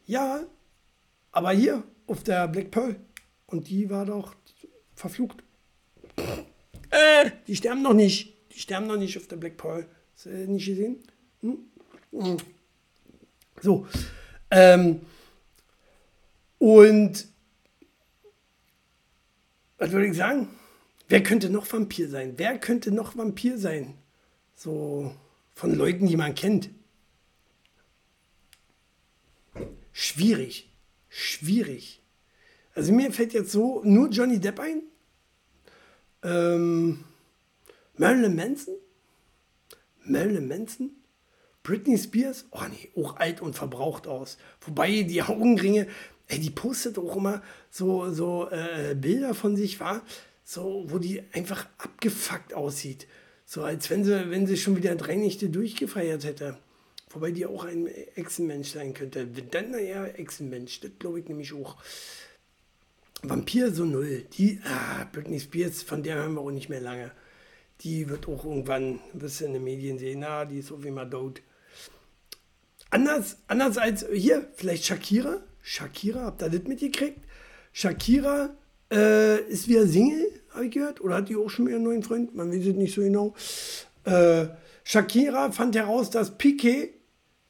Ja, 0.04 0.40
aber 1.32 1.52
hier 1.52 1.84
auf 2.06 2.22
der 2.22 2.48
Black 2.48 2.70
Pearl. 2.70 2.96
Und 3.46 3.68
die 3.68 3.88
war 3.88 4.04
doch 4.04 4.34
verflucht. 4.94 5.42
Äh, 6.90 7.30
die 7.46 7.56
sterben 7.56 7.80
noch 7.80 7.94
nicht. 7.94 8.36
Die 8.52 8.58
sterben 8.58 8.88
noch 8.88 8.98
nicht 8.98 9.16
auf 9.16 9.26
der 9.26 9.36
Black 9.36 9.56
Pearl. 9.56 9.88
Hast 10.12 10.26
du 10.26 10.30
nicht 10.30 10.66
gesehen? 10.66 11.02
Hm? 11.40 11.58
Hm. 12.12 12.36
So. 13.62 13.86
Ähm, 14.50 15.00
und 16.58 17.26
was 19.78 19.92
würde 19.92 20.08
ich 20.08 20.16
sagen? 20.16 20.48
Wer 21.08 21.22
könnte 21.22 21.48
noch 21.48 21.72
Vampir 21.72 22.08
sein? 22.08 22.34
Wer 22.36 22.58
könnte 22.58 22.90
noch 22.90 23.16
Vampir 23.16 23.58
sein? 23.58 23.94
So 24.54 25.14
von 25.54 25.74
Leuten, 25.74 26.06
die 26.06 26.16
man 26.16 26.34
kennt. 26.34 26.70
Schwierig. 29.92 30.68
Schwierig. 31.08 32.02
Also 32.74 32.92
mir 32.92 33.12
fällt 33.12 33.32
jetzt 33.32 33.50
so 33.50 33.82
nur 33.84 34.08
Johnny 34.10 34.38
Depp 34.38 34.60
ein. 34.60 34.82
Ähm, 36.22 37.04
Marilyn 37.96 38.36
Manson. 38.36 38.74
Marilyn 40.04 40.46
Manson. 40.46 40.90
Britney 41.62 41.98
Spears. 41.98 42.46
Oh 42.50 42.62
nee, 42.70 42.90
auch 43.02 43.16
alt 43.16 43.40
und 43.40 43.54
verbraucht 43.54 44.06
aus. 44.06 44.38
Wobei 44.60 45.02
die 45.02 45.22
Augenringe, 45.22 45.88
ey, 46.28 46.38
die 46.38 46.50
postet 46.50 46.98
auch 46.98 47.16
immer 47.16 47.42
so, 47.70 48.12
so 48.12 48.48
äh, 48.50 48.94
Bilder 48.94 49.34
von 49.34 49.56
sich, 49.56 49.80
war, 49.80 50.02
so, 50.44 50.84
wo 50.88 50.98
die 50.98 51.22
einfach 51.32 51.66
abgefuckt 51.78 52.54
aussieht. 52.54 53.06
So 53.44 53.64
als 53.64 53.88
wenn 53.90 54.04
sie, 54.04 54.30
wenn 54.30 54.46
sie 54.46 54.56
schon 54.56 54.76
wieder 54.76 54.94
drei 54.94 55.16
Nächte 55.16 55.48
durchgefeiert 55.48 56.24
hätte. 56.24 56.58
Wobei 57.10 57.30
die 57.30 57.46
auch 57.46 57.64
ein 57.64 57.86
Echsenmensch 57.86 58.72
sein 58.72 58.92
könnte. 58.92 59.26
Dann 59.26 59.70
naja, 59.70 60.04
Echsenmensch, 60.06 60.80
das 60.80 60.90
glaube 60.98 61.20
ich 61.20 61.28
nämlich 61.28 61.54
auch. 61.54 61.76
Vampir 63.22 63.72
so 63.72 63.84
null. 63.84 64.26
Die, 64.36 64.60
ah, 64.64 65.04
Britney 65.10 65.40
Spears, 65.40 65.82
von 65.82 66.02
der 66.02 66.16
hören 66.16 66.34
wir 66.34 66.42
auch 66.42 66.50
nicht 66.50 66.68
mehr 66.68 66.82
lange. 66.82 67.10
Die 67.80 68.08
wird 68.08 68.28
auch 68.28 68.44
irgendwann, 68.44 69.00
wirst 69.14 69.40
du 69.40 69.46
in 69.46 69.54
den 69.54 69.64
Medien 69.64 69.98
sehen, 69.98 70.20
na, 70.20 70.44
die 70.44 70.58
ist 70.58 70.70
auf 70.70 70.84
jeden 70.84 70.96
Fall 70.96 71.08
tot. 71.08 71.40
Anders, 72.90 73.38
anders 73.46 73.78
als 73.78 74.06
hier, 74.12 74.46
vielleicht 74.54 74.84
Shakira. 74.84 75.42
Shakira, 75.60 76.22
habt 76.22 76.42
ihr 76.42 76.50
das 76.50 76.62
mitgekriegt? 76.64 77.20
Shakira 77.72 78.50
äh, 78.90 79.40
ist 79.42 79.68
wieder 79.68 79.86
Single, 79.86 80.26
habe 80.50 80.66
ich 80.66 80.72
gehört. 80.72 81.00
Oder 81.00 81.16
hat 81.16 81.28
die 81.28 81.36
auch 81.36 81.48
schon 81.48 81.66
wieder 81.66 81.76
einen 81.76 81.84
neuen 81.84 82.02
Freund? 82.02 82.34
Man 82.34 82.50
weiß 82.50 82.66
es 82.66 82.74
nicht 82.74 82.94
so 82.94 83.02
genau. 83.02 83.34
Äh, 84.04 84.46
Shakira 84.84 85.52
fand 85.52 85.76
heraus, 85.76 86.10
dass 86.10 86.38
Piquet 86.38 86.94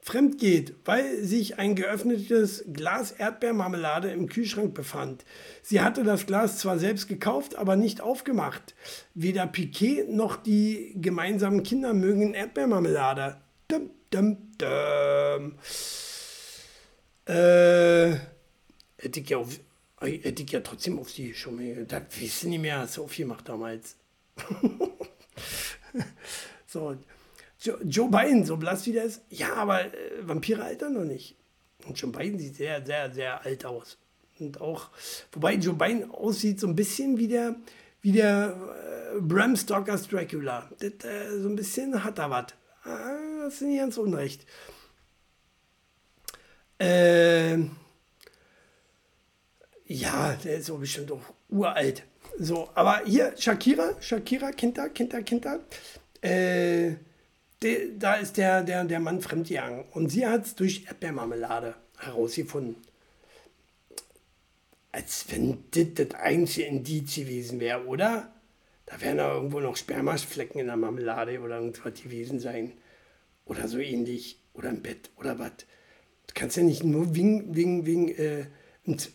fremd 0.09 0.39
geht, 0.39 0.75
weil 0.87 1.23
sich 1.23 1.59
ein 1.59 1.75
geöffnetes 1.75 2.65
Glas 2.73 3.13
Erdbeermarmelade 3.13 4.11
im 4.11 4.27
Kühlschrank 4.27 4.73
befand. 4.75 5.25
Sie 5.63 5.81
hatte 5.83 6.03
das 6.03 6.27
Glas 6.27 6.59
zwar 6.59 6.79
selbst 6.79 7.09
gekauft, 7.09 7.57
aber 7.57 7.77
nicht 7.77 8.01
aufgemacht. 8.01 8.75
Weder 9.15 9.47
Piquet 9.47 10.07
noch 10.09 10.37
die 10.37 10.95
gemeinsamen 10.97 11.63
Kinder 11.63 11.93
mögen 11.93 12.33
Erdbeermarmelade. 12.33 13.37
Dum, 13.69 13.91
dum, 14.11 14.39
dum. 14.57 15.55
Äh, 17.29 18.18
hätte 18.97 19.20
ich 19.20 19.29
ja, 19.29 19.37
auf, 19.37 19.61
hätte 20.01 20.43
ich 20.43 20.51
ja 20.51 20.61
trotzdem 20.61 20.99
auf 20.99 21.11
sie 21.11 21.35
schon 21.35 21.57
mal, 21.57 21.85
das 21.85 22.03
wissen 22.18 22.51
nicht 22.51 22.62
mehr, 22.62 22.87
so 22.87 23.07
viel 23.07 23.26
gemacht 23.26 23.49
damals. 23.49 23.97
so, 26.66 26.97
Joe, 27.61 27.79
Joe 27.85 28.09
Biden, 28.09 28.47
so 28.47 28.57
blass 28.57 28.87
wie 28.87 28.93
der 28.93 29.05
ist, 29.05 29.20
ja, 29.29 29.55
aber 29.55 29.85
äh, 29.85 29.91
Vampire 30.22 30.64
altern 30.64 30.95
noch 30.95 31.05
nicht. 31.05 31.37
Und 31.87 32.01
Joe 32.01 32.11
Biden 32.11 32.39
sieht 32.39 32.57
sehr, 32.57 32.85
sehr, 32.85 33.12
sehr 33.12 33.45
alt 33.45 33.64
aus. 33.66 33.99
Und 34.39 34.61
auch, 34.61 34.89
wobei 35.33 35.55
Joe 35.55 35.74
Biden 35.74 36.11
aussieht 36.11 36.61
so 36.61 36.66
ein 36.66 36.76
bisschen 36.76 37.18
wie 37.18 37.29
der, 37.29 37.57
wie 38.01 38.12
der 38.12 38.57
äh, 39.14 39.20
Bram 39.20 39.55
Stokers 39.55 40.09
Dracula. 40.09 40.70
Das, 40.79 41.05
äh, 41.05 41.41
so 41.41 41.49
ein 41.49 41.57
bisschen 41.57 42.03
hat 42.03 42.18
er 42.18 42.31
was. 42.31 42.47
Ah, 42.85 43.45
das 43.45 43.55
ist 43.55 43.62
nicht 43.62 43.81
ganz 43.81 43.99
unrecht. 43.99 44.47
Äh, 46.79 47.59
ja, 49.87 50.35
der 50.45 50.59
ist 50.59 50.66
so 50.66 50.79
bestimmt 50.79 51.11
auch 51.12 51.22
uralt. 51.49 52.05
So, 52.39 52.68
aber 52.74 53.03
hier, 53.05 53.35
Shakira, 53.37 54.01
Shakira, 54.01 54.53
Kinder, 54.53 54.89
Kinder, 54.91 55.22
Kinder. 55.22 55.61
Äh, 56.20 56.93
de, 57.62 57.99
da 57.99 58.14
ist 58.14 58.37
der, 58.37 58.62
der, 58.62 58.85
der 58.85 59.01
Mann 59.01 59.20
fremdgegangen. 59.20 59.85
Und 59.93 60.11
sie 60.11 60.26
hat 60.26 60.47
es 60.47 60.55
durch 60.55 60.85
Erdbeermarmelade 60.87 61.74
herausgefunden. 61.99 62.76
Als 64.93 65.26
wenn 65.31 65.64
das 65.72 65.87
das 65.95 66.20
einzige 66.20 66.66
Indiz 66.66 67.14
gewesen 67.14 67.61
wäre, 67.61 67.87
oder? 67.87 68.33
Da 68.87 69.01
wären 69.01 69.18
da 69.18 69.35
irgendwo 69.35 69.61
noch 69.61 69.76
Spermaflecken 69.76 70.61
in 70.61 70.66
der 70.66 70.76
Marmelade 70.76 71.41
oder 71.41 71.59
irgendwas 71.59 72.01
gewesen 72.01 72.41
sein. 72.41 72.72
Oder 73.45 73.68
so 73.68 73.79
ähnlich. 73.79 74.39
Oder 74.55 74.70
im 74.70 74.83
Bett 74.83 75.11
oder 75.16 75.39
was. 75.39 75.53
Du 76.29 76.35
kannst 76.35 76.57
ja 76.57 76.62
nicht 76.62 76.85
nur 76.85 77.14
wegen, 77.14 77.55
wegen, 77.55 77.85
wegen 77.87 78.09
äh, 78.09 78.47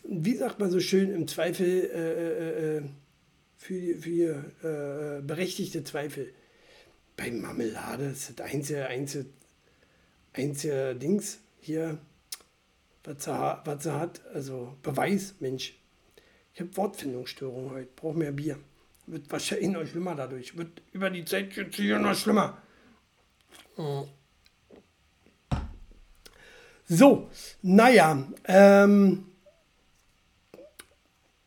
wie 0.04 0.36
sagt 0.36 0.60
man 0.60 0.70
so 0.70 0.80
schön, 0.80 1.10
im 1.12 1.26
Zweifel 1.26 1.66
äh, 1.66 2.76
äh, 2.76 2.76
äh, 2.76 2.82
für, 3.56 3.98
für 3.98 5.18
äh, 5.18 5.22
berechtigte 5.22 5.82
Zweifel. 5.82 6.32
Bei 7.16 7.30
Marmelade 7.30 8.06
ist 8.06 8.38
das 8.38 8.46
einzige, 8.46 8.86
einzige, 8.86 9.26
einzige 10.32 10.94
Dings 10.94 11.38
hier, 11.60 11.98
was 13.04 13.24
sie, 13.24 13.92
hat. 13.92 14.24
Also 14.32 14.76
Beweis, 14.82 15.34
Mensch. 15.40 15.74
Ich 16.54 16.60
habe 16.60 16.76
Wortfindungsstörung 16.76 17.70
heute, 17.70 17.88
brauche 17.96 18.18
mehr 18.18 18.32
Bier. 18.32 18.58
Wird 19.06 19.30
wahrscheinlich 19.30 19.70
noch 19.70 19.86
schlimmer 19.86 20.14
dadurch. 20.14 20.56
Wird 20.56 20.82
über 20.92 21.10
die 21.10 21.24
Zeit 21.24 21.54
jetzt 21.56 21.76
hier 21.76 21.98
noch 21.98 22.14
schlimmer. 22.14 22.62
Mm. 23.76 24.02
So, 26.88 27.30
naja, 27.62 28.26
ähm, 28.44 29.26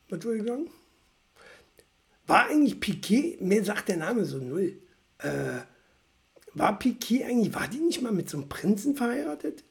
was 0.10 0.26
wollte 0.26 0.44
ich? 0.44 0.72
War 2.28 2.48
eigentlich 2.48 2.80
Piquet, 2.80 3.38
mir 3.40 3.64
sagt 3.64 3.90
der 3.90 3.98
Name 3.98 4.26
so 4.26 4.38
null. 4.38 4.80
Äh, 5.20 5.62
war 6.54 6.80
Piquet 6.80 7.26
eigentlich, 7.26 7.54
war 7.54 7.68
die 7.68 7.78
nicht 7.78 8.02
mal 8.02 8.12
mit 8.12 8.30
so 8.30 8.38
einem 8.38 8.50
Prinzen 8.50 8.96
verheiratet? 8.96 9.64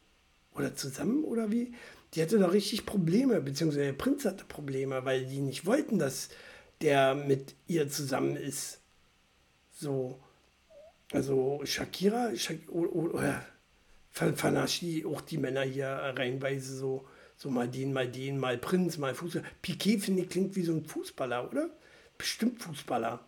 Oder 0.54 0.74
zusammen 0.74 1.24
oder 1.24 1.50
wie? 1.50 1.74
Die 2.14 2.22
hatte 2.22 2.38
doch 2.38 2.52
richtig 2.52 2.86
Probleme, 2.86 3.40
beziehungsweise 3.40 3.86
der 3.86 3.92
Prinz 3.92 4.24
hatte 4.24 4.44
Probleme, 4.44 5.04
weil 5.04 5.26
die 5.26 5.40
nicht 5.40 5.66
wollten, 5.66 5.98
dass 5.98 6.30
der 6.80 7.14
mit 7.14 7.54
ihr 7.66 7.90
zusammen 7.90 8.36
ist. 8.36 8.78
So, 9.72 10.18
also 11.12 11.60
Shakira, 11.64 12.34
Shak 12.36 12.58
oder, 12.70 13.14
oder 13.14 13.46
vernascht 14.16 14.80
die 14.80 15.04
auch 15.04 15.20
die 15.20 15.36
Männer 15.36 15.62
hier 15.62 15.88
reinweise 15.88 16.74
so, 16.74 17.06
so 17.36 17.50
mal 17.50 17.68
den, 17.68 17.92
mal 17.92 18.08
den, 18.08 18.38
mal 18.38 18.56
Prinz, 18.56 18.96
mal 18.96 19.14
Fußballer. 19.14 19.44
Piquet, 19.60 19.98
finde 19.98 20.22
ich, 20.22 20.30
klingt 20.30 20.56
wie 20.56 20.62
so 20.62 20.72
ein 20.72 20.86
Fußballer, 20.86 21.50
oder? 21.50 21.68
Bestimmt 22.16 22.62
Fußballer. 22.62 23.20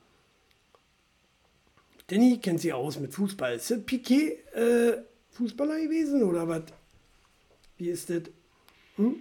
Danny 2.06 2.38
kennt 2.38 2.62
sie 2.62 2.72
aus 2.72 2.98
mit 2.98 3.12
Fußball. 3.12 3.56
Ist 3.56 3.70
das 3.70 3.84
Piquet 3.84 4.38
äh, 4.54 5.02
Fußballer 5.32 5.78
gewesen 5.78 6.22
oder 6.22 6.48
was? 6.48 6.62
Wie 7.76 7.90
ist 7.90 8.08
das? 8.08 8.22
Hm? 8.96 9.16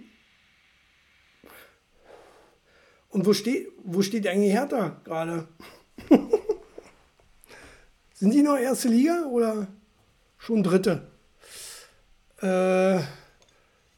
Und 3.10 3.26
wo 3.26 3.34
steht, 3.34 3.68
wo 3.84 4.00
steht 4.00 4.26
eigentlich 4.26 4.52
Hertha 4.52 5.00
gerade? 5.04 5.48
Sind 8.14 8.32
die 8.32 8.42
noch 8.42 8.56
erste 8.56 8.88
Liga 8.88 9.26
oder 9.26 9.68
schon 10.38 10.62
dritte? 10.62 11.17
Äh, 12.40 13.00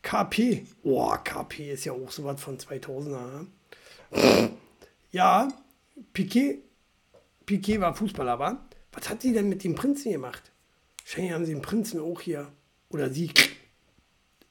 KP. 0.02 0.66
Boah, 0.82 1.22
KP 1.22 1.72
ist 1.72 1.84
ja 1.84 1.92
auch 1.92 2.10
so 2.10 2.24
was 2.24 2.40
von 2.40 2.58
2000er. 2.58 3.46
ne? 4.12 4.50
Ja, 5.12 5.48
Piquet, 6.12 6.58
Piquet 7.46 7.80
war 7.80 7.94
Fußballer, 7.94 8.38
war? 8.38 8.66
Was 8.92 9.08
hat 9.08 9.22
sie 9.22 9.32
denn 9.32 9.48
mit 9.48 9.62
dem 9.64 9.74
Prinzen 9.74 10.12
gemacht? 10.12 10.50
Wahrscheinlich 11.04 11.32
haben 11.32 11.44
sie 11.44 11.52
den 11.52 11.62
Prinzen 11.62 12.00
auch 12.00 12.20
hier. 12.20 12.50
Oder 12.90 13.10
sie 13.10 13.30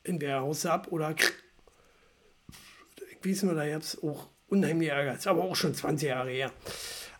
in 0.04 0.20
der 0.20 0.42
Haus 0.42 0.66
ab 0.66 0.88
oder 0.92 1.14
ich 3.22 3.30
weiß 3.30 3.44
nur, 3.44 3.56
da 3.56 3.68
gab 3.68 3.82
es 3.82 4.02
auch 4.02 4.28
unheimlich 4.48 4.90
Ärger. 4.90 5.16
Ist 5.16 5.28
aber 5.28 5.44
auch 5.44 5.56
schon 5.56 5.74
20 5.74 6.10
Jahre 6.10 6.30
her. 6.30 6.52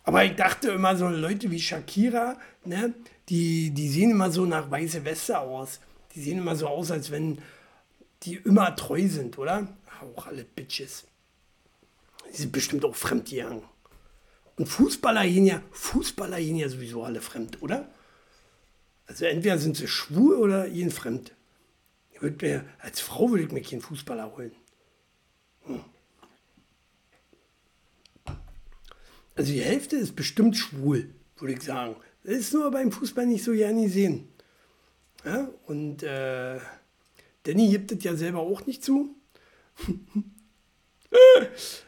Aber 0.04 0.24
ich 0.24 0.34
dachte 0.34 0.70
immer, 0.70 0.96
so 0.96 1.08
Leute 1.08 1.50
wie 1.50 1.60
Shakira, 1.60 2.36
ne, 2.64 2.94
die, 3.28 3.70
die 3.70 3.88
sehen 3.88 4.12
immer 4.12 4.30
so 4.30 4.46
nach 4.46 4.70
weiße 4.70 5.04
Weste 5.04 5.38
aus. 5.38 5.80
Die 6.14 6.22
sehen 6.22 6.38
immer 6.38 6.56
so 6.56 6.66
aus, 6.66 6.90
als 6.90 7.10
wenn 7.10 7.38
die 8.22 8.36
immer 8.36 8.74
treu 8.76 9.08
sind, 9.08 9.38
oder? 9.38 9.68
Auch 10.16 10.26
alle 10.26 10.44
Bitches. 10.44 11.04
Die 12.32 12.36
sind 12.36 12.52
bestimmt 12.52 12.84
auch 12.84 12.94
fremdgegangen. 12.94 13.62
Und 14.56 14.66
Fußballer 14.66 15.24
gehen 15.24 15.46
ja, 15.46 15.62
Fußballer 15.72 16.38
gehen 16.38 16.56
ja 16.56 16.68
sowieso 16.68 17.04
alle 17.04 17.20
fremd, 17.20 17.62
oder? 17.62 17.88
Also 19.06 19.24
entweder 19.24 19.58
sind 19.58 19.76
sie 19.76 19.88
schwul 19.88 20.36
oder 20.36 20.68
gehen 20.68 20.90
fremd. 20.90 21.32
Ich 22.12 22.22
würd 22.22 22.42
mir, 22.42 22.64
als 22.78 23.00
Frau 23.00 23.30
würde 23.30 23.44
ich 23.44 23.52
mir 23.52 23.62
keinen 23.62 23.80
Fußballer 23.80 24.36
holen. 24.36 24.52
Hm. 25.64 25.80
Also 29.34 29.52
die 29.52 29.62
Hälfte 29.62 29.96
ist 29.96 30.14
bestimmt 30.14 30.56
schwul, 30.56 31.14
würde 31.38 31.54
ich 31.54 31.62
sagen. 31.62 31.96
Das 32.22 32.34
ist 32.34 32.52
nur 32.52 32.70
beim 32.70 32.92
Fußball 32.92 33.26
nicht 33.26 33.42
so 33.42 33.52
gerne 33.52 33.88
sehen. 33.88 34.28
Ja? 35.24 35.48
Und 35.66 36.02
äh, 36.02 36.58
Danny 37.44 37.68
gibt 37.70 37.92
es 37.92 38.02
ja 38.04 38.14
selber 38.14 38.40
auch 38.40 38.66
nicht 38.66 38.82
zu. 38.84 39.14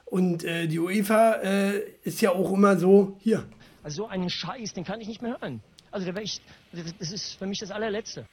Und 0.07 0.45
äh, 0.45 0.67
die 0.67 0.79
UEFA 0.79 1.35
äh, 1.43 1.79
ist 2.03 2.21
ja 2.21 2.31
auch 2.33 2.53
immer 2.53 2.77
so, 2.77 3.17
hier, 3.21 3.47
Also 3.83 4.03
so 4.03 4.09
einen 4.09 4.29
Scheiß, 4.31 4.75
den 4.75 4.85
kann 4.85 5.01
ich 5.01 5.09
nicht 5.09 5.23
mehr 5.23 5.39
hören. 5.41 5.63
Also 5.91 6.11
da 6.11 6.21
ich, 6.21 6.41
das- 6.73 6.95
das 6.99 7.13
ist 7.13 7.35
für 7.35 7.47
mich 7.47 7.59
das 7.61 7.71
allerletzte. 7.71 8.27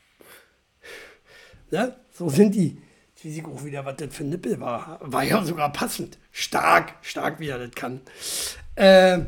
ne? 1.71 1.95
so 2.11 2.29
sind 2.29 2.55
die. 2.55 2.81
Weiß 3.23 3.33
ich 3.35 3.45
auch 3.45 3.63
wieder, 3.65 3.83
was 3.85 3.97
das 3.97 4.15
für 4.15 4.23
ein 4.23 4.29
Nippel 4.29 4.59
war. 4.61 4.97
War 5.01 5.23
ja 5.23 5.43
sogar 5.43 5.71
passend. 5.73 6.17
Stark, 6.31 6.93
stark, 7.01 7.39
wie 7.41 7.49
er 7.49 7.59
das 7.59 7.71
kann. 7.75 7.99
Äh, 8.75 9.19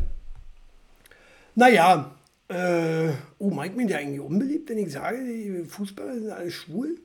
naja, 1.55 2.15
äh, 2.51 3.13
oh, 3.37 3.49
meint 3.49 3.77
mir 3.77 3.87
der 3.87 3.99
eigentlich 3.99 4.19
unbeliebt, 4.19 4.69
wenn 4.69 4.77
ich 4.77 4.91
sage, 4.91 5.23
die 5.23 5.63
Fußballer 5.63 6.15
sind 6.15 6.29
alle 6.29 6.51
schwul? 6.51 6.99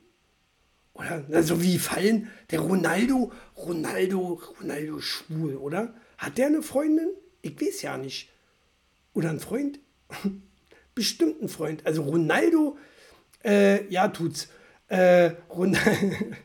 Oder 0.93 1.43
so 1.43 1.61
wie 1.61 1.77
fallen 1.77 2.29
der 2.49 2.59
Ronaldo, 2.59 3.31
Ronaldo, 3.55 4.41
Ronaldo 4.59 4.99
schwul, 4.99 5.55
oder? 5.55 5.93
Hat 6.17 6.37
der 6.37 6.47
eine 6.47 6.63
Freundin? 6.63 7.09
Ich 7.41 7.61
weiß 7.61 7.83
ja 7.83 7.97
nicht. 7.97 8.29
Oder 9.13 9.29
ein 9.29 9.39
Freund? 9.39 9.79
Bestimmt 10.95 11.41
ein 11.41 11.49
Freund. 11.49 11.85
Also 11.85 12.01
Ronaldo, 12.01 12.77
äh, 13.45 13.87
ja, 13.89 14.07
tut's. 14.07 14.49
Äh, 14.87 15.31
Ron 15.49 15.77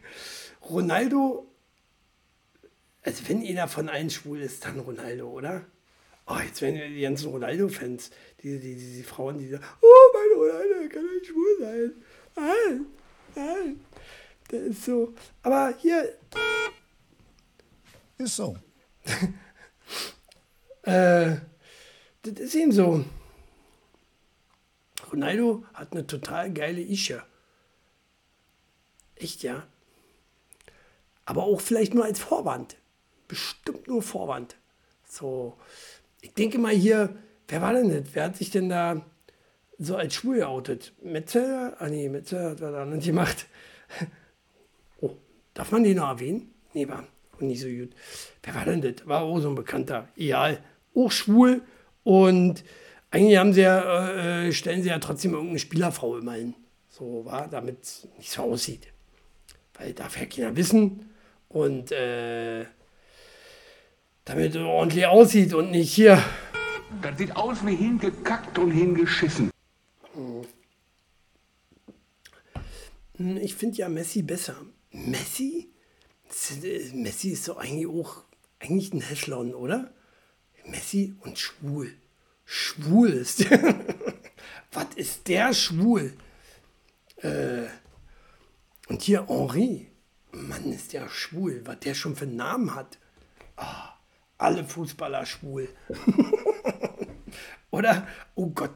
Ronaldo, 0.70 1.50
also 3.02 3.28
wenn 3.28 3.44
einer 3.44 3.68
von 3.68 3.88
allen 3.88 4.10
schwul 4.10 4.40
ist, 4.40 4.64
dann 4.64 4.80
Ronaldo, 4.80 5.28
oder? 5.28 5.64
Oh, 6.26 6.38
jetzt 6.44 6.62
werden 6.62 6.94
die 6.94 7.00
ganzen 7.00 7.30
Ronaldo-Fans, 7.30 8.10
die, 8.42 8.58
die, 8.58 8.74
die, 8.74 8.96
die 8.96 9.02
Frauen, 9.02 9.38
die 9.38 9.48
sagen, 9.48 9.64
oh, 9.80 9.86
mein 10.14 10.38
Ronaldo 10.38 10.88
kann 10.88 11.06
nicht 11.14 11.26
schwul 11.26 11.56
sein. 11.60 11.92
Nein, 12.34 12.86
nein. 13.34 13.80
Das 14.48 14.60
ist 14.60 14.84
so. 14.84 15.14
Aber 15.42 15.74
hier, 15.78 16.18
Ist 18.18 18.36
so. 18.36 18.56
äh, 20.82 21.36
das 22.22 22.34
ist 22.38 22.54
eben 22.54 22.72
so. 22.72 23.04
Ronaldo 25.10 25.64
hat 25.74 25.92
eine 25.92 26.06
total 26.06 26.52
geile 26.52 26.80
Ische. 26.80 27.24
Echt, 29.16 29.42
ja. 29.42 29.66
Aber 31.24 31.44
auch 31.44 31.60
vielleicht 31.60 31.94
nur 31.94 32.04
als 32.04 32.18
Vorwand. 32.18 32.76
Bestimmt 33.28 33.86
nur 33.86 34.02
Vorwand. 34.02 34.56
So, 35.06 35.56
ich 36.20 36.32
denke 36.34 36.58
mal 36.58 36.74
hier, 36.74 37.16
wer 37.48 37.62
war 37.62 37.72
denn 37.72 37.88
das? 37.88 38.14
Wer 38.14 38.24
hat 38.24 38.36
sich 38.36 38.50
denn 38.50 38.68
da 38.68 39.04
so 39.78 39.96
als 39.96 40.14
schwul 40.14 40.38
geoutet? 40.38 40.92
Metzel? 41.02 41.74
Ah 41.78 41.88
nee, 41.88 42.08
Metzel 42.08 42.50
hat 42.50 42.60
er 42.60 42.72
da 42.72 42.84
nicht 42.84 43.06
gemacht. 43.06 43.46
Oh, 45.00 45.16
darf 45.52 45.72
man 45.72 45.82
den 45.84 45.96
noch 45.96 46.08
erwähnen? 46.08 46.54
Nee, 46.74 46.88
war 46.88 47.04
nicht 47.40 47.60
so 47.60 47.68
gut. 47.68 47.90
Wer 48.42 48.54
war 48.54 48.64
denn 48.64 48.80
das? 48.80 49.06
War 49.06 49.22
auch 49.22 49.40
so 49.40 49.48
ein 49.48 49.54
Bekannter. 49.54 50.08
Egal. 50.16 50.62
Auch 50.94 51.10
schwul. 51.10 51.62
Und 52.04 52.64
eigentlich 53.10 53.36
haben 53.36 53.52
sie 53.52 53.62
ja, 53.62 54.44
äh, 54.44 54.52
stellen 54.52 54.82
sie 54.82 54.88
ja 54.88 54.98
trotzdem 54.98 55.32
irgendeine 55.32 55.58
Spielerfrau 55.58 56.16
immer 56.18 56.34
hin. 56.34 56.54
So 56.88 57.24
war, 57.24 57.48
damit 57.48 57.82
es 57.82 58.08
nicht 58.16 58.30
so 58.30 58.42
aussieht. 58.42 58.88
Weil 59.74 59.92
darf 59.92 60.18
ja 60.18 60.26
keiner 60.26 60.56
wissen. 60.56 61.10
Und 61.48 61.92
äh, 61.92 62.64
damit 64.24 64.54
es 64.54 64.62
ordentlich 64.62 65.06
aussieht 65.06 65.52
und 65.52 65.70
nicht 65.70 65.92
hier. 65.92 66.22
Das 67.00 67.18
sieht 67.18 67.34
aus 67.36 67.64
wie 67.66 67.74
hingekackt 67.76 68.58
und 68.58 68.70
hingeschissen. 68.70 69.50
Hm, 73.16 73.36
Ich 73.38 73.54
finde 73.54 73.78
ja 73.78 73.88
Messi 73.88 74.22
besser. 74.22 74.56
Messi? 74.90 75.70
Äh, 76.62 76.92
Messi 76.94 77.30
ist 77.30 77.48
doch 77.48 77.56
eigentlich 77.58 77.86
auch 77.86 78.22
eigentlich 78.58 78.92
ein 78.92 79.00
Häschlon, 79.00 79.54
oder? 79.54 79.92
Messi 80.66 81.14
und 81.20 81.38
schwul. 81.38 81.92
Schwul 82.44 83.10
ist 83.10 83.40
der. 83.50 83.60
Was 84.72 84.86
ist 84.96 85.28
der 85.28 85.52
schwul? 85.54 86.12
Äh, 87.16 87.66
und 88.88 89.02
hier 89.02 89.26
Henri. 89.28 89.88
Mann, 90.32 90.72
ist 90.72 90.92
der 90.92 91.08
schwul. 91.08 91.62
Was 91.64 91.80
der 91.80 91.94
schon 91.94 92.16
für 92.16 92.24
einen 92.24 92.36
Namen 92.36 92.74
hat. 92.74 92.98
Ah, 93.56 93.94
alle 94.38 94.64
Fußballer 94.64 95.26
schwul. 95.26 95.68
Oder? 97.72 98.06
Oh 98.36 98.46
Gott. 98.46 98.74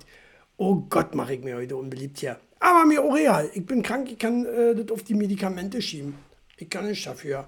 Oh 0.56 0.76
Gott, 0.88 1.14
mache 1.14 1.34
ich 1.34 1.44
mir 1.44 1.56
heute 1.56 1.76
unbeliebt 1.76 2.18
hier. 2.18 2.40
Aber 2.58 2.86
mir 2.86 3.02
auch 3.02 3.14
real. 3.14 3.48
Ich 3.54 3.64
bin 3.64 3.82
krank, 3.82 4.10
ich 4.10 4.18
kann 4.18 4.46
äh, 4.46 4.74
das 4.74 4.90
auf 4.90 5.04
die 5.04 5.14
Medikamente 5.14 5.80
schieben. 5.80 6.14
Ich 6.56 6.70
kann 6.70 6.86
nicht 6.86 7.06
dafür. 7.06 7.46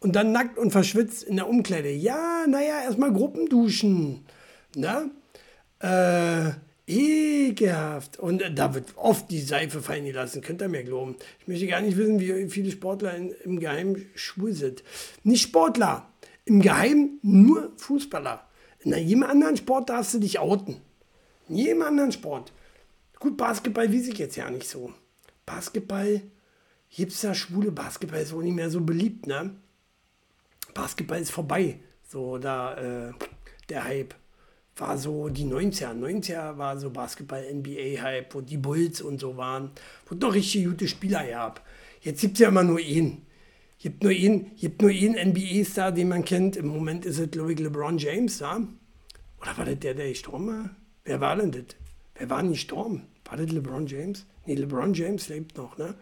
Und 0.00 0.16
dann 0.16 0.32
nackt 0.32 0.58
und 0.58 0.72
verschwitzt 0.72 1.22
in 1.22 1.36
der 1.36 1.48
Umkleide. 1.48 1.90
Ja, 1.90 2.44
naja, 2.48 2.82
erstmal 2.82 3.12
Gruppenduschen. 3.12 4.26
Na? 4.74 5.08
Äh, 5.78 6.50
ekelhaft. 6.88 8.18
Und 8.18 8.42
äh, 8.42 8.52
da 8.52 8.74
wird 8.74 8.96
oft 8.96 9.30
die 9.30 9.40
Seife 9.40 9.80
fallen 9.80 10.04
gelassen, 10.04 10.42
könnt 10.42 10.62
ihr 10.62 10.68
mir 10.68 10.82
glauben. 10.82 11.14
Ich 11.40 11.46
möchte 11.46 11.68
gar 11.68 11.80
nicht 11.80 11.96
wissen, 11.96 12.18
wie 12.18 12.50
viele 12.50 12.72
Sportler 12.72 13.14
in, 13.14 13.30
im 13.44 13.60
Geheimen 13.60 14.06
schwul 14.16 14.52
sind. 14.52 14.82
Nicht 15.22 15.42
Sportler, 15.42 16.10
im 16.44 16.60
Geheimen 16.60 17.20
nur 17.22 17.70
Fußballer. 17.76 18.48
In 18.84 18.94
jedem 18.94 19.22
anderen 19.22 19.56
Sport 19.56 19.90
darfst 19.90 20.14
du 20.14 20.18
dich 20.18 20.38
outen. 20.38 20.80
In 21.48 21.56
jedem 21.56 21.82
anderen 21.82 22.12
Sport. 22.12 22.52
Gut, 23.18 23.36
Basketball 23.36 23.92
weiß 23.92 24.08
ich 24.08 24.18
jetzt 24.18 24.36
ja 24.36 24.50
nicht 24.50 24.68
so. 24.68 24.92
Basketball, 25.46 26.22
gibt 26.90 27.12
es 27.12 27.20
da 27.20 27.34
schwule 27.34 27.70
Basketball, 27.70 28.20
ist 28.20 28.32
auch 28.32 28.42
nicht 28.42 28.54
mehr 28.54 28.70
so 28.70 28.80
beliebt, 28.80 29.26
ne? 29.26 29.54
Basketball 30.74 31.20
ist 31.20 31.30
vorbei. 31.30 31.78
So, 32.08 32.38
da, 32.38 33.08
äh, 33.08 33.12
der 33.68 33.84
Hype 33.84 34.14
war 34.76 34.98
so 34.98 35.28
die 35.28 35.44
90er. 35.44 35.92
90er 35.92 36.58
war 36.58 36.78
so 36.78 36.90
Basketball-NBA-Hype, 36.90 38.34
wo 38.34 38.40
die 38.40 38.56
Bulls 38.56 39.00
und 39.00 39.20
so 39.20 39.36
waren, 39.36 39.70
wo 40.06 40.14
doch 40.14 40.34
richtig 40.34 40.64
gute 40.64 40.88
Spieler 40.88 41.26
gab. 41.26 41.64
Jetzt 42.00 42.20
gibt 42.20 42.34
es 42.34 42.40
ja 42.40 42.48
immer 42.48 42.64
nur 42.64 42.80
ihn. 42.80 43.24
Gibt 43.82 44.04
nur 44.04 44.12
ihn, 44.12 44.54
gibt 44.54 44.80
nur 44.80 44.92
ihn 44.92 45.14
NBA-Star, 45.14 45.90
den 45.90 46.06
man 46.08 46.24
kennt. 46.24 46.54
Im 46.54 46.68
Moment 46.68 47.04
ist 47.04 47.18
es, 47.18 47.28
glaube 47.32 47.52
ich, 47.52 47.58
LeBron 47.58 47.98
James, 47.98 48.38
ja? 48.38 48.60
Oder 49.40 49.58
war 49.58 49.64
das 49.64 49.80
der, 49.80 49.94
der 49.94 50.10
gestorben 50.10 50.46
war? 50.46 50.70
Wer 51.02 51.20
war 51.20 51.34
denn 51.34 51.50
das? 51.50 51.64
Wer 52.14 52.30
war 52.30 52.44
nicht 52.44 52.52
gestorben? 52.52 53.08
War 53.24 53.36
das 53.36 53.50
LeBron 53.50 53.88
James? 53.88 54.24
Nee, 54.46 54.54
LeBron 54.54 54.94
James 54.94 55.28
lebt 55.28 55.56
noch, 55.56 55.76
ne? 55.78 55.96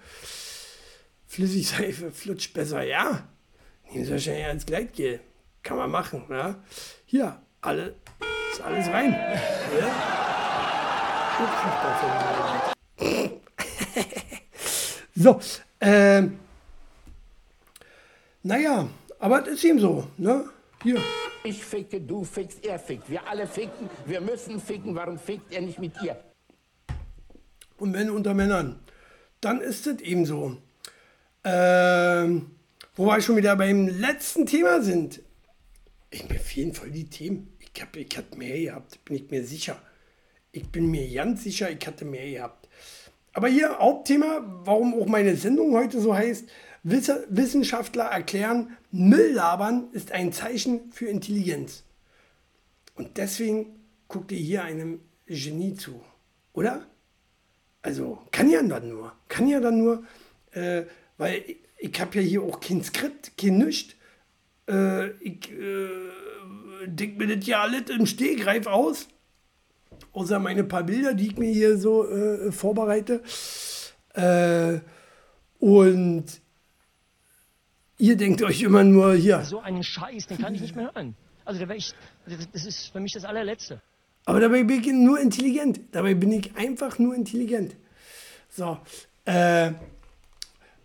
Flüssigseife 1.27 2.11
flutscht 2.11 2.53
besser, 2.53 2.83
ja. 2.83 3.27
Nehmen 3.91 4.05
Sie 4.05 4.11
wahrscheinlich 4.11 4.45
als 4.45 4.67
Gleitgel. 4.67 5.21
Kann 5.63 5.79
man 5.79 5.91
machen, 5.91 6.25
ja. 6.29 6.63
Hier, 7.07 7.41
alle, 7.63 7.95
ist 8.53 8.61
alles 8.61 8.89
rein. 8.89 9.17
Ja? 9.81 9.91
so, 15.15 15.41
ähm, 15.81 16.39
naja, 18.43 18.89
aber 19.19 19.43
das 19.43 19.55
ist 19.55 19.65
ihm 19.65 19.79
so, 19.79 20.07
ne? 20.17 20.45
Hier. 20.83 21.01
Ich 21.45 21.63
ficke, 21.65 22.01
du 22.01 22.25
fickst, 22.25 22.65
er 22.65 22.79
fickt. 22.79 23.11
Wir 23.11 23.27
alle 23.27 23.47
ficken, 23.47 23.89
wir 24.07 24.21
müssen 24.21 24.61
ficken. 24.61 24.95
Warum 24.95 25.19
fickt 25.19 25.53
er 25.53 25.61
nicht 25.61 25.79
mit 25.79 25.93
ihr? 26.03 26.17
Und 27.77 27.93
wenn 27.95 28.11
unter 28.11 28.35
Männern, 28.35 28.79
dann 29.41 29.61
ist 29.61 29.87
es 29.87 30.01
eben 30.01 30.25
so. 30.25 30.57
Ähm, 31.45 32.51
wo 32.95 33.07
wir 33.07 33.21
schon 33.23 33.37
wieder 33.37 33.57
beim 33.57 33.89
letzten 33.89 34.45
Thema 34.47 34.83
sind. 34.83 35.23
Ich, 36.11 36.29
mir 36.29 36.39
fehlen 36.39 36.75
voll 36.75 36.91
die 36.91 37.09
Themen. 37.09 37.57
Ich 37.59 37.81
habe 37.81 38.01
ich 38.01 38.17
hab 38.17 38.37
mehr 38.37 38.59
gehabt, 38.59 39.03
bin 39.05 39.17
ich 39.17 39.31
mir 39.31 39.45
sicher. 39.45 39.81
Ich 40.53 40.69
bin 40.69 40.91
mir 40.91 41.11
ganz 41.13 41.45
sicher, 41.45 41.71
ich 41.71 41.87
hatte 41.87 42.05
mehr 42.05 42.29
gehabt. 42.31 42.69
Aber 43.33 43.49
hier 43.49 43.79
Hauptthema, 43.79 44.43
warum 44.65 45.01
auch 45.01 45.07
meine 45.07 45.37
Sendung 45.37 45.75
heute 45.75 46.01
so 46.01 46.15
heißt, 46.15 46.47
Wissenschaftler 46.83 48.05
erklären, 48.05 48.77
Müll 48.91 49.33
labern 49.33 49.89
ist 49.93 50.13
ein 50.13 50.33
Zeichen 50.33 50.91
für 50.93 51.07
Intelligenz. 51.07 51.85
Und 52.95 53.17
deswegen 53.17 53.67
guckt 54.09 54.33
ihr 54.33 54.39
hier 54.39 54.65
einem 54.65 55.01
Genie 55.27 55.75
zu, 55.75 56.01
oder? 56.53 56.87
Also 57.83 58.19
kann 58.31 58.51
ja 58.51 58.63
dann 58.63 58.89
nur, 58.89 59.13
kann 59.29 59.49
ja 59.49 59.61
dann 59.61 59.79
nur, 59.79 60.05
äh, 60.53 60.83
weil 61.17 61.43
ich, 61.47 61.57
ich 61.79 62.01
habe 62.01 62.17
ja 62.17 62.23
hier 62.23 62.43
auch 62.43 62.61
kein 62.61 62.83
Skript, 62.83 63.37
kein 63.39 63.59
Nichts. 63.59 63.95
Äh, 64.69 65.11
ich 65.21 65.51
äh, 65.51 66.87
denke 66.87 67.25
mir 67.25 67.37
das 67.37 67.47
ja 67.47 67.63
alles 67.63 67.89
im 67.91 68.07
Stehgreif 68.07 68.67
aus, 68.67 69.09
außer 70.13 70.39
meine 70.39 70.65
paar 70.65 70.85
Bilder, 70.85 71.15
die 71.15 71.29
ich 71.29 71.39
mir 71.39 71.51
hier 71.51 71.79
so 71.79 72.07
äh, 72.07 72.53
vorbereite. 72.53 73.23
Äh, 74.15 74.81
und 75.59 76.25
ihr 78.01 78.17
denkt 78.17 78.43
euch 78.43 78.63
immer 78.63 78.83
nur 78.83 79.15
hier. 79.15 79.45
So 79.45 79.61
einen 79.61 79.83
Scheiß, 79.83 80.27
den 80.27 80.39
kann 80.39 80.55
ich 80.55 80.61
nicht 80.61 80.75
mehr 80.75 80.93
hören. 80.95 81.15
Also 81.45 81.61
da 81.61 81.69
wäre 81.69 81.79
ich, 81.79 81.93
das 82.53 82.65
ist 82.65 82.93
für 82.93 83.01
mich 83.01 83.13
das 83.13 83.25
allerletzte. 83.25 83.81
Aber 84.25 84.41
dabei 84.41 84.63
bin 84.65 84.81
ich 84.81 84.87
nur 84.93 85.19
intelligent. 85.19 85.81
Dabei 85.93 86.15
bin 86.15 86.33
ich 86.33 86.55
einfach 86.57 86.99
nur 86.99 87.15
intelligent. 87.15 87.77
So, 88.49 88.79
äh, 89.25 89.73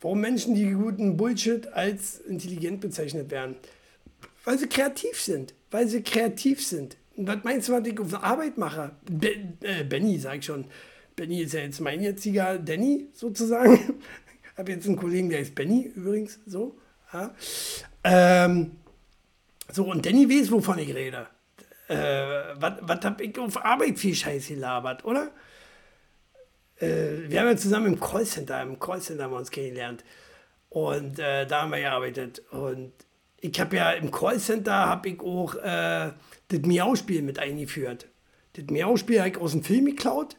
warum 0.02 0.22
Menschen, 0.22 0.56
die 0.56 0.72
guten 0.72 1.18
Bullshit 1.18 1.68
als 1.68 2.20
intelligent 2.20 2.82
bezeichnet 2.82 3.30
werden? 3.32 3.56
Weil 4.44 4.58
sie 4.58 4.68
kreativ 4.68 5.20
sind. 5.20 5.54
Weil 5.72 5.88
sie 5.88 6.02
kreativ 6.02 6.66
sind. 6.66 6.98
Und 7.16 7.28
was 7.28 7.44
meinst 7.44 7.70
du, 7.70 7.74
was 7.74 7.88
ich 7.88 8.00
auf 8.00 8.10
der 8.10 8.24
Arbeit 8.24 8.58
mache? 8.58 8.92
Be 9.10 9.36
äh, 9.62 9.84
Benny, 9.84 10.20
sag 10.20 10.40
ich 10.40 10.46
schon. 10.46 10.66
Benny 11.16 11.42
ist 11.42 11.54
ja 11.54 11.62
jetzt 11.62 11.80
mein 11.80 12.02
jetziger 12.02 12.58
Danny 12.58 13.08
sozusagen. 13.14 13.80
Ich 14.56 14.60
habe 14.60 14.72
jetzt 14.72 14.88
einen 14.88 14.96
Kollegen, 14.96 15.30
der 15.30 15.42
ist 15.42 15.54
Benny 15.54 15.92
übrigens. 15.94 16.40
So. 16.46 16.78
Ja. 17.16 17.34
Ähm, 18.04 18.72
so, 19.72 19.86
und 19.86 20.06
Danny 20.06 20.30
weiß, 20.30 20.52
wovon 20.52 20.80
ich 20.80 20.94
rede. 20.94 21.28
Äh, 21.88 22.56
was 22.60 23.06
habe 23.06 23.24
ich 23.24 23.38
auf 23.40 23.64
Arbeit 23.64 23.98
viel 23.98 24.16
Scheiß 24.16 24.48
gelabert, 24.48 25.06
oder? 25.06 25.32
Äh, 26.80 27.30
wir 27.30 27.40
haben 27.40 27.48
ja 27.48 27.58
zusammen 27.58 27.94
im 27.94 28.00
Callcenter, 28.00 28.62
im 28.62 28.80
Callcenter 28.80 29.24
haben 29.24 29.32
wir 29.32 29.38
uns 29.38 29.52
kennengelernt. 29.52 30.04
Und 30.70 31.20
äh, 31.20 31.46
da 31.46 31.62
haben 31.62 31.72
wir 31.72 31.80
gearbeitet. 31.80 32.42
Und 32.52 32.92
ich 33.40 33.58
habe 33.60 33.78
ja 33.78 33.92
im 33.92 34.12
Callcenter 34.12 34.74
habe 34.74 35.10
ich 35.10 35.22
auch 35.22 35.56
äh, 35.56 36.12
das 36.50 36.60
Miau-Spiel 36.64 37.22
mit 37.22 37.40
eingeführt. 37.40 38.08
Das 38.54 38.66
Miau-Spiel 38.66 39.20
habe 39.20 39.30
ich 39.30 39.38
aus 39.38 39.52
dem 39.54 39.64
Film 39.64 39.86
geklaut. 39.86 40.36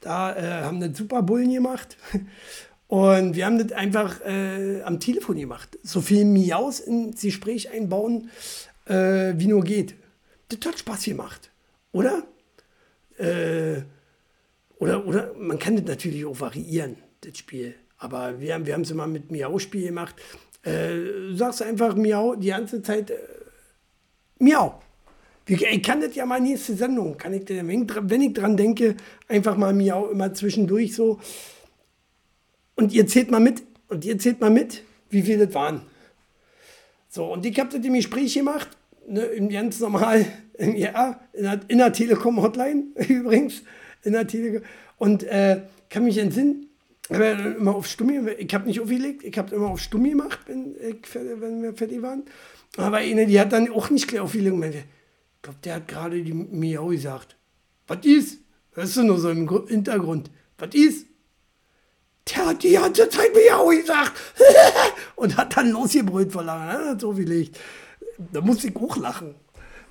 Da 0.00 0.34
äh, 0.36 0.64
haben 0.64 0.94
Super 0.94 1.22
Bullen 1.22 1.52
gemacht. 1.52 1.96
Und 2.90 3.36
wir 3.36 3.46
haben 3.46 3.56
das 3.56 3.70
einfach 3.70 4.20
äh, 4.22 4.82
am 4.82 4.98
Telefon 4.98 5.36
gemacht. 5.36 5.78
So 5.84 6.00
viel 6.00 6.24
Miaus 6.24 6.80
ins 6.80 7.20
Gespräch 7.22 7.70
einbauen, 7.70 8.30
äh, 8.86 9.32
wie 9.36 9.46
nur 9.46 9.62
geht. 9.62 9.94
Das 10.48 10.58
hat 10.66 10.80
Spaß 10.80 11.04
gemacht, 11.04 11.52
oder? 11.92 12.24
Äh, 13.16 13.82
oder, 14.80 15.06
oder 15.06 15.32
man 15.38 15.56
kann 15.60 15.76
das 15.76 15.84
natürlich 15.84 16.24
auch 16.24 16.40
variieren, 16.40 16.96
das 17.20 17.38
Spiel. 17.38 17.76
Aber 17.98 18.40
wir 18.40 18.54
haben 18.54 18.82
es 18.82 18.90
immer 18.90 19.06
mit 19.06 19.30
Miau-Spiel 19.30 19.86
gemacht. 19.86 20.16
Äh, 20.64 20.96
du 21.28 21.36
sagst 21.36 21.62
einfach 21.62 21.94
Miau 21.94 22.34
die 22.34 22.48
ganze 22.48 22.82
Zeit. 22.82 23.12
Äh, 23.12 23.18
Miau. 24.40 24.82
Ich 25.46 25.82
kann 25.84 26.00
das 26.00 26.16
ja 26.16 26.26
mal 26.26 26.40
nächste 26.40 26.74
Sendung, 26.74 27.16
kann 27.16 27.34
ich, 27.34 27.48
wenn 27.48 28.20
ich 28.22 28.34
dran 28.34 28.56
denke, 28.56 28.96
einfach 29.28 29.56
mal 29.56 29.72
Miau 29.72 30.08
immer 30.10 30.34
zwischendurch 30.34 30.96
so. 30.96 31.20
Und 32.80 32.94
ihr 32.94 33.06
zählt 33.06 33.30
mal 33.30 33.40
mit, 33.40 33.62
und 33.88 34.06
ihr 34.06 34.18
zählt 34.18 34.40
mal 34.40 34.48
mit, 34.48 34.82
wie 35.10 35.20
viele 35.20 35.44
das 35.46 35.54
waren. 35.54 35.82
So, 37.10 37.30
und 37.30 37.44
ich 37.44 37.60
habe 37.60 37.76
das 37.76 37.84
im 37.84 37.92
Gespräch 37.92 38.32
gemacht, 38.32 38.70
ne, 39.06 39.28
ganz 39.50 39.80
normal, 39.80 40.24
ja, 40.58 41.20
in 41.34 41.42
der, 41.42 41.60
in 41.68 41.76
der 41.76 41.92
Telekom-Hotline 41.92 42.84
übrigens, 43.08 43.64
in 44.02 44.14
der 44.14 44.26
Telekom. 44.26 44.62
Und 44.96 45.24
äh, 45.24 45.60
kann 45.90 46.04
mich 46.04 46.16
entsinnen, 46.16 46.68
aber 47.10 47.32
immer 47.32 47.76
auf 47.76 47.86
Stummi, 47.86 48.18
ich 48.38 48.54
habe 48.54 48.66
nicht 48.66 48.80
aufgelegt, 48.80 49.24
ich 49.24 49.36
habe 49.36 49.54
immer 49.54 49.68
auf 49.68 49.80
Stummi 49.80 50.10
gemacht, 50.10 50.40
wenn, 50.46 50.74
ich, 50.76 51.14
wenn 51.14 51.62
wir 51.62 51.74
fertig 51.74 52.00
waren. 52.00 52.22
Aber 52.78 52.96
eine, 52.96 53.26
die 53.26 53.38
hat 53.38 53.52
dann 53.52 53.70
auch 53.70 53.90
nicht 53.90 54.08
gleich 54.08 54.22
aufgelegt. 54.22 54.56
Ich 54.56 55.42
glaube, 55.42 55.58
der 55.64 55.74
hat 55.74 55.86
gerade 55.86 56.22
die 56.22 56.32
Miau 56.32 56.86
gesagt. 56.86 57.36
Was 57.86 58.06
ist? 58.06 58.38
Hörst 58.72 58.96
du 58.96 59.02
nur 59.02 59.18
so 59.18 59.28
im 59.28 59.46
Hintergrund? 59.68 60.30
Was 60.56 60.74
ist? 60.74 61.09
Der 62.28 62.46
hat 62.46 62.62
die 62.62 62.72
ganze 62.72 63.08
Zeit 63.08 63.30
Miau 63.34 63.68
gesagt 63.68 64.12
und 65.16 65.36
hat 65.36 65.56
dann 65.56 65.70
losgebrüllt 65.70 66.32
vor 66.32 66.44
Lachen, 66.44 66.66
ne? 66.66 66.96
so 66.98 67.12
viel 67.14 67.28
Licht. 67.28 67.58
Da 68.32 68.40
musste 68.40 68.68
ich 68.68 68.76
auch 68.76 68.96
lachen. 68.96 69.34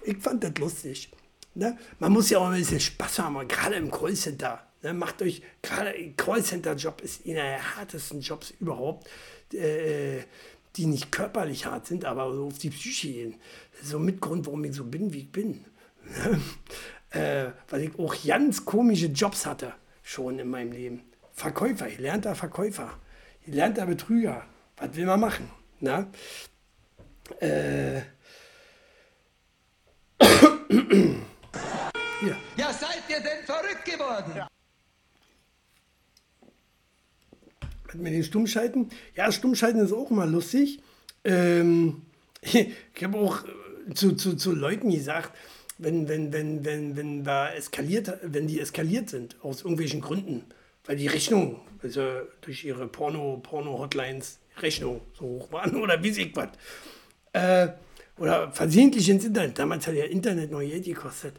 Ich 0.03 0.17
fand 0.17 0.43
das 0.43 0.53
lustig. 0.57 1.11
Ne? 1.55 1.77
Man 1.99 2.11
muss 2.11 2.29
ja 2.29 2.39
auch 2.39 2.47
ein 2.47 2.59
bisschen 2.59 2.79
Spaß 2.79 3.19
haben, 3.19 3.47
gerade 3.47 3.75
im 3.75 3.91
Callcenter. 3.91 4.61
Ne? 4.83 4.93
Macht 4.93 5.21
euch, 5.21 5.41
gerade 5.61 5.93
Callcenter-Job 6.15 7.01
ist 7.01 7.25
einer 7.25 7.41
der 7.41 7.77
härtesten 7.77 8.21
Jobs 8.21 8.53
überhaupt, 8.59 9.07
äh, 9.53 10.19
die 10.75 10.85
nicht 10.85 11.11
körperlich 11.11 11.65
hart 11.65 11.87
sind, 11.87 12.05
aber 12.05 12.31
so 12.33 12.47
auf 12.47 12.59
die 12.59 12.69
Psyche 12.69 13.07
gehen. 13.11 13.35
So 13.83 13.97
mit 13.99 14.21
Grund, 14.21 14.45
warum 14.45 14.63
ich 14.63 14.75
so 14.75 14.83
bin, 14.83 15.11
wie 15.13 15.19
ich 15.19 15.31
bin. 15.31 15.65
Ne? 16.05 16.41
Äh, 17.11 17.53
weil 17.69 17.85
ich 17.85 17.97
auch 17.97 18.15
ganz 18.23 18.65
komische 18.65 19.07
Jobs 19.07 19.47
hatte, 19.47 19.73
schon 20.03 20.37
in 20.37 20.47
meinem 20.47 20.73
Leben. 20.73 21.08
Verkäufer, 21.39 21.87
gelernter 21.89 22.35
Verkäufer, 22.35 22.99
gelernter 23.45 23.85
Betrüger. 23.85 24.45
Was 24.75 24.93
will 24.93 25.05
man 25.05 25.21
machen? 25.21 25.49
Na? 25.79 26.05
Äh. 27.39 28.01
Ja, 32.57 32.73
seid 32.73 33.03
ihr 33.07 33.21
denn 33.21 33.45
verrückt 33.45 33.85
geworden? 33.85 34.33
Ja. 34.35 34.47
mit 37.93 38.13
den 38.13 38.23
Stummschalten. 38.25 38.89
Ja, 39.15 39.31
Stummschalten 39.31 39.79
ist 39.79 39.93
auch 39.93 40.11
immer 40.11 40.25
lustig. 40.25 40.81
Ähm, 41.23 42.01
ich 42.41 42.75
habe 43.01 43.17
auch 43.17 43.45
äh, 43.45 43.93
zu, 43.93 44.17
zu, 44.17 44.35
zu 44.35 44.53
Leuten 44.53 44.89
gesagt, 44.89 45.31
wenn, 45.77 46.09
wenn, 46.09 46.33
wenn, 46.33 46.65
wenn, 46.65 46.97
wenn, 46.97 47.23
da 47.23 47.49
eskaliert, 47.53 48.11
wenn 48.23 48.47
die 48.47 48.59
eskaliert 48.59 49.09
sind, 49.09 49.37
aus 49.41 49.61
irgendwelchen 49.61 50.01
Gründen, 50.01 50.43
weil 50.89 50.95
die 50.95 51.05
Rechnung, 51.05 51.61
also 51.83 52.01
durch 52.41 52.65
ihre 52.65 52.87
Porno, 52.87 53.39
Porno-Hotlines 53.43 54.39
Rechnung 54.57 55.01
so 55.13 55.23
hoch 55.23 55.51
waren 55.51 55.75
oder 55.83 56.01
wie 56.01 56.09
sich 56.09 56.35
was. 56.35 56.49
Äh, 57.31 57.73
oder 58.17 58.51
versehentlich 58.51 59.07
ins 59.07 59.23
Internet. 59.23 59.59
Damals 59.59 59.85
hat 59.85 59.93
ja 59.93 60.05
Internet 60.05 60.49
noch 60.49 60.61
Geld 60.61 60.85
gekostet, 60.85 61.35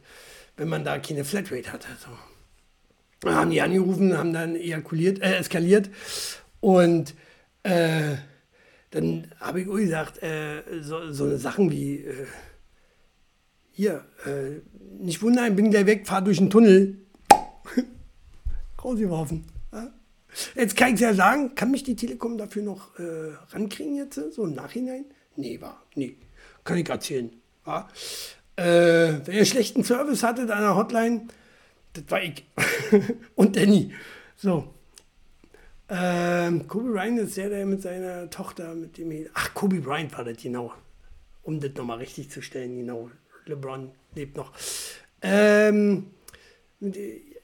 wenn 0.57 0.69
man 0.69 0.85
da 0.85 1.01
keine 1.01 1.25
Flatrate 1.25 1.73
hatte. 1.73 1.89
So. 1.99 2.11
Da 3.23 3.35
haben 3.35 3.51
die 3.51 3.61
angerufen, 3.61 4.17
haben 4.17 4.33
dann 4.33 4.55
ejakuliert, 4.55 5.21
äh, 5.21 5.39
eskaliert 5.39 5.91
und 6.61 7.17
äh, 7.65 8.15
dann 8.93 9.33
habe 9.41 9.63
ich 9.63 9.69
auch 9.69 9.79
gesagt, 9.79 10.23
äh, 10.23 10.63
so, 10.81 11.11
so 11.11 11.37
Sachen 11.37 11.73
wie, 11.73 12.05
äh, 12.05 12.27
hier, 13.73 14.05
äh, 14.27 14.61
nicht 15.03 15.23
wundern, 15.23 15.57
bin 15.57 15.73
gleich 15.73 15.87
weg, 15.87 16.07
fahr 16.07 16.23
durch 16.23 16.39
den 16.39 16.51
Tunnel. 16.51 17.00
Rausgeworfen. 18.85 19.45
Ja? 19.73 19.93
Jetzt 20.55 20.77
kann 20.77 20.95
ich 20.95 21.01
ja 21.01 21.15
sagen, 21.15 21.55
kann 21.55 21.71
mich 21.71 21.83
die 21.83 21.97
Telekom 21.97 22.39
dafür 22.39 22.63
noch 22.63 22.99
äh, 22.99 23.33
rankriegen 23.51 23.97
jetzt, 23.97 24.21
so 24.33 24.45
im 24.45 24.55
Nachhinein? 24.55 25.05
Nee, 25.37 25.61
war, 25.61 25.83
nee, 25.95 26.17
kann 26.65 26.79
ich 26.79 26.89
erzählen. 26.89 27.31
Ja? 27.67 27.89
Äh, 28.57 29.21
wenn 29.25 29.35
ihr 29.35 29.45
schlechten 29.45 29.85
Service 29.85 30.23
hattet 30.23 30.51
an 30.51 30.63
der 30.63 30.77
Hotline, 30.77 31.29
das 31.93 32.05
war 32.09 32.23
ich. 32.23 32.45
Und 33.35 33.57
Danny. 33.57 33.93
So. 34.37 34.75
Ähm, 35.89 36.69
Kobe 36.69 36.93
Bryant 36.93 37.19
ist 37.19 37.37
der, 37.37 37.49
der 37.49 37.67
mit 37.67 37.83
seiner 37.83 38.31
Tochter, 38.31 38.75
mit 38.75 38.97
dem. 38.97 39.27
Ach, 39.35 39.55
Kobe 39.55 39.81
Bryant 39.81 40.17
war 40.17 40.25
das, 40.25 40.41
genau. 40.41 40.73
Um 41.43 41.59
das 41.59 41.75
nochmal 41.75 41.99
richtig 41.99 42.31
zu 42.31 42.43
stellen, 42.43 42.77
genau. 42.77 43.11
LeBron 43.47 43.91
lebt 44.15 44.37
noch. 44.37 44.53
Ähm, 45.23 46.11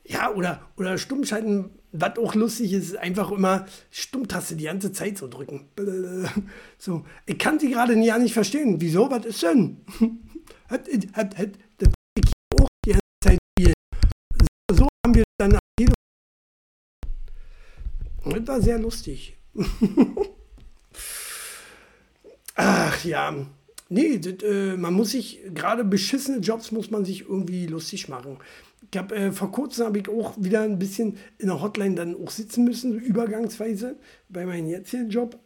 ja, 0.08 0.32
oder, 0.32 0.60
oder 0.76 0.98
Stummschalten, 0.98 1.70
was 1.92 2.18
auch 2.18 2.34
lustig 2.34 2.72
ist, 2.72 2.96
einfach 2.96 3.30
immer 3.30 3.66
Stummtaste 3.90 4.56
die 4.56 4.64
ganze 4.64 4.92
Zeit 4.92 5.18
so 5.18 5.28
drücken. 5.28 5.68
So, 6.78 7.04
ich 7.24 7.38
kann 7.38 7.58
sie 7.58 7.70
gerade 7.70 7.94
ja 7.98 8.18
nicht 8.18 8.34
verstehen. 8.34 8.80
Wieso? 8.80 9.10
Was 9.10 9.24
ist 9.24 9.42
denn? 9.42 9.78
hat, 10.68 10.86
hat, 11.14 11.38
hat, 11.38 11.50
das 11.78 11.88
auch 12.60 12.68
die 12.84 12.90
ganze 12.90 13.02
Zeit 13.24 13.38
spielen. 13.58 13.72
So, 14.70 14.86
haben 15.04 15.14
wir 15.14 15.24
dann 15.38 15.58
Telefon. 18.26 18.44
Das 18.44 18.46
war 18.46 18.60
sehr 18.60 18.78
lustig. 18.78 19.36
Ach 22.54 23.04
ja. 23.04 23.34
Nee, 23.88 24.18
das, 24.18 24.42
äh, 24.42 24.76
man 24.76 24.94
muss 24.94 25.12
sich, 25.12 25.40
gerade 25.54 25.84
beschissene 25.84 26.38
Jobs 26.38 26.72
muss 26.72 26.90
man 26.90 27.04
sich 27.04 27.22
irgendwie 27.22 27.66
lustig 27.66 28.08
machen. 28.08 28.38
Ich 28.90 28.98
habe 28.98 29.14
äh, 29.14 29.32
vor 29.32 29.50
kurzem 29.50 29.86
habe 29.86 29.98
ich 29.98 30.08
auch 30.08 30.34
wieder 30.36 30.62
ein 30.62 30.78
bisschen 30.78 31.18
in 31.38 31.48
der 31.48 31.60
Hotline 31.60 31.94
dann 31.94 32.16
auch 32.22 32.30
sitzen 32.30 32.64
müssen, 32.64 32.98
übergangsweise 32.98 33.96
bei 34.28 34.46
meinem 34.46 34.68
jetzigen 34.68 35.10
Job, 35.10 35.38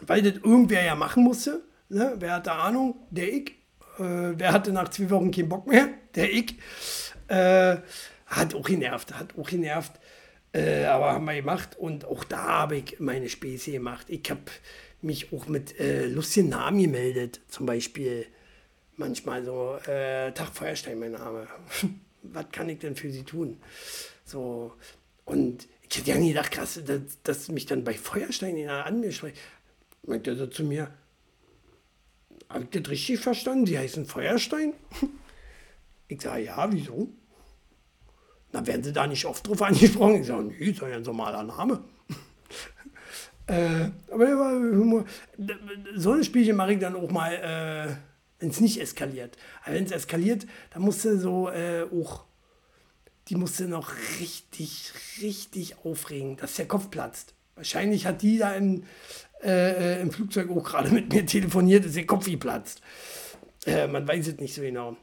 weil 0.00 0.22
das 0.22 0.34
irgendwer 0.42 0.84
ja 0.84 0.94
machen 0.94 1.24
musste. 1.24 1.62
Ne? 1.88 2.14
Wer 2.18 2.34
hatte 2.34 2.52
Ahnung? 2.52 2.96
Der 3.10 3.32
ich. 3.32 3.50
Äh, 3.98 4.34
wer 4.36 4.52
hatte 4.52 4.72
nach 4.72 4.88
zwei 4.88 5.10
Wochen 5.10 5.30
keinen 5.30 5.48
Bock 5.48 5.66
mehr? 5.66 5.88
Der 6.14 6.32
ich. 6.32 6.56
Äh, 7.28 7.76
hat 8.26 8.54
auch 8.54 8.66
genervt, 8.66 9.14
hat 9.14 9.34
auch 9.38 9.48
genervt. 9.48 9.92
Äh, 10.52 10.84
aber 10.84 11.12
haben 11.12 11.24
wir 11.26 11.34
gemacht 11.34 11.76
und 11.78 12.04
auch 12.04 12.24
da 12.24 12.42
habe 12.42 12.76
ich 12.76 13.00
meine 13.00 13.28
Späße 13.28 13.72
gemacht. 13.72 14.06
Ich 14.08 14.30
habe 14.30 14.40
mich 15.02 15.32
auch 15.32 15.46
mit 15.46 15.78
äh, 15.78 16.06
lustigen 16.06 16.48
Namen 16.48 16.80
gemeldet. 16.80 17.40
Zum 17.48 17.66
Beispiel 17.66 18.26
manchmal 18.96 19.44
so, 19.44 19.76
äh, 19.86 20.32
Tag 20.32 20.54
Feuerstein, 20.54 20.98
mein 20.98 21.12
Name. 21.12 21.46
Was 22.22 22.46
kann 22.52 22.68
ich 22.68 22.78
denn 22.78 22.96
für 22.96 23.10
Sie 23.10 23.22
tun? 23.22 23.58
So, 24.24 24.74
und 25.24 25.68
ich 25.88 25.98
hätte 25.98 26.10
ja 26.10 26.18
nie 26.18 26.28
gedacht, 26.28 26.50
krass, 26.50 26.80
dass, 26.84 27.00
dass 27.22 27.48
mich 27.48 27.66
dann 27.66 27.84
bei 27.84 27.94
Feuerstein 27.94 28.56
in 28.56 28.68
an 28.68 29.00
mir 29.00 29.12
spricht. 29.12 29.38
Meint 30.02 30.26
so 30.26 30.46
zu 30.46 30.64
mir, 30.64 30.90
habe 32.48 32.64
ich 32.64 32.70
das 32.70 32.90
richtig 32.90 33.20
verstanden? 33.20 33.66
Sie 33.66 33.78
heißen 33.78 34.06
Feuerstein? 34.06 34.74
Ich 36.10 36.22
sage, 36.22 36.44
ja, 36.44 36.72
wieso? 36.72 37.10
Na, 38.50 38.66
werden 38.66 38.82
Sie 38.82 38.94
da 38.94 39.06
nicht 39.06 39.26
oft 39.26 39.46
drauf 39.46 39.60
angesprochen? 39.60 40.22
Ich 40.22 40.26
sage, 40.26 40.44
nee, 40.44 40.70
ist 40.70 40.80
ja 40.80 40.86
ein 40.86 41.02
normaler 41.02 41.42
Name. 41.42 41.84
Äh, 43.46 43.90
aber 44.10 44.60
so 45.96 46.12
ein 46.12 46.22
Spielchen 46.22 46.54
mache 46.54 46.74
ich 46.74 46.80
dann 46.80 46.94
auch 46.94 47.10
mal, 47.10 47.32
äh, 47.32 47.96
wenn 48.38 48.50
es 48.50 48.60
nicht 48.60 48.80
eskaliert. 48.80 49.36
Aber 49.64 49.74
wenn 49.74 49.84
es 49.84 49.92
eskaliert, 49.92 50.46
dann 50.70 50.82
musst 50.82 51.04
du 51.04 51.18
so 51.18 51.50
äh, 51.50 51.86
auch, 51.92 52.24
die 53.28 53.36
musste 53.36 53.68
noch 53.68 53.92
richtig, 54.20 54.92
richtig 55.20 55.84
aufregen, 55.84 56.36
dass 56.36 56.54
der 56.54 56.68
Kopf 56.68 56.90
platzt. 56.90 57.34
Wahrscheinlich 57.56 58.06
hat 58.06 58.22
die 58.22 58.38
da 58.38 58.54
im, 58.54 58.84
äh, 59.42 59.96
äh, 59.96 60.00
im 60.00 60.12
Flugzeug 60.12 60.50
auch 60.50 60.62
gerade 60.62 60.90
mit 60.90 61.12
mir 61.12 61.26
telefoniert, 61.26 61.84
dass 61.84 61.94
der 61.94 62.06
Kopf 62.06 62.26
geplatzt. 62.26 62.80
Äh, 63.66 63.88
man 63.88 64.06
weiß 64.06 64.28
es 64.28 64.36
nicht 64.38 64.54
so 64.54 64.62
genau. 64.62 64.96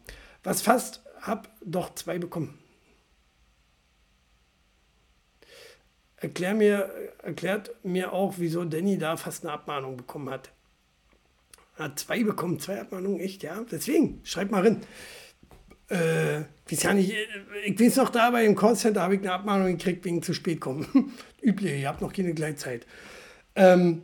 Was 0.43 0.61
fast, 0.61 1.03
hab 1.21 1.49
doch 1.61 1.93
zwei 1.95 2.17
bekommen. 2.17 2.57
Erklär 6.17 6.53
mir, 6.53 6.89
erklärt 7.21 7.71
mir 7.83 8.13
auch, 8.13 8.35
wieso 8.37 8.63
Danny 8.63 8.97
da 8.97 9.17
fast 9.17 9.43
eine 9.43 9.53
Abmahnung 9.53 9.97
bekommen 9.97 10.29
hat. 10.29 10.51
Hat 11.75 11.99
zwei 11.99 12.23
bekommen, 12.23 12.59
zwei 12.59 12.79
Abmahnungen, 12.79 13.19
echt, 13.19 13.43
ja. 13.43 13.63
Deswegen, 13.69 14.21
schreib 14.23 14.51
mal 14.51 14.63
rein. 14.63 14.81
Äh, 15.89 16.45
weiß 16.69 16.83
ja 16.83 16.93
nicht, 16.93 17.13
ich 17.65 17.79
weiß 17.79 17.97
noch 17.97 18.09
da 18.09 18.31
bei 18.31 18.43
dem 18.43 18.55
Callcenter 18.55 19.01
habe 19.01 19.15
ich 19.15 19.21
eine 19.21 19.33
Abmahnung 19.33 19.67
gekriegt 19.77 20.03
wegen 20.05 20.23
zu 20.23 20.33
spät 20.33 20.59
kommen. 20.59 21.13
Üblich, 21.41 21.79
ihr 21.79 21.87
habt 21.87 22.01
noch 22.01 22.11
keine 22.11 22.33
Gleitzeit. 22.33 22.87
Ähm, 23.55 24.03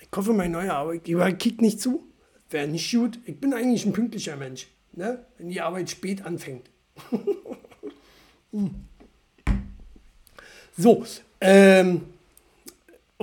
ich 0.00 0.08
hoffe, 0.16 0.32
mein 0.32 0.52
neuer 0.52 0.74
Arbeitgeber 0.74 1.30
kickt 1.32 1.60
nicht 1.60 1.80
zu. 1.80 2.08
Wäre 2.48 2.68
nicht 2.68 2.90
gut. 2.90 3.18
Ich 3.26 3.40
bin 3.40 3.52
eigentlich 3.52 3.84
ein 3.84 3.92
pünktlicher 3.92 4.36
Mensch, 4.36 4.68
ne? 4.92 5.26
wenn 5.36 5.48
die 5.48 5.60
Arbeit 5.60 5.90
spät 5.90 6.24
anfängt. 6.24 6.70
hm. 8.52 8.74
So, 10.76 11.04
ähm, 11.40 12.02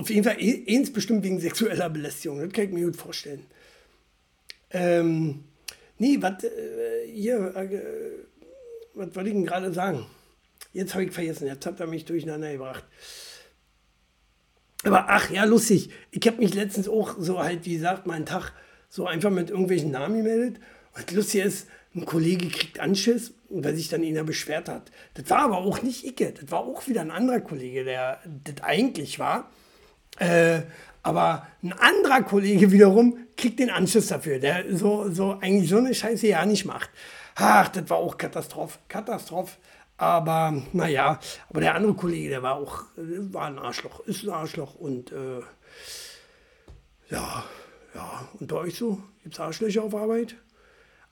auf 0.02 0.10
jeden 0.10 0.24
Fall 0.24 0.36
eins 0.68 0.92
bestimmt 0.92 1.24
wegen 1.24 1.40
sexueller 1.40 1.88
Belästigung, 1.88 2.40
das 2.40 2.52
kann 2.52 2.64
ich 2.64 2.72
mir 2.72 2.84
gut 2.84 2.96
vorstellen. 2.96 3.46
Ähm, 4.70 5.44
nee, 5.98 6.18
was, 6.20 6.44
äh, 6.44 7.06
hier, 7.12 7.54
äh, 7.56 7.80
was 8.94 9.14
wollte 9.14 9.28
ich 9.28 9.34
denn 9.34 9.46
gerade 9.46 9.72
sagen? 9.72 10.06
Jetzt 10.72 10.94
habe 10.94 11.04
ich 11.04 11.12
vergessen, 11.12 11.46
jetzt 11.46 11.64
hat 11.66 11.80
er 11.80 11.86
mich 11.86 12.04
durcheinander 12.04 12.52
gebracht. 12.52 12.84
Aber 14.84 15.06
ach 15.08 15.30
ja, 15.30 15.44
lustig. 15.44 15.90
Ich 16.10 16.26
habe 16.26 16.38
mich 16.38 16.54
letztens 16.54 16.88
auch 16.88 17.16
so 17.18 17.38
halt, 17.38 17.64
wie 17.64 17.74
gesagt, 17.74 18.06
meinen 18.06 18.26
Tag 18.26 18.52
so 18.88 19.06
einfach 19.06 19.30
mit 19.30 19.50
irgendwelchen 19.50 19.92
Namen 19.92 20.16
gemeldet. 20.18 20.60
Und 20.96 21.12
lustig 21.12 21.44
ist, 21.44 21.68
ein 21.94 22.06
Kollege 22.06 22.48
kriegt 22.48 22.80
Anschiss, 22.80 23.34
weil 23.48 23.76
sich 23.76 23.88
dann 23.88 24.02
einer 24.02 24.24
beschwert 24.24 24.68
hat. 24.68 24.90
Das 25.14 25.28
war 25.30 25.40
aber 25.40 25.58
auch 25.58 25.82
nicht 25.82 26.04
Icke, 26.04 26.32
das 26.32 26.50
war 26.50 26.60
auch 26.60 26.88
wieder 26.88 27.02
ein 27.02 27.10
anderer 27.10 27.40
Kollege, 27.40 27.84
der 27.84 28.20
das 28.44 28.62
eigentlich 28.62 29.18
war. 29.18 29.50
Äh, 30.18 30.62
aber 31.02 31.46
ein 31.62 31.72
anderer 31.72 32.22
Kollege 32.22 32.70
wiederum 32.70 33.18
kriegt 33.36 33.58
den 33.58 33.70
Anschiss 33.70 34.08
dafür, 34.08 34.38
der 34.38 34.76
so, 34.76 35.10
so 35.10 35.38
eigentlich 35.40 35.68
so 35.68 35.78
eine 35.78 35.94
Scheiße 35.94 36.28
ja 36.28 36.46
nicht 36.46 36.64
macht. 36.64 36.90
Ach, 37.34 37.68
das 37.68 37.88
war 37.90 37.98
auch 37.98 38.16
Katastrophe, 38.16 38.78
Katastrophe. 38.88 39.56
Aber 39.96 40.62
naja, 40.72 41.20
aber 41.48 41.60
der 41.60 41.74
andere 41.74 41.94
Kollege, 41.94 42.28
der 42.28 42.42
war 42.42 42.56
auch, 42.56 42.84
war 42.96 43.46
ein 43.46 43.58
Arschloch, 43.58 44.00
ist 44.00 44.24
ein 44.24 44.30
Arschloch 44.30 44.74
und 44.74 45.12
äh, 45.12 45.40
ja, 47.10 47.44
ja, 47.94 48.28
und 48.40 48.46
bei 48.46 48.56
euch 48.56 48.76
so? 48.76 49.02
Gibt 49.22 49.34
es 49.34 49.40
Arschlöcher 49.40 49.82
auf 49.82 49.94
Arbeit? 49.94 50.34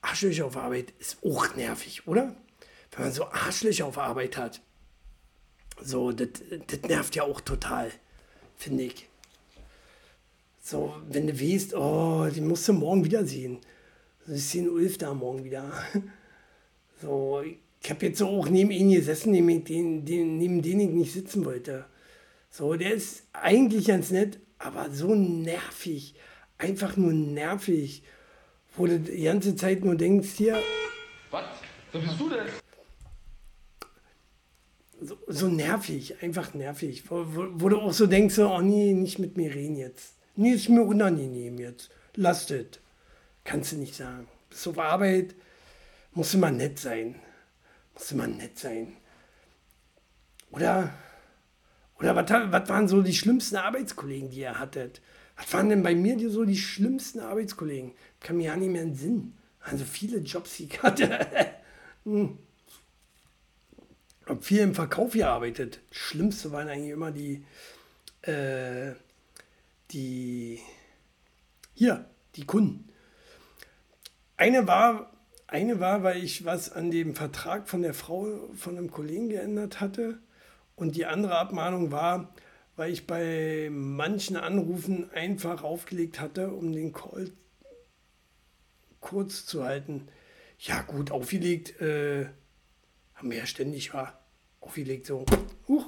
Arschlöcher 0.01 0.45
auf 0.45 0.57
Arbeit 0.57 0.93
ist 0.99 1.17
auch 1.23 1.55
nervig, 1.55 2.07
oder? 2.07 2.35
Wenn 2.91 3.05
man 3.05 3.13
so 3.13 3.27
Arschlöcher 3.27 3.85
auf 3.85 3.97
Arbeit 3.97 4.35
hat. 4.35 4.61
So, 5.81 6.11
das 6.11 6.27
nervt 6.87 7.15
ja 7.15 7.23
auch 7.23 7.39
total, 7.41 7.91
finde 8.61 8.83
ich. 8.83 9.07
So, 10.61 10.93
wenn 11.09 11.27
du 11.27 11.39
weißt, 11.39 11.73
oh, 11.75 12.27
die 12.33 12.41
musst 12.41 12.67
du 12.67 12.73
morgen 12.73 13.03
wiedersehen. 13.03 13.57
Das 14.25 14.37
ist 14.37 14.53
den 14.53 14.69
Ulf 14.69 14.97
da 14.97 15.13
morgen 15.13 15.43
wieder. 15.43 15.71
So, 17.01 17.41
ich 17.41 17.89
habe 17.89 18.05
jetzt 18.05 18.19
so 18.19 18.27
auch 18.27 18.47
neben 18.47 18.69
ihm 18.69 18.91
gesessen, 18.91 19.31
neben 19.31 19.63
den, 19.63 20.05
den, 20.05 20.37
neben 20.37 20.61
den 20.61 20.79
ich 20.81 20.89
nicht 20.89 21.13
sitzen 21.13 21.43
wollte. 21.45 21.85
So, 22.51 22.75
der 22.75 22.93
ist 22.93 23.23
eigentlich 23.33 23.87
ganz 23.87 24.11
nett, 24.11 24.37
aber 24.59 24.91
so 24.91 25.15
nervig. 25.15 26.13
Einfach 26.59 26.97
nur 26.97 27.11
nervig 27.11 28.03
wo 28.75 28.85
du 28.85 28.99
die 28.99 29.23
ganze 29.23 29.55
Zeit 29.55 29.83
nur 29.83 29.95
denkst, 29.95 30.29
hier. 30.37 30.61
Was? 31.29 31.45
Wer 31.91 32.01
bist 32.01 32.19
du 32.19 32.29
denn? 32.29 32.60
So, 35.01 35.17
so 35.27 35.47
nervig, 35.47 36.21
einfach 36.21 36.53
nervig. 36.53 37.09
Wo, 37.09 37.25
wo, 37.27 37.47
wo 37.53 37.69
du 37.69 37.79
auch 37.79 37.93
so 37.93 38.07
denkst, 38.07 38.37
oh 38.39 38.61
nee, 38.61 38.93
nicht 38.93 39.19
mit 39.19 39.35
mir 39.35 39.53
reden 39.53 39.75
jetzt. 39.75 40.13
Nee, 40.35 40.51
ist 40.51 40.69
mir 40.69 40.83
unangenehm 40.83 41.57
jetzt. 41.57 41.89
Das. 42.13 42.47
Kannst 43.43 43.71
du 43.71 43.77
nicht 43.77 43.95
sagen. 43.95 44.27
Bist 44.49 44.67
auf 44.67 44.77
Arbeit, 44.77 45.35
musst 46.13 46.37
mal 46.37 46.51
nett 46.51 46.79
sein. 46.79 47.15
Musst 47.93 48.13
mal 48.13 48.27
nett 48.27 48.59
sein. 48.59 48.93
Oder, 50.51 50.93
oder 51.99 52.15
was, 52.15 52.29
was 52.29 52.69
waren 52.69 52.87
so 52.87 53.01
die 53.01 53.13
schlimmsten 53.13 53.55
Arbeitskollegen, 53.55 54.29
die 54.29 54.41
ihr 54.41 54.59
hattet? 54.59 55.01
Was 55.37 55.51
waren 55.53 55.69
denn 55.69 55.81
bei 55.81 55.95
mir 55.95 56.17
die, 56.17 56.27
so 56.27 56.45
die 56.45 56.57
schlimmsten 56.57 57.19
Arbeitskollegen? 57.19 57.93
Kann 58.19 58.37
mir 58.37 58.47
ja 58.47 58.55
nicht 58.55 58.71
mehr 58.71 58.83
in 58.83 58.89
den 58.89 58.95
Sinn. 58.95 59.33
Also 59.61 59.85
viele 59.85 60.19
Jobs, 60.19 60.57
die 60.57 60.65
ich 60.65 60.83
hatte. 60.83 61.27
hm. 62.03 62.37
Hab 64.31 64.45
viel 64.45 64.61
im 64.61 64.73
Verkauf 64.73 65.11
gearbeitet. 65.11 65.81
Schlimmste 65.91 66.53
waren 66.53 66.69
eigentlich 66.69 66.91
immer 66.91 67.11
die, 67.11 67.43
äh, 68.21 68.93
die, 69.91 70.61
hier, 71.73 72.05
die 72.37 72.45
Kunden. 72.45 72.87
Eine 74.37 74.67
war, 74.67 75.11
eine 75.47 75.81
war, 75.81 76.03
weil 76.03 76.23
ich 76.23 76.45
was 76.45 76.71
an 76.71 76.91
dem 76.91 77.13
Vertrag 77.13 77.67
von 77.67 77.81
der 77.81 77.93
Frau 77.93 78.47
von 78.55 78.77
einem 78.77 78.89
Kollegen 78.89 79.27
geändert 79.27 79.81
hatte. 79.81 80.19
Und 80.77 80.95
die 80.95 81.07
andere 81.07 81.37
Abmahnung 81.37 81.91
war, 81.91 82.33
weil 82.77 82.93
ich 82.93 83.07
bei 83.07 83.67
manchen 83.69 84.37
Anrufen 84.37 85.11
einfach 85.11 85.61
aufgelegt 85.61 86.21
hatte, 86.21 86.51
um 86.51 86.71
den 86.71 86.93
Call 86.93 87.33
kurz 89.01 89.45
zu 89.45 89.65
halten. 89.65 90.07
Ja, 90.57 90.83
gut, 90.83 91.11
aufgelegt 91.11 91.81
äh, 91.81 92.27
haben 93.13 93.29
wir 93.29 93.39
ja 93.39 93.45
ständig 93.45 93.93
war. 93.93 94.20
Aufgelegt 94.61 95.05
so. 95.05 95.25
Huch, 95.67 95.85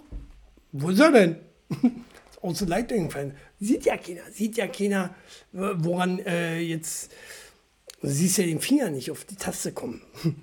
wo 0.71 0.89
ist 0.89 0.99
er 0.99 1.11
denn? 1.11 1.37
aus 2.43 2.59
der 2.59 2.67
Leitung 2.67 3.05
gefallen. 3.05 3.33
Sieht 3.59 3.85
ja 3.85 3.97
keiner, 3.97 4.29
sieht 4.31 4.57
ja 4.57 4.67
keiner, 4.67 5.15
woran 5.51 6.19
äh, 6.19 6.59
jetzt. 6.59 7.11
Du 8.01 8.09
siehst 8.09 8.37
ja 8.37 8.45
den 8.45 8.59
Finger 8.59 8.89
nicht 8.89 9.09
auf 9.11 9.23
die 9.23 9.35
Taste 9.35 9.71
kommen. 9.71 10.01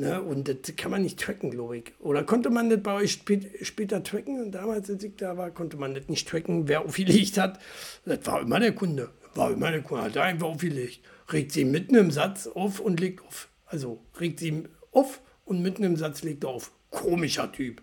Ne? 0.00 0.22
Und 0.22 0.46
das 0.46 0.76
kann 0.76 0.92
man 0.92 1.02
nicht 1.02 1.18
tracken, 1.18 1.50
glaube 1.50 1.78
ich. 1.78 1.92
Oder 1.98 2.22
konnte 2.22 2.50
man 2.50 2.70
das 2.70 2.80
bei 2.80 2.94
euch 2.94 3.10
spät, 3.10 3.50
später 3.62 4.00
tracken? 4.04 4.40
Und 4.40 4.52
damals, 4.52 4.88
als 4.88 5.02
ich 5.02 5.16
da 5.16 5.36
war, 5.36 5.50
konnte 5.50 5.76
man 5.76 5.92
das 5.92 6.06
nicht 6.06 6.28
tracken, 6.28 6.68
wer 6.68 6.82
aufgelegt 6.82 7.36
hat. 7.36 7.58
Das 8.04 8.24
war 8.24 8.42
immer 8.42 8.60
der 8.60 8.76
Kunde. 8.76 9.10
War 9.34 9.50
immer 9.50 9.72
der 9.72 9.82
Kunde. 9.82 10.04
Hat 10.04 10.16
einfach 10.16 10.46
aufgelegt. 10.46 11.00
Regt 11.32 11.50
sie 11.50 11.64
mitten 11.64 11.96
im 11.96 12.12
Satz 12.12 12.46
auf 12.46 12.78
und 12.78 13.00
legt 13.00 13.26
auf. 13.26 13.48
Also 13.66 13.98
regt 14.20 14.38
sie 14.38 14.68
auf 14.92 15.20
und 15.44 15.62
mitten 15.62 15.82
im 15.82 15.96
Satz 15.96 16.22
legt 16.22 16.44
auf. 16.44 16.70
Komischer 16.90 17.50
Typ. 17.52 17.82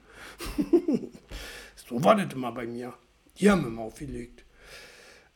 so 1.76 2.04
war 2.04 2.16
das 2.16 2.34
immer 2.34 2.52
bei 2.52 2.66
mir. 2.66 2.94
Die 3.38 3.50
haben 3.50 3.66
immer 3.66 3.84
aufgelegt. 3.84 4.44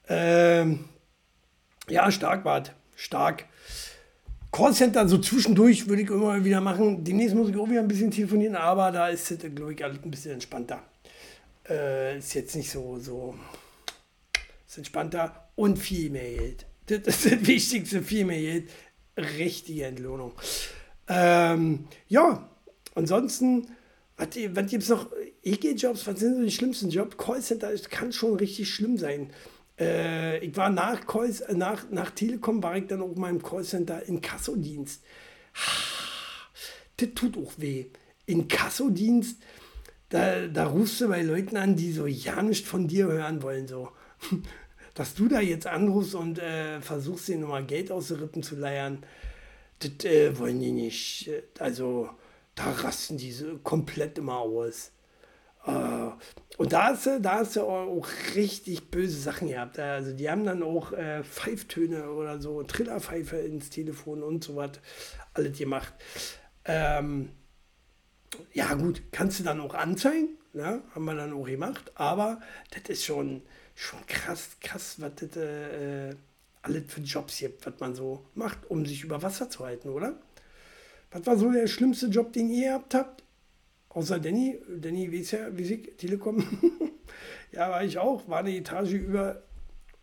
Ähm, 0.07 0.85
ja, 1.87 2.11
stark 2.11 2.45
war 2.45 2.63
Stark. 2.95 3.45
Callcenter 4.51 5.07
so 5.07 5.19
zwischendurch 5.19 5.87
würde 5.87 6.01
ich 6.01 6.09
immer 6.09 6.43
wieder 6.43 6.59
machen. 6.59 7.03
Demnächst 7.03 7.35
muss 7.35 7.49
ich 7.49 7.57
auch 7.57 7.69
wieder 7.69 7.81
ein 7.81 7.87
bisschen 7.87 8.11
telefonieren, 8.11 8.55
aber 8.55 8.91
da 8.91 9.07
ist 9.09 9.29
es, 9.29 9.39
glaube 9.53 9.73
ich, 9.73 9.83
ein 9.83 10.11
bisschen 10.11 10.33
entspannter. 10.33 10.83
Äh, 11.67 12.17
ist 12.17 12.33
jetzt 12.33 12.55
nicht 12.55 12.71
so, 12.71 12.97
so 12.99 13.35
ist 14.67 14.77
entspannter 14.77 15.49
und 15.55 15.77
viel 15.77 16.09
mehr 16.09 16.29
Geld. 16.35 16.65
Das 16.87 16.99
ist 16.99 17.25
das 17.25 17.47
Wichtigste, 17.47 18.01
viel 18.01 18.25
mehr 18.25 18.39
Geld. 18.39 18.69
Richtige 19.17 19.85
Entlohnung. 19.85 20.33
Ähm, 21.07 21.87
ja, 22.07 22.49
ansonsten, 22.99 23.67
was, 24.17 24.29
gibt 24.69 24.83
es 24.83 24.89
noch? 24.89 25.09
EG-Jobs, 25.43 26.05
was 26.05 26.19
sind 26.19 26.35
so 26.35 26.43
die 26.43 26.51
schlimmsten 26.51 26.89
Jobs? 26.89 27.17
Callcenter 27.17 27.73
kann 27.89 28.11
schon 28.11 28.35
richtig 28.35 28.69
schlimm 28.69 28.97
sein. 28.97 29.31
Äh, 29.79 30.39
ich 30.45 30.55
war 30.57 30.69
nach, 30.69 31.07
Calls, 31.07 31.43
nach, 31.53 31.89
nach 31.89 32.11
Telekom, 32.11 32.61
war 32.61 32.77
ich 32.77 32.87
dann 32.87 33.01
auch 33.01 33.15
mal 33.15 33.29
im 33.29 33.41
Callcenter 33.41 34.05
in 34.07 34.21
Kassodienst. 34.21 35.01
Das 36.97 37.09
tut 37.15 37.37
auch 37.37 37.53
weh. 37.57 37.85
In 38.25 38.47
Kassodienst, 38.47 39.41
da, 40.09 40.47
da 40.47 40.67
rufst 40.67 40.99
du 40.99 41.07
bei 41.07 41.21
Leuten 41.21 41.55
an, 41.55 41.75
die 41.75 41.93
so 41.93 42.05
ja 42.05 42.41
nicht 42.41 42.67
von 42.67 42.87
dir 42.87 43.07
hören 43.07 43.41
wollen. 43.41 43.67
So. 43.67 43.89
Dass 44.93 45.13
du 45.15 45.29
da 45.29 45.39
jetzt 45.39 45.65
anrufst 45.65 46.15
und 46.15 46.39
äh, 46.39 46.81
versuchst, 46.81 47.29
dir 47.29 47.37
nochmal 47.37 47.65
Geld 47.65 47.89
aus 47.89 48.09
den 48.09 48.17
Rippen 48.17 48.43
zu 48.43 48.57
leiern, 48.57 49.05
das 49.79 50.03
äh, 50.03 50.37
wollen 50.37 50.59
die 50.59 50.73
nicht. 50.73 51.29
Also 51.57 52.09
da 52.59 52.71
rasten 52.71 53.17
diese 53.17 53.57
komplett 53.59 54.17
immer 54.17 54.39
aus. 54.39 54.91
Uh, 55.65 56.11
und 56.57 56.73
da 56.73 56.87
hast, 56.87 57.05
du, 57.05 57.21
da 57.21 57.39
hast 57.39 57.55
du 57.55 57.61
auch 57.61 58.07
richtig 58.35 58.91
böse 58.91 59.17
Sachen 59.19 59.49
gehabt. 59.49 59.77
Also 59.77 60.13
die 60.13 60.29
haben 60.29 60.45
dann 60.45 60.63
auch 60.63 60.93
äh, 60.93 61.23
Pfeiftöne 61.23 62.09
oder 62.11 62.39
so, 62.41 62.63
Trillerpfeife 62.63 63.37
ins 63.37 63.69
Telefon 63.69 64.23
und 64.23 64.43
so 64.43 64.55
was 64.55 64.71
alles 65.33 65.57
gemacht. 65.57 65.93
Ähm, 66.65 67.31
ja 68.53 68.73
gut, 68.73 69.03
kannst 69.11 69.39
du 69.39 69.43
dann 69.43 69.61
auch 69.61 69.73
anzeigen, 69.73 70.37
ne? 70.53 70.81
haben 70.93 71.05
wir 71.05 71.15
dann 71.15 71.33
auch 71.33 71.45
gemacht, 71.45 71.91
aber 71.95 72.41
das 72.71 72.89
ist 72.89 73.05
schon, 73.05 73.41
schon 73.75 74.05
krass, 74.07 74.57
krass, 74.61 74.95
was 74.99 75.11
das 75.15 75.35
äh, 75.37 76.15
alles 76.61 76.83
für 76.87 77.01
Jobs 77.01 77.39
gibt, 77.39 77.65
was 77.65 77.79
man 77.79 77.95
so 77.95 78.25
macht, 78.35 78.69
um 78.69 78.85
sich 78.85 79.03
über 79.03 79.21
Wasser 79.21 79.49
zu 79.49 79.65
halten, 79.65 79.89
oder? 79.89 80.13
Was 81.11 81.25
war 81.25 81.37
so 81.37 81.51
der 81.51 81.67
schlimmste 81.67 82.07
Job, 82.07 82.33
den 82.33 82.49
ihr 82.49 82.69
gehabt 82.69 82.93
habt? 82.93 83.23
Außer 83.89 84.19
Danny, 84.19 84.59
Danny 84.79 85.11
weiß 85.11 85.31
ja, 85.31 85.57
wie 85.57 85.63
ich, 85.63 85.97
Telekom. 85.97 86.43
ja, 87.51 87.69
war 87.69 87.83
ich 87.83 87.97
auch, 87.97 88.27
war 88.29 88.39
eine 88.39 88.55
Etage 88.55 88.93
über 88.93 89.43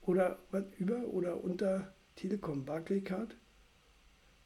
oder 0.03 0.39
was 0.51 0.65
über 0.79 1.05
oder 1.07 1.43
unter 1.43 1.95
Telekom, 2.17 2.65
Barclaycard. 2.65 3.37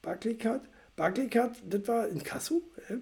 Barclaycard, 0.02 0.68
Barclaycard, 0.96 1.56
das 1.68 1.88
war 1.88 2.08
in 2.08 2.22
Kasso. 2.22 2.62
Äh? 2.88 2.96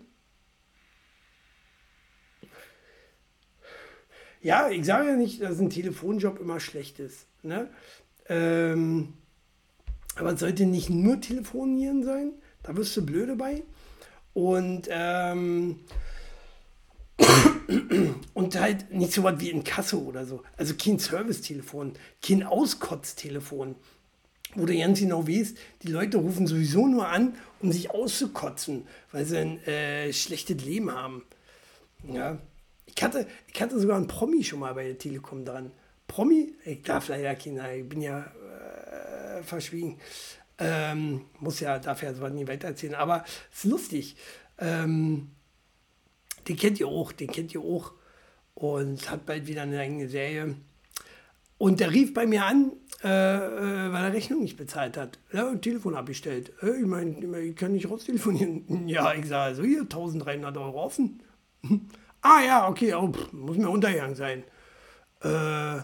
Ja, 4.40 4.70
ich 4.70 4.84
sage 4.84 5.08
ja 5.08 5.16
nicht, 5.16 5.42
dass 5.42 5.58
ein 5.58 5.70
Telefonjob 5.70 6.38
immer 6.38 6.60
schlecht 6.60 7.00
ist. 7.00 7.26
Ne? 7.42 7.68
Ähm, 8.28 9.14
aber 10.14 10.32
es 10.32 10.40
sollte 10.40 10.66
nicht 10.66 10.90
nur 10.90 11.20
Telefonieren 11.20 12.02
sein, 12.04 12.32
da 12.62 12.76
wirst 12.76 12.96
du 12.96 13.04
blöde 13.04 13.36
bei. 13.36 13.62
Und 14.34 14.88
ähm, 14.90 15.80
und 18.34 18.58
halt 18.58 18.92
nicht 18.92 19.12
so 19.12 19.22
was 19.22 19.40
wie 19.40 19.50
in 19.50 19.64
Kasse 19.64 20.00
oder 20.00 20.24
so. 20.24 20.42
Also 20.56 20.74
kein 20.74 20.98
Servicetelefon, 20.98 21.94
kein 22.22 22.42
Auskotztelefon, 22.44 23.74
wo 24.54 24.66
du 24.66 24.76
ganz 24.76 25.00
genau 25.00 25.26
weißt, 25.26 25.56
die 25.82 25.88
Leute 25.88 26.18
rufen 26.18 26.46
sowieso 26.46 26.86
nur 26.86 27.08
an, 27.08 27.36
um 27.60 27.72
sich 27.72 27.90
auszukotzen, 27.90 28.86
weil 29.12 29.24
sie 29.24 29.38
ein 29.38 29.62
äh, 29.64 30.12
schlechtes 30.12 30.64
Leben 30.64 30.92
haben. 30.92 31.24
Ja. 32.06 32.38
Ich 32.86 33.02
hatte, 33.02 33.26
ich 33.52 33.60
hatte 33.60 33.78
sogar 33.78 33.96
einen 33.96 34.06
Promi 34.06 34.42
schon 34.42 34.60
mal 34.60 34.74
bei 34.74 34.84
der 34.84 34.98
Telekom 34.98 35.44
dran. 35.44 35.70
Promi? 36.06 36.54
Ich 36.64 36.82
darf 36.82 37.08
leider 37.08 37.34
keiner, 37.34 37.72
ich 37.74 37.88
bin 37.88 38.00
ja 38.00 38.20
äh, 38.20 39.42
verschwiegen. 39.42 39.98
Ähm, 40.58 41.22
muss 41.38 41.60
ja, 41.60 41.78
darf 41.78 42.02
ja 42.02 42.12
nie 42.30 42.46
weitererzählen, 42.46 42.94
aber 42.94 43.24
es 43.52 43.64
ist 43.64 43.70
lustig. 43.70 44.16
Ähm, 44.58 45.30
den 46.48 46.56
kennt 46.56 46.80
ihr 46.80 46.88
auch, 46.88 47.12
den 47.12 47.28
kennt 47.28 47.54
ihr 47.54 47.60
auch. 47.60 47.92
Und 48.54 49.08
hat 49.08 49.24
bald 49.24 49.46
wieder 49.46 49.62
eine 49.62 49.78
eigene 49.78 50.08
Serie. 50.08 50.56
Und 51.58 51.80
der 51.80 51.92
rief 51.92 52.14
bei 52.14 52.26
mir 52.26 52.44
an, 52.44 52.72
äh, 53.04 53.08
äh 53.08 53.92
weil 53.92 54.04
er 54.04 54.12
Rechnung 54.12 54.42
nicht 54.42 54.56
bezahlt 54.56 54.96
hat. 54.96 55.18
Ja, 55.32 55.54
Telefon 55.56 55.94
abgestellt. 55.94 56.52
Äh, 56.62 56.80
ich 56.80 56.86
meine, 56.86 57.40
ich 57.40 57.56
kann 57.56 57.72
nicht 57.72 57.90
raustelefonieren. 57.90 58.64
Ja, 58.88 59.12
ich 59.14 59.26
sage, 59.26 59.42
also 59.42 59.62
hier 59.62 59.82
1300 59.82 60.56
Euro 60.56 60.82
offen. 60.82 61.22
ah 62.22 62.40
ja, 62.44 62.68
okay, 62.68 62.94
oh, 62.94 63.12
pff, 63.12 63.32
muss 63.32 63.56
mir 63.56 63.70
untergegangen 63.70 64.16
sein. 64.16 64.44
Äh, 65.22 65.82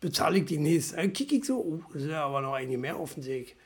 bezahle 0.00 0.38
ich 0.38 0.46
demnächst. 0.46 0.96
Dann 0.96 1.12
kick 1.12 1.32
ich 1.32 1.44
so, 1.44 1.58
oh, 1.58 1.96
ist 1.96 2.06
ja 2.06 2.24
aber 2.24 2.40
noch 2.40 2.54
einige 2.54 2.78
mehr 2.78 2.98
offen, 2.98 3.22
sehe 3.22 3.42
ich. 3.42 3.56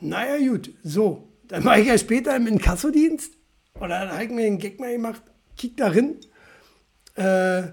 Naja, 0.00 0.38
gut, 0.48 0.70
so. 0.82 1.28
Dann 1.48 1.64
war 1.64 1.78
ich 1.78 1.86
ja 1.86 1.98
später 1.98 2.34
im 2.36 2.46
Inkassodienst 2.46 3.34
und 3.74 3.88
dann 3.88 4.10
habe 4.10 4.24
ich 4.24 4.30
mir 4.30 4.46
einen 4.46 4.58
Gag 4.58 4.80
mal 4.80 4.92
gemacht, 4.92 5.22
kick 5.56 5.76
da 5.76 5.88
rein, 5.88 6.16
äh, 7.16 7.72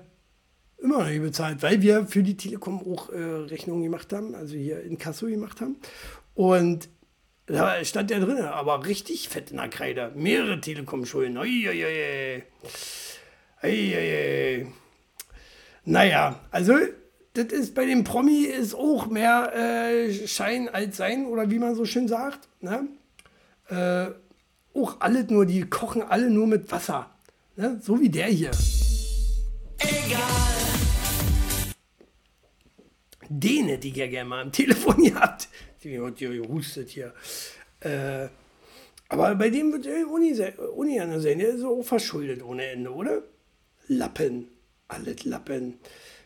immer 0.82 1.00
noch 1.00 1.08
nicht 1.08 1.22
bezahlt, 1.22 1.62
weil 1.62 1.82
wir 1.82 2.06
für 2.08 2.24
die 2.24 2.36
Telekom 2.36 2.80
auch 2.82 3.10
äh, 3.10 3.18
Rechnungen 3.18 3.84
gemacht 3.84 4.12
haben, 4.14 4.36
also 4.36 4.56
hier 4.56 4.82
in 4.82 4.98
Kasso 4.98 5.28
gemacht 5.28 5.62
haben. 5.62 5.78
Und 6.36 6.90
da 7.46 7.84
stand 7.84 8.12
der 8.12 8.20
drin, 8.20 8.38
aber 8.44 8.86
richtig 8.86 9.30
fett 9.30 9.52
in 9.52 9.58
der 9.58 9.70
Kreide. 9.70 10.12
Mehrere 10.16 10.62
Telekom-Schulden. 10.62 11.38
Naja, 15.86 16.40
also 16.52 16.76
das 17.34 17.46
ist 17.48 17.76
bei 17.76 17.86
dem 17.86 18.04
Promi 18.04 18.44
ist 18.44 18.74
auch 18.74 19.08
mehr 19.08 19.54
äh, 19.56 20.28
Schein 20.28 20.68
als 20.70 20.98
Sein 20.98 21.26
oder 21.26 21.50
wie 21.52 21.60
man 21.60 21.76
so 21.76 21.86
schön 21.86 22.08
sagt. 22.08 22.48
Ne? 22.62 22.88
Äh, 23.70 24.08
auch 24.78 25.00
alle 25.00 25.24
nur, 25.26 25.46
die 25.46 25.62
kochen 25.70 26.02
alle 26.02 26.30
nur 26.30 26.48
mit 26.48 26.72
Wasser. 26.72 27.10
Ne? 27.56 27.80
So 27.82 28.00
wie 28.00 28.10
der 28.10 28.28
hier. 28.28 28.52
Den 33.30 33.68
hätte 33.68 33.88
ich 33.88 33.96
ja 33.96 34.08
gerne 34.08 34.30
mal 34.30 34.42
am 34.42 34.52
Telefon 34.52 35.04
gehabt. 35.04 35.50
Die 35.84 36.02
hat 36.02 36.20
ja 36.20 36.30
gehustet 36.30 36.90
hier. 36.90 37.14
Äh, 37.80 38.28
aber 39.08 39.36
bei 39.36 39.50
dem 39.50 39.72
wird 39.72 39.86
der 39.86 40.08
Uni, 40.08 40.36
Uni 40.76 41.20
sein. 41.20 41.40
Der 41.40 41.50
ist 41.50 41.64
auch 41.64 41.84
verschuldet 41.84 42.44
ohne 42.44 42.66
Ende, 42.66 42.92
oder? 42.92 43.24
Lappen. 43.88 44.48
Alles 44.88 45.26
Lappen. 45.26 45.76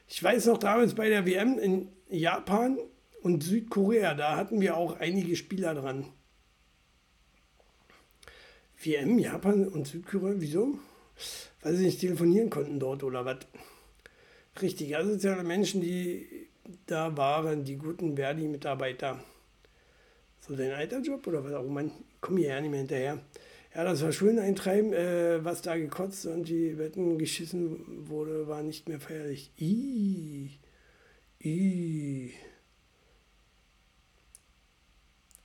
Ich 0.07 0.23
weiß 0.23 0.47
noch 0.47 0.57
damals 0.57 0.93
bei 0.95 1.09
der 1.09 1.25
WM 1.25 1.57
in 1.57 1.89
Japan 2.09 2.77
und 3.21 3.43
Südkorea, 3.43 4.13
da 4.13 4.35
hatten 4.35 4.61
wir 4.61 4.77
auch 4.77 4.99
einige 4.99 5.35
Spieler 5.35 5.73
dran. 5.73 6.05
WM, 8.83 9.17
Japan 9.17 9.67
und 9.67 9.87
Südkorea, 9.87 10.35
wieso? 10.37 10.77
Weil 11.61 11.75
sie 11.75 11.85
nicht 11.85 12.01
telefonieren 12.01 12.49
konnten 12.49 12.79
dort 12.79 13.03
oder 13.03 13.25
was. 13.25 13.37
Richtig, 14.61 14.95
asoziale 14.95 15.43
Menschen, 15.43 15.81
die 15.81 16.47
da 16.85 17.15
waren, 17.17 17.63
die 17.63 17.77
guten 17.77 18.15
Verdi-Mitarbeiter. 18.15 19.23
So 20.41 20.55
dein 20.55 20.71
alter 20.71 20.99
Job 20.99 21.25
oder 21.27 21.43
was 21.43 21.53
auch 21.53 21.65
immer? 21.65 21.89
Komm 22.19 22.37
hier 22.37 22.49
ja 22.49 22.61
nicht 22.61 22.69
mehr 22.69 22.79
hinterher. 22.79 23.19
Ja, 23.75 23.83
das 23.83 24.03
war 24.03 24.11
schön 24.11 24.37
eintreiben, 24.37 24.93
äh, 24.93 25.43
was 25.43 25.61
da 25.63 25.75
gekotzt 25.75 26.27
und 26.27 26.47
die 26.47 26.77
Wetten 26.77 27.17
geschissen 27.17 28.07
wurde, 28.07 28.47
war 28.47 28.61
nicht 28.61 28.87
mehr 28.87 28.99
feierlich. 28.99 29.51
Ih, 29.57 30.51
ih. 31.39 32.33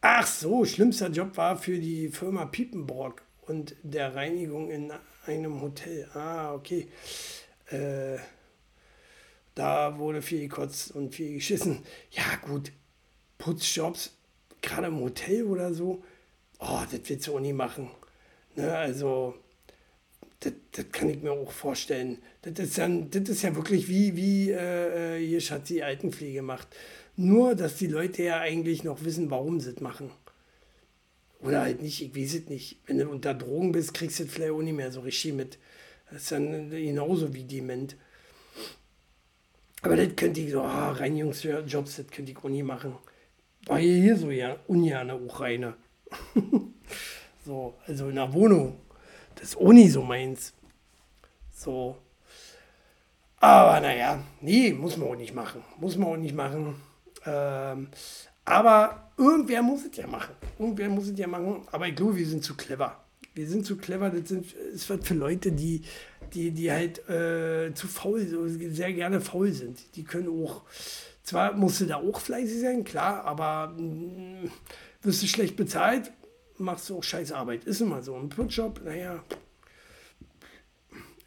Ach 0.03 0.27
so, 0.27 0.65
schlimmster 0.65 1.09
Job 1.09 1.37
war 1.37 1.57
für 1.57 1.79
die 1.79 2.09
Firma 2.09 2.45
Piepenbrock 2.45 3.23
und 3.47 3.75
der 3.83 4.15
Reinigung 4.15 4.71
in 4.71 4.93
einem 5.27 5.61
Hotel. 5.63 6.07
Ah, 6.13 6.55
okay. 6.55 6.89
Äh, 7.71 8.19
da 9.55 9.99
wurde 9.99 10.21
viel 10.23 10.41
gekotzt 10.41 10.95
und 10.95 11.15
viel 11.15 11.35
geschissen. 11.35 11.83
Ja, 12.11 12.37
gut. 12.43 12.73
Putzjobs, 13.39 14.13
gerade 14.61 14.89
im 14.89 15.01
Hotel 15.01 15.45
oder 15.45 15.73
so. 15.73 16.03
Oh, 16.59 16.83
das 16.91 17.01
willst 17.09 17.27
du 17.27 17.37
auch 17.37 17.41
nie 17.41 17.53
machen. 17.53 17.91
Ne, 18.59 18.77
also, 18.77 19.35
das, 20.41 20.53
kann 20.91 21.09
ich 21.09 21.23
mir 21.23 21.31
auch 21.31 21.53
vorstellen. 21.53 22.19
Das 22.43 22.59
ist, 22.59 22.79
ist 22.79 23.43
ja 23.43 23.55
wirklich 23.55 23.89
wie, 23.89 24.17
wie 24.17 24.51
äh, 24.51 25.25
hier 25.25 25.41
Schatzi 25.41 25.83
Altenpflege 25.83 26.43
macht. 26.43 26.67
Nur, 27.15 27.55
dass 27.55 27.77
die 27.77 27.87
Leute 27.87 28.25
ja 28.25 28.41
eigentlich 28.41 28.83
noch 28.83 29.05
wissen, 29.05 29.31
warum 29.31 29.61
sie 29.61 29.71
es 29.71 29.81
machen. 29.81 30.11
Oder 31.41 31.61
halt 31.61 31.83
nicht, 31.83 32.03
ich 32.03 32.17
weiß 32.17 32.35
es 32.35 32.49
nicht. 32.49 32.81
Wenn 32.87 32.99
du 32.99 33.09
unter 33.09 33.33
Drogen 33.33 33.71
bist, 33.71 33.95
kriegst 33.95 34.19
du 34.19 34.25
es 34.25 34.33
vielleicht 34.33 34.51
auch 34.51 34.63
nicht 34.63 34.75
mehr 34.75 34.91
so 34.91 35.03
richtig 35.03 35.35
mit. 35.35 35.59
Das 36.11 36.23
ist 36.23 36.33
dann 36.33 36.71
genauso 36.71 37.33
wie 37.35 37.45
dement. 37.45 37.97
Aber 39.83 39.95
das 39.95 40.17
könnte 40.17 40.41
ich 40.41 40.51
so, 40.51 40.63
ah, 40.63 40.91
Reinigungsjobs, 40.91 41.97
das 41.97 42.09
könnte 42.09 42.33
ich 42.33 42.39
auch 42.39 42.49
nie 42.49 42.65
machen. 42.65 42.97
War 43.67 43.79
hier 43.79 44.17
so 44.17 44.33
ja 44.33 44.59
ungerne 44.67 45.15
auch 45.15 45.39
reine. 45.41 45.77
so, 47.45 47.75
also 47.87 48.09
in 48.09 48.17
der 48.17 48.33
Wohnung. 48.33 48.81
Das 49.35 49.51
ist 49.51 49.57
auch 49.57 49.73
nie 49.73 49.89
so 49.89 50.03
meins. 50.03 50.53
So. 51.53 51.97
Aber 53.41 53.81
naja, 53.81 54.23
nee, 54.41 54.73
muss 54.73 54.97
man 54.97 55.09
auch 55.09 55.17
nicht 55.17 55.35
machen. 55.35 55.63
Muss 55.79 55.97
man 55.97 56.09
auch 56.09 56.17
nicht 56.17 56.35
machen. 56.35 56.75
Ähm, 57.25 57.89
aber 58.45 59.11
irgendwer 59.17 59.63
muss 59.63 59.85
es 59.85 59.97
ja 59.97 60.07
machen. 60.07 60.35
Irgendwer 60.59 60.89
muss 60.89 61.09
es 61.09 61.19
ja 61.19 61.27
machen. 61.27 61.63
Aber 61.71 61.87
ich 61.87 61.95
glaube, 61.95 62.17
wir 62.17 62.27
sind 62.27 62.43
zu 62.43 62.57
clever. 62.57 63.05
Wir 63.35 63.47
sind 63.47 63.65
zu 63.65 63.77
clever. 63.77 64.11
Das 64.11 64.29
sind, 64.29 64.53
ist 64.53 64.91
was 64.91 65.07
für 65.07 65.15
Leute, 65.15 65.53
die, 65.53 65.83
die, 66.33 66.51
die 66.51 66.73
halt 66.73 67.09
äh, 67.09 67.73
zu 67.75 67.87
faul, 67.87 68.27
so 68.27 68.49
sehr 68.49 68.93
gerne 68.93 69.21
faul 69.21 69.53
sind. 69.53 69.97
Die 69.97 70.05
können 70.05 70.29
auch, 70.45 70.63
zwar 71.23 71.53
musst 71.53 71.81
du 71.81 71.87
da 71.87 71.97
auch 71.97 72.21
fleißig 72.21 72.61
sein, 72.61 72.85
klar, 72.85 73.25
aber 73.25 73.75
mh, 73.77 74.51
wirst 75.03 75.23
du 75.23 75.27
schlecht 75.27 75.57
bezahlt, 75.57 76.11
machst 76.59 76.89
du 76.91 76.99
auch 76.99 77.05
scheiß 77.05 77.33
Arbeit. 77.33 77.65
Ist 77.65 77.81
immer 77.81 78.03
so. 78.03 78.17
Ein 78.17 78.29
Putzjob, 78.29 78.83
naja, 78.85 79.23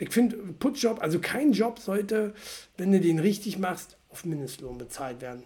ich 0.02 0.10
finde, 0.10 0.36
Putzjob, 0.36 1.00
also 1.00 1.20
kein 1.20 1.52
Job 1.52 1.78
sollte, 1.78 2.34
wenn 2.76 2.92
du 2.92 3.00
den 3.00 3.20
richtig 3.20 3.60
machst, 3.60 3.98
auf 4.10 4.26
Mindestlohn 4.26 4.80
bezahlt 4.80 5.22
werden. 5.22 5.44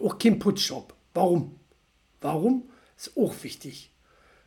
Auch 0.00 0.16
kein 0.16 0.38
Putzjob. 0.38 0.94
Warum? 1.12 1.58
Warum? 2.20 2.70
Ist 2.96 3.16
auch 3.16 3.34
wichtig. 3.42 3.90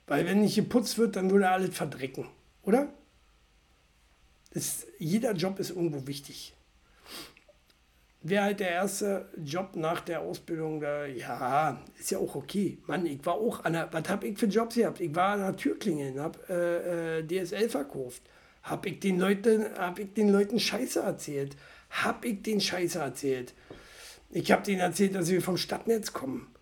Weil 0.07 0.25
wenn 0.25 0.39
nicht 0.39 0.55
geputzt 0.55 0.97
wird, 0.97 1.17
dann 1.17 1.29
würde 1.29 1.49
alles 1.49 1.75
verdrecken, 1.75 2.29
oder? 2.63 2.87
Ist, 4.51 4.87
jeder 4.97 5.33
Job 5.33 5.59
ist 5.59 5.71
irgendwo 5.71 6.07
wichtig. 6.07 6.55
Wäre 8.21 8.43
halt 8.43 8.59
der 8.59 8.71
erste 8.71 9.29
Job 9.37 9.77
nach 9.77 10.01
der 10.01 10.19
Ausbildung, 10.19 10.81
da, 10.81 11.05
ja, 11.05 11.81
ist 11.97 12.11
ja 12.11 12.17
auch 12.17 12.35
okay. 12.35 12.77
Mann, 12.85 13.05
ich 13.05 13.25
war 13.25 13.35
auch 13.35 13.63
an 13.63 13.73
der, 13.73 13.87
was 13.93 14.09
habe 14.09 14.27
ich 14.27 14.37
für 14.37 14.47
Jobs 14.47 14.75
gehabt? 14.75 14.99
Ich 14.99 15.15
war 15.15 15.33
an 15.33 15.39
der 15.39 15.55
Türklingeln, 15.55 16.19
habe 16.19 16.37
äh, 16.49 17.19
äh, 17.19 17.25
DSL 17.25 17.69
verkauft. 17.69 18.21
Habe 18.63 18.89
ich, 18.89 18.99
den 18.99 19.19
Leuten, 19.19 19.65
hab 19.77 19.99
ich 19.99 20.13
den 20.13 20.29
Leuten 20.29 20.59
Scheiße 20.59 20.99
erzählt? 20.99 21.55
Habe 21.89 22.27
ich 22.27 22.41
den 22.41 22.59
Scheiße 22.59 22.99
erzählt? 22.99 23.53
Ich 24.31 24.51
habe 24.51 24.63
denen 24.63 24.81
erzählt, 24.81 25.15
dass 25.15 25.29
wir 25.29 25.41
vom 25.41 25.57
Stadtnetz 25.57 26.11
kommen 26.11 26.53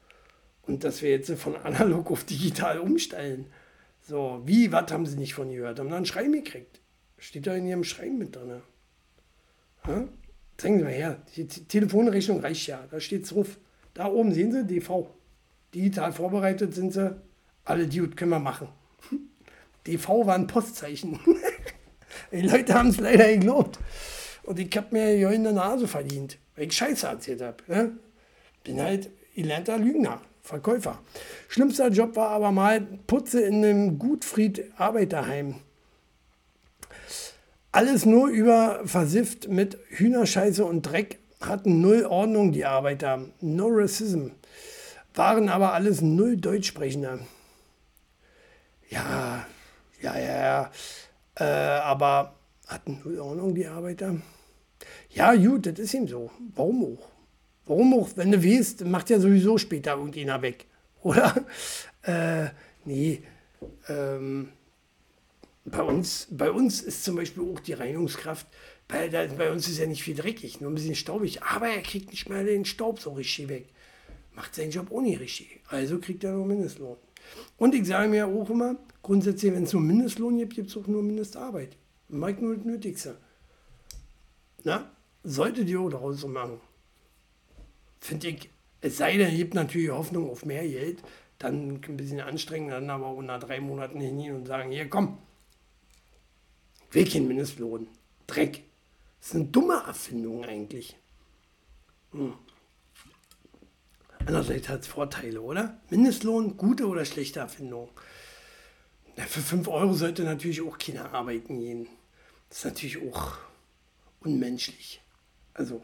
und 0.68 0.84
dass 0.84 1.02
wir 1.02 1.10
jetzt 1.10 1.32
von 1.34 1.56
analog 1.56 2.12
auf 2.12 2.24
digital 2.24 2.80
umstellen. 2.80 3.48
So, 4.02 4.42
wie, 4.46 4.72
was 4.72 4.92
haben 4.92 5.08
sie 5.08 5.18
nicht 5.18 5.34
von 5.34 5.52
gehört? 5.52 5.80
Haben 5.80 5.90
dann 5.90 6.04
ein 6.04 6.06
Schreiben 6.06 6.34
gekriegt. 6.34 6.80
Steht 7.18 7.48
da 7.48 7.56
in 7.56 7.68
ihrem 7.68 7.84
Schreiben 7.84 8.20
mit 8.20 8.36
drin. 8.36 8.62
Ja? 9.88 10.08
Zeigen 10.58 10.80
Sie 10.80 10.84
mal 10.84 10.92
her, 10.92 11.22
die 11.36 11.48
Telefonrechnung 11.48 12.40
reicht 12.40 12.68
ja, 12.68 12.84
da 12.90 13.00
steht 13.00 13.24
es 13.24 13.30
drauf. 13.30 13.58
Da 13.94 14.08
oben 14.08 14.34
sehen 14.34 14.52
Sie, 14.52 14.66
DV. 14.66 15.08
Digital 15.74 16.12
vorbereitet 16.12 16.74
sind 16.74 16.94
sie, 16.94 17.16
alle 17.66 17.88
die 17.88 18.00
können 18.08 18.32
wir 18.32 18.40
machen. 18.40 18.70
DV 19.88 20.26
war 20.26 20.36
ein 20.36 20.48
Postzeichen. 20.48 21.20
Die 22.32 22.42
Leute 22.42 22.74
haben 22.74 22.90
es 22.90 23.00
leider 23.00 23.28
geglaubt. 23.28 23.80
Und 24.44 24.60
ich 24.60 24.76
habe 24.76 24.88
mir 24.92 25.18
ja 25.18 25.30
in 25.30 25.44
der 25.44 25.54
Nase 25.54 25.88
verdient, 25.88 26.38
weil 26.56 26.66
ich 26.68 26.74
Scheiße 26.74 27.06
erzählt 27.06 27.42
habe. 27.42 27.58
Ne? 27.68 27.98
Bin 28.64 28.82
halt 28.82 29.10
gelernter 29.36 29.78
Lügner, 29.78 30.22
Verkäufer. 30.42 31.00
Schlimmster 31.48 31.90
Job 31.90 32.16
war 32.16 32.30
aber 32.30 32.52
mal 32.52 32.82
Putze 32.82 33.42
in 33.42 33.64
einem 33.64 34.00
Gutfried-Arbeiterheim. 34.00 35.56
Alles 37.78 38.08
nur 38.08 38.30
über 38.30 38.82
versifft 38.86 39.50
mit 39.50 39.78
Hühnerscheiße 39.90 40.66
und 40.66 40.82
Dreck, 40.82 41.20
hatten 41.40 41.80
null 41.80 42.06
Ordnung 42.06 42.52
die 42.52 42.66
Arbeiter, 42.66 43.26
no 43.40 43.68
racism, 43.70 44.30
waren 45.14 45.48
aber 45.48 45.74
alles 45.74 46.02
null 46.02 46.38
Deutschsprechender. 46.38 47.20
Ja, 48.90 49.46
ja, 50.02 50.18
ja, 50.18 50.42
ja, 50.42 50.72
äh, 51.36 51.44
aber 51.82 52.34
hatten 52.66 53.00
null 53.04 53.20
Ordnung 53.20 53.54
die 53.54 53.68
Arbeiter. 53.68 54.16
Ja, 55.12 55.36
gut, 55.36 55.68
das 55.68 55.78
ist 55.78 55.94
ihm 55.94 56.08
so. 56.08 56.32
Warum 56.56 56.84
auch? 56.84 57.08
Warum 57.68 57.94
auch? 57.94 58.10
Wenn 58.16 58.32
du 58.32 58.44
weißt, 58.44 58.86
macht 58.86 59.12
ja 59.12 59.20
sowieso 59.20 59.60
später 59.60 59.98
irgendeiner 59.98 60.42
weg. 60.42 60.66
Oder? 61.04 61.36
Äh, 62.02 62.48
nee. 62.86 63.22
Ähm, 63.90 64.50
bei, 65.70 65.82
uns, 65.82 66.28
bei 66.32 66.50
uns 66.50 66.82
ist 66.82 67.04
zum 67.04 67.16
Beispiel 67.16 67.44
auch 67.44 67.60
die 67.60 67.74
Reinigungskraft, 67.74 68.48
bei, 68.88 69.10
bei 69.10 69.52
uns 69.52 69.68
ist 69.68 69.80
ja 69.80 69.86
nicht 69.86 70.04
viel 70.04 70.16
dreckig, 70.16 70.62
nur 70.62 70.72
ein 70.72 70.76
bisschen 70.76 70.96
staubig. 70.96 71.44
Aber 71.44 71.68
er 71.68 71.82
kriegt 71.82 72.10
nicht 72.12 72.30
mal 72.30 72.46
den 72.46 72.64
Staub 72.64 73.00
so 73.00 73.12
richtig 73.12 73.50
weg. 73.50 73.68
Macht 74.34 74.56
seinen 74.56 74.72
Job 74.72 74.90
nicht 75.02 75.20
richtig. 75.20 75.60
Also 75.68 76.00
kriegt 76.00 76.24
er 76.24 76.32
nur 76.32 76.46
Mindestlohn. 76.46 76.96
Und 77.58 77.76
ich 77.76 77.86
sage 77.86 78.08
mir 78.08 78.28
auch 78.28 78.50
immer, 78.50 78.78
grundsätzlich, 79.02 79.52
wenn 79.52 79.64
es 79.64 79.74
nur 79.74 79.82
Mindestlohn 79.82 80.38
gibt, 80.38 80.56
gibt 80.56 80.70
es 80.70 80.78
auch 80.78 80.88
nur 80.88 81.04
Mindestarbeit. 81.04 81.76
Mag 82.08 82.42
nur 82.42 82.56
das 82.56 82.64
Nötigste. 82.64 83.18
Na, 84.64 84.90
solltet 85.24 85.68
ihr 85.68 85.82
auch 85.82 85.90
daraus 85.90 86.22
so 86.22 86.30
machen. 86.30 86.62
Finde 88.00 88.30
ich, 88.30 88.50
es 88.80 88.98
sei 88.98 89.18
denn, 89.18 89.36
ihr 89.36 89.44
habt 89.44 89.54
natürlich 89.54 89.90
Hoffnung 89.90 90.30
auf 90.30 90.46
mehr 90.46 90.66
Geld, 90.66 91.00
dann 91.40 91.82
ein 91.86 91.98
bisschen 91.98 92.22
anstrengen, 92.22 92.70
dann 92.70 92.90
aber 92.90 93.08
auch 93.08 93.22
nach 93.22 93.40
drei 93.40 93.60
Monaten 93.60 94.00
hin 94.00 94.34
und 94.34 94.46
sagen, 94.46 94.72
hier 94.72 94.88
komm, 94.88 95.18
will 96.98 97.08
kein 97.08 97.28
Mindestlohn. 97.28 97.88
Dreck. 98.26 98.64
Das 99.20 99.30
ist 99.30 99.36
eine 99.36 99.46
dumme 99.46 99.84
Erfindung 99.86 100.44
eigentlich. 100.44 100.96
Hm. 102.12 102.34
Andererseits 104.20 104.68
hat 104.68 104.82
es 104.82 104.88
Vorteile, 104.88 105.42
oder? 105.42 105.80
Mindestlohn, 105.90 106.58
gute 106.58 106.88
oder 106.88 107.06
schlechte 107.06 107.40
Erfindung. 107.40 107.90
Ja, 109.16 109.24
für 109.24 109.42
5 109.42 109.68
Euro 109.68 109.94
sollte 109.94 110.24
natürlich 110.24 110.62
auch 110.62 110.78
keiner 110.78 111.14
arbeiten 111.14 111.60
gehen. 111.60 111.88
Das 112.50 112.60
ist 112.60 112.66
natürlich 112.66 112.98
auch 112.98 113.38
unmenschlich. 114.22 115.02
Also 115.54 115.84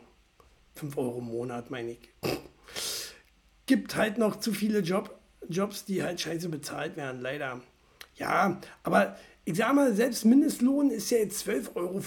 5 0.75 0.97
Euro 0.97 1.19
im 1.19 1.25
Monat, 1.25 1.69
meine 1.69 1.91
ich. 1.91 2.09
Gibt 3.65 3.95
halt 3.95 4.17
noch 4.17 4.39
zu 4.39 4.51
viele 4.51 4.79
Job, 4.79 5.17
Jobs, 5.47 5.85
die 5.85 6.03
halt 6.03 6.19
scheiße 6.19 6.49
bezahlt 6.49 6.97
werden, 6.97 7.21
leider. 7.21 7.61
Ja, 8.15 8.59
aber 8.83 9.17
ich 9.45 9.57
sag 9.57 9.73
mal, 9.75 9.93
selbst 9.93 10.23
Mindestlohn 10.23 10.89
ist 10.89 11.09
ja 11.11 11.17
jetzt 11.17 11.45
12,50 11.45 11.75
Euro. 11.75 12.01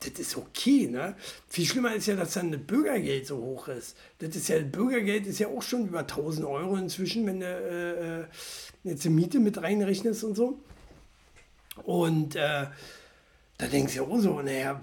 Das 0.00 0.18
ist 0.18 0.36
okay, 0.36 0.86
ne? 0.86 1.14
Viel 1.46 1.66
schlimmer 1.66 1.94
ist 1.94 2.06
ja, 2.06 2.16
dass 2.16 2.34
dann 2.34 2.52
das 2.52 2.62
Bürgergeld 2.62 3.26
so 3.26 3.36
hoch 3.36 3.68
ist. 3.68 3.96
Das 4.18 4.34
ist 4.34 4.48
ja, 4.48 4.58
das 4.58 4.70
Bürgergeld 4.70 5.26
ist 5.26 5.38
ja 5.38 5.48
auch 5.48 5.62
schon 5.62 5.88
über 5.88 6.00
1000 6.00 6.46
Euro 6.46 6.76
inzwischen, 6.76 7.26
wenn 7.26 7.40
du 7.40 7.46
äh, 7.46 8.20
äh, 8.20 8.24
jetzt 8.82 9.04
die 9.04 9.10
Miete 9.10 9.40
mit 9.40 9.60
reinrechnest 9.60 10.24
und 10.24 10.36
so. 10.36 10.58
Und 11.82 12.36
äh, 12.36 12.66
da 13.58 13.66
denkst 13.66 13.94
du 13.94 14.02
ja 14.02 14.08
auch 14.08 14.18
so, 14.18 14.40
naja, 14.40 14.80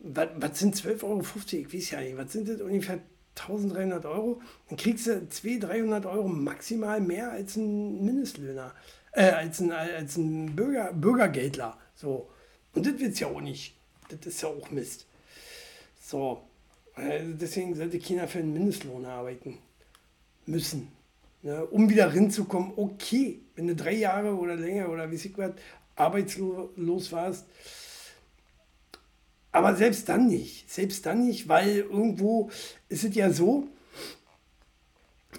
was 0.00 0.58
sind 0.58 0.76
12,50 0.76 1.02
Euro? 1.02 1.22
Ich 1.50 1.74
weiß 1.74 1.90
ja 1.90 2.00
nicht, 2.00 2.16
was 2.16 2.32
sind 2.32 2.48
das 2.48 2.60
ungefähr 2.60 3.00
1300 3.34 4.04
Euro? 4.06 4.40
Dann 4.68 4.78
kriegst 4.78 5.08
du 5.08 5.28
200, 5.28 5.70
300 5.70 6.06
Euro 6.06 6.28
maximal 6.28 7.00
mehr 7.00 7.32
als 7.32 7.56
ein 7.56 8.04
Mindestlöhner, 8.04 8.74
äh, 9.12 9.30
als 9.30 9.60
ein, 9.60 9.72
als 9.72 10.16
ein 10.16 10.54
Bürger, 10.54 10.92
Bürgergeldler. 10.92 11.76
So. 11.94 12.28
Und 12.74 12.86
das 12.86 12.98
wird 12.98 13.18
ja 13.18 13.28
auch 13.28 13.40
nicht. 13.40 13.74
Das 14.08 14.26
ist 14.26 14.42
ja 14.42 14.48
auch 14.48 14.70
Mist. 14.70 15.06
So. 16.00 16.42
Also 16.94 17.32
deswegen 17.34 17.74
sollte 17.74 17.98
China 17.98 18.26
für 18.26 18.38
einen 18.38 18.52
Mindestlohn 18.52 19.04
arbeiten 19.04 19.58
müssen. 20.46 20.90
Ne? 21.42 21.64
Um 21.66 21.88
wieder 21.88 22.10
hinzukommen, 22.10 22.72
okay, 22.76 23.40
wenn 23.54 23.68
du 23.68 23.76
drei 23.76 23.94
Jahre 23.94 24.34
oder 24.34 24.56
länger 24.56 24.88
oder 24.88 25.10
wie 25.10 25.16
ich 25.16 25.38
was 25.38 25.52
arbeitslos 25.94 27.12
warst, 27.12 27.46
aber 29.52 29.76
selbst 29.76 30.08
dann 30.08 30.28
nicht. 30.28 30.70
Selbst 30.70 31.06
dann 31.06 31.26
nicht, 31.26 31.48
weil 31.48 31.78
irgendwo 31.78 32.50
ist 32.88 33.04
es 33.04 33.14
ja 33.14 33.30
so, 33.30 33.68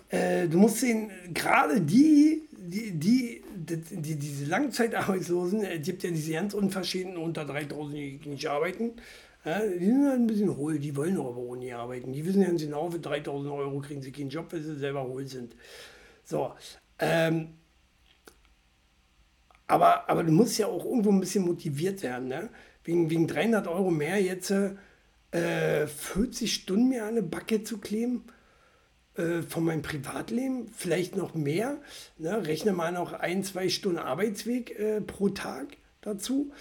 äh, 0.09 0.47
du 0.47 0.57
musst 0.57 0.77
sehen, 0.77 1.11
gerade 1.33 1.81
die, 1.81 2.48
die, 2.69 2.91
die, 2.91 3.43
die, 3.55 3.77
die, 3.77 4.15
diese 4.15 4.45
Langzeitarbeitslosen, 4.45 5.63
es 5.63 5.85
gibt 5.85 6.03
ja 6.03 6.11
diese 6.11 6.33
ganz 6.33 6.53
Unverschämten 6.53 7.17
unter 7.17 7.45
3000, 7.45 7.95
die 7.95 8.19
nicht 8.25 8.47
arbeiten. 8.47 8.93
Ja, 9.45 9.61
die 9.61 9.85
sind 9.85 10.05
halt 10.05 10.19
ein 10.19 10.27
bisschen 10.27 10.55
hohl, 10.55 10.79
die 10.79 10.95
wollen 10.95 11.17
aber 11.17 11.37
auch 11.37 11.55
nie 11.55 11.73
arbeiten. 11.73 12.11
Die 12.11 12.25
wissen 12.25 12.43
ganz 12.43 12.61
genau, 12.61 12.89
für 12.89 12.99
3000 12.99 13.51
Euro 13.51 13.79
kriegen 13.79 14.01
sie 14.01 14.11
keinen 14.11 14.29
Job, 14.29 14.51
weil 14.51 14.61
sie 14.61 14.75
selber 14.75 15.03
hohl 15.03 15.25
sind. 15.27 15.55
So, 16.23 16.51
ähm, 16.99 17.55
aber, 19.67 20.09
aber 20.09 20.23
du 20.23 20.31
musst 20.31 20.57
ja 20.57 20.67
auch 20.67 20.83
irgendwo 20.83 21.11
ein 21.11 21.19
bisschen 21.19 21.45
motiviert 21.45 22.03
werden. 22.03 22.27
Ne? 22.27 22.49
Wegen, 22.83 23.09
wegen 23.09 23.27
300 23.27 23.67
Euro 23.67 23.91
mehr 23.91 24.21
jetzt 24.21 24.51
äh, 24.51 25.87
40 25.87 26.53
Stunden 26.53 26.89
mehr 26.89 27.03
an 27.03 27.09
eine 27.09 27.23
Backe 27.23 27.63
zu 27.63 27.77
kleben 27.77 28.23
äh, 29.19 29.41
von 29.41 29.65
meinem 29.65 29.81
Privatleben, 29.81 30.67
vielleicht 30.69 31.15
noch 31.15 31.35
mehr. 31.35 31.77
Ne? 32.17 32.47
Rechne 32.47 32.71
mal 32.71 32.91
noch 32.91 33.13
ein, 33.13 33.43
zwei 33.43 33.67
Stunden 33.69 33.99
Arbeitsweg 33.99 34.79
äh, 34.79 35.01
pro 35.01 35.29
Tag 35.29 35.77
dazu. 36.01 36.51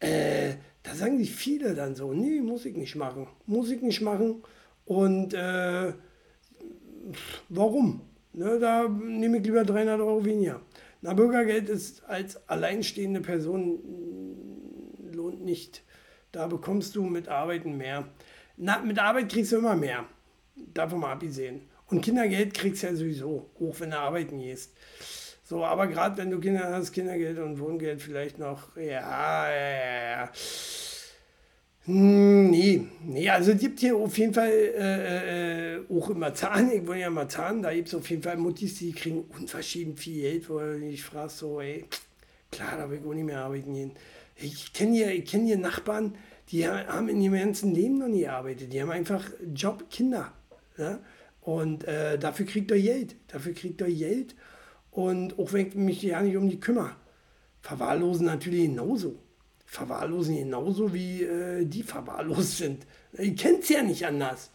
Äh, 0.00 0.54
da 0.82 0.94
sagen 0.94 1.18
sich 1.18 1.34
viele 1.34 1.74
dann 1.74 1.94
so, 1.94 2.12
nee, 2.12 2.40
muss 2.40 2.64
ich 2.64 2.76
nicht 2.76 2.96
machen. 2.96 3.26
Muss 3.46 3.70
ich 3.70 3.82
nicht 3.82 4.00
machen. 4.00 4.42
Und 4.84 5.34
äh, 5.34 5.92
warum? 7.48 8.00
Ne, 8.32 8.58
da 8.58 8.88
nehme 8.88 9.38
ich 9.38 9.44
lieber 9.44 9.64
300 9.64 10.00
Euro 10.00 10.24
weniger. 10.24 10.60
Na, 11.02 11.14
Bürgergeld 11.14 11.68
ist 11.68 12.04
als 12.06 12.48
alleinstehende 12.48 13.20
Person 13.20 13.78
lohnt 15.12 15.44
nicht. 15.44 15.82
Da 16.32 16.46
bekommst 16.46 16.96
du 16.96 17.04
mit 17.04 17.28
Arbeiten 17.28 17.76
mehr. 17.76 18.08
Na, 18.56 18.80
mit 18.80 18.98
Arbeit 18.98 19.30
kriegst 19.30 19.52
du 19.52 19.58
immer 19.58 19.76
mehr. 19.76 20.06
Davon 20.56 21.00
mal 21.00 21.12
abgesehen. 21.12 21.62
Und 21.86 22.00
Kindergeld 22.00 22.54
kriegst 22.54 22.82
du 22.82 22.86
ja 22.88 22.94
sowieso, 22.94 23.50
hoch 23.58 23.80
wenn 23.80 23.90
du 23.90 23.98
arbeiten 23.98 24.38
gehst. 24.38 24.72
So, 25.44 25.64
aber 25.64 25.86
gerade 25.86 26.16
wenn 26.16 26.30
du 26.30 26.40
Kinder 26.40 26.72
hast, 26.72 26.92
Kindergeld 26.92 27.38
und 27.38 27.60
Wohngeld 27.60 28.00
vielleicht 28.00 28.38
noch, 28.38 28.76
ja, 28.76 29.50
ja, 29.50 30.20
ja. 30.22 30.32
Hm, 31.84 32.50
nee, 32.50 32.86
nee, 33.02 33.28
also 33.28 33.52
es 33.52 33.60
gibt 33.60 33.80
hier 33.80 33.94
auf 33.94 34.16
jeden 34.16 34.32
Fall 34.32 34.48
äh, 34.48 35.74
äh, 35.74 35.80
auch 35.90 36.08
immer 36.08 36.32
Zahlen, 36.32 36.72
ich 36.72 36.86
wohne 36.86 37.00
ja 37.00 37.10
mal 37.10 37.28
Zahlen, 37.28 37.62
da 37.62 37.74
gibt 37.74 37.88
es 37.88 37.94
auf 37.94 38.08
jeden 38.08 38.22
Fall 38.22 38.38
Muttis, 38.38 38.78
die 38.78 38.92
kriegen 38.92 39.24
unverschämt 39.24 39.98
viel 40.00 40.22
Geld, 40.22 40.48
wo 40.48 40.60
du 40.60 40.80
dich 40.80 41.02
fragst, 41.02 41.38
so, 41.38 41.60
ey, 41.60 41.84
klar, 42.50 42.78
da 42.78 42.88
will 42.88 43.00
ich 43.00 43.06
auch 43.06 43.12
nicht 43.12 43.26
mehr 43.26 43.40
arbeiten 43.40 43.74
gehen. 43.74 43.92
Ich 44.36 44.72
kenne 44.72 44.92
hier, 44.92 45.24
kenn 45.24 45.44
hier 45.44 45.58
Nachbarn, 45.58 46.14
die 46.50 46.66
haben 46.66 47.10
in 47.10 47.20
ihrem 47.20 47.34
ganzen 47.34 47.74
Leben 47.74 47.98
noch 47.98 48.08
nie 48.08 48.22
gearbeitet, 48.22 48.72
die 48.72 48.80
haben 48.80 48.90
einfach 48.90 49.30
Job, 49.54 49.90
Kinder. 49.90 50.32
Ja? 50.76 50.98
Und 51.40 51.84
äh, 51.84 52.18
dafür 52.18 52.46
kriegt 52.46 52.70
er 52.70 52.80
Geld, 52.80 53.16
dafür 53.28 53.52
kriegt 53.52 53.80
er 53.80 53.90
Geld 53.90 54.34
und 54.90 55.38
auch 55.38 55.52
wenn 55.52 55.68
ich 55.68 55.74
mich 55.74 56.02
ja 56.02 56.22
nicht 56.22 56.36
um 56.36 56.48
die 56.48 56.60
kümmere. 56.60 56.96
Verwahrlosen 57.60 58.26
natürlich 58.26 58.64
genauso 58.64 59.18
verwahrlosen 59.74 60.36
genauso 60.36 60.94
wie 60.94 61.22
äh, 61.22 61.64
die 61.64 61.82
verwahrlost 61.82 62.58
sind. 62.58 62.86
Ihr 63.18 63.34
kennt 63.34 63.64
es 63.64 63.68
ja 63.68 63.82
nicht 63.82 64.06
anders. 64.06 64.50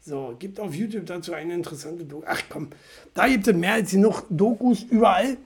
So, 0.00 0.34
gibt 0.38 0.58
auf 0.58 0.74
YouTube 0.74 1.06
dazu 1.06 1.34
eine 1.34 1.54
interessante 1.54 2.04
Doku. 2.04 2.24
Ach 2.26 2.42
komm, 2.48 2.70
da 3.14 3.28
gibt 3.28 3.46
es 3.46 3.54
mehr 3.54 3.74
als 3.74 3.90
genug 3.90 4.24
Dokus 4.30 4.82
überall. 4.82 5.36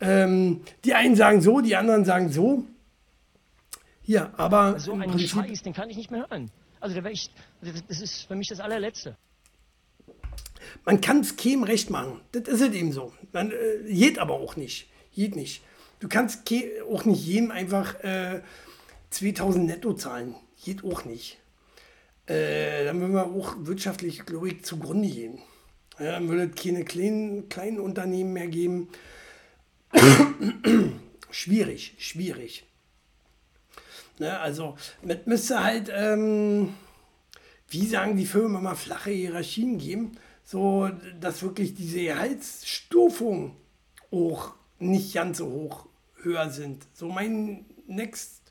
Ähm, 0.00 0.62
die 0.84 0.94
einen 0.94 1.14
sagen 1.14 1.40
so, 1.40 1.60
die 1.60 1.76
anderen 1.76 2.04
sagen 2.04 2.30
so. 2.30 2.64
Hier, 4.02 4.32
aber. 4.36 4.80
So 4.80 4.92
einen 4.92 5.10
Prinzip, 5.10 5.28
Scheiß, 5.28 5.62
den 5.62 5.74
kann 5.74 5.90
ich 5.90 5.96
nicht 5.96 6.10
mehr 6.10 6.26
hören. 6.28 6.50
Also, 6.80 7.00
da 7.00 7.08
ich, 7.10 7.30
das 7.60 8.00
ist 8.00 8.22
für 8.22 8.34
mich 8.34 8.48
das 8.48 8.60
allerletzte. 8.60 9.16
Man 10.84 11.00
kann 11.00 11.20
es 11.20 11.36
keinem 11.36 11.62
recht 11.62 11.90
machen. 11.90 12.20
Das 12.32 12.42
ist 12.42 12.60
es 12.60 12.72
eben 12.74 12.92
so. 12.92 13.12
Man, 13.32 13.50
äh, 13.50 13.92
geht 13.92 14.18
aber 14.18 14.34
auch 14.34 14.56
nicht. 14.56 14.88
Geht 15.14 15.36
nicht. 15.36 15.62
Du 16.00 16.08
kannst 16.08 16.42
auch 16.90 17.04
nicht 17.04 17.26
jedem 17.26 17.50
einfach 17.50 18.02
äh, 18.02 18.40
2000 19.10 19.66
netto 19.66 19.92
zahlen. 19.94 20.34
Geht 20.64 20.84
auch 20.84 21.04
nicht. 21.04 21.38
Äh, 22.26 22.84
dann 22.84 23.00
würden 23.00 23.14
wir 23.14 23.26
auch 23.26 23.56
wirtschaftlich, 23.60 24.24
glaube 24.24 24.48
ich, 24.48 24.64
zugrunde 24.64 25.08
gehen. 25.08 25.38
Ja, 25.98 26.12
dann 26.12 26.28
würde 26.28 26.50
es 26.54 26.62
keine 26.62 26.84
kleinen, 26.84 27.48
kleinen 27.48 27.80
Unternehmen 27.80 28.32
mehr 28.32 28.46
geben. 28.46 28.88
schwierig, 31.30 31.94
schwierig. 31.98 32.64
Ne, 34.20 34.38
also, 34.38 34.76
mit 35.00 35.26
müsste 35.26 35.64
halt, 35.64 35.90
ähm, 35.96 36.74
wie 37.68 37.86
sagen 37.86 38.18
die 38.18 38.26
Firmen 38.26 38.62
mal, 38.62 38.74
flache 38.74 39.10
Hierarchien 39.10 39.78
geben, 39.78 40.12
so 40.44 40.90
dass 41.18 41.42
wirklich 41.42 41.74
diese 41.74 42.02
Gehaltsstufung 42.02 43.56
auch 44.10 44.52
nicht 44.78 45.14
ganz 45.14 45.38
so 45.38 45.46
hoch 45.46 45.86
höher 46.16 46.50
sind. 46.50 46.86
So 46.92 47.08
mein 47.08 47.64
Next, 47.86 48.42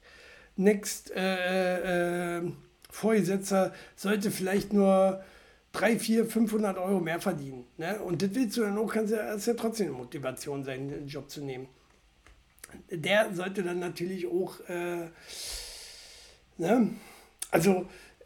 Next 0.55 1.11
äh, 1.11 2.37
äh, 2.39 2.51
Vorgesetzter 2.89 3.71
sollte 3.95 4.31
vielleicht 4.31 4.73
nur 4.73 5.23
3, 5.73 5.99
4, 5.99 6.25
500 6.25 6.79
Euro 6.79 6.99
mehr 6.99 7.21
verdienen. 7.21 7.65
Ne? 7.77 7.99
Und 7.99 8.23
das 8.23 8.33
willst 8.33 8.57
du 8.57 8.61
dann 8.61 8.75
auch, 8.79 8.91
kannst 8.91 9.13
ja, 9.13 9.35
ja 9.35 9.53
trotzdem 9.53 9.89
eine 9.89 9.97
Motivation 9.97 10.63
sein, 10.63 10.89
den 10.89 11.07
Job 11.07 11.29
zu 11.29 11.41
nehmen. 11.43 11.67
Der 12.91 13.33
sollte 13.33 13.63
dann 13.63 13.79
natürlich 13.79 14.27
auch, 14.27 14.59
äh, 14.67 15.07
ne? 16.57 16.89
also 17.51 17.85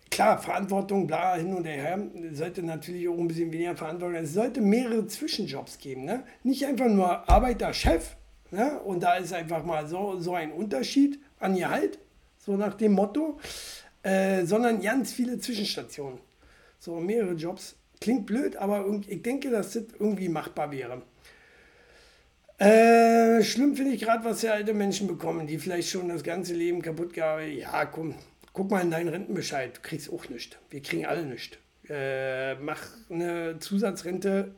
klar, 0.10 0.38
Verantwortung, 0.38 1.07
bla, 1.07 1.36
hin 1.36 1.53
und 1.53 1.65
her, 1.65 1.99
sollte 2.32 2.64
natürlich 2.64 3.07
auch 3.07 3.18
ein 3.18 3.28
bisschen 3.28 3.52
weniger 3.52 3.76
Verantwortung. 3.76 4.18
Es 4.18 4.34
sollte 4.34 4.61
mehrere 4.61 5.07
Zwischenjobs 5.07 5.78
geben. 5.78 6.06
Ne? 6.06 6.24
Nicht 6.44 6.65
einfach 6.65 6.88
nur 6.88 7.30
Arbeiter, 7.30 7.74
Chef, 7.74 8.15
Ne? 8.53 8.80
Und 8.82 9.02
da 9.02 9.15
ist 9.15 9.34
einfach 9.34 9.64
mal 9.64 9.88
so, 9.88 10.20
so 10.20 10.36
ein 10.36 10.52
Unterschied 10.52 11.20
an 11.40 11.56
Gehalt, 11.56 11.98
so 12.38 12.56
nach 12.56 12.76
dem 12.76 12.91
Motto, 12.91 13.40
äh, 14.03 14.45
sondern 14.45 14.80
ganz 14.80 15.11
viele 15.11 15.40
Zwischenstationen. 15.40 16.20
So 16.80 16.99
mehrere 16.99 17.34
Jobs. 17.34 17.76
Klingt 17.99 18.28
blöd, 18.28 18.56
aber 18.57 18.86
ich 19.07 19.24
denke, 19.24 19.49
dass 19.49 19.74
das 19.74 19.86
irgendwie 19.98 20.30
machbar 20.30 20.72
wäre. 20.72 21.02
Äh, 22.57 23.43
schlimm 23.43 23.75
finde 23.75 23.93
ich 23.93 24.01
gerade, 24.01 24.23
was 24.23 24.41
ja 24.41 24.53
alte 24.53 24.73
Menschen 24.73 25.07
bekommen, 25.07 25.47
die 25.47 25.57
vielleicht 25.57 25.89
schon 25.89 26.09
das 26.09 26.23
ganze 26.23 26.53
Leben 26.53 26.81
kaputt 26.81 27.13
gearbeitet 27.13 27.59
Ja, 27.59 27.85
komm, 27.85 28.15
guck 28.53 28.69
mal 28.71 28.81
in 28.81 28.91
deinen 28.91 29.09
Rentenbescheid. 29.09 29.77
Du 29.77 29.81
kriegst 29.81 30.11
auch 30.11 30.30
nichts. 30.30 30.57
Wir 30.69 30.81
kriegen 30.81 31.05
alle 31.05 31.25
nichts. 31.25 31.57
Äh, 31.89 32.55
mach 32.55 32.81
eine 33.09 33.59
Zusatzrente 33.59 34.55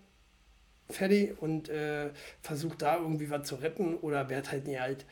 fertig 0.89 1.41
und 1.41 1.69
äh, 1.69 2.09
versucht 2.41 2.81
da 2.81 2.97
irgendwie 2.97 3.29
was 3.29 3.47
zu 3.47 3.55
retten 3.55 3.95
oder 3.95 4.29
werd 4.29 4.51
halt 4.51 4.67
nie 4.67 4.77
alt. 4.77 5.05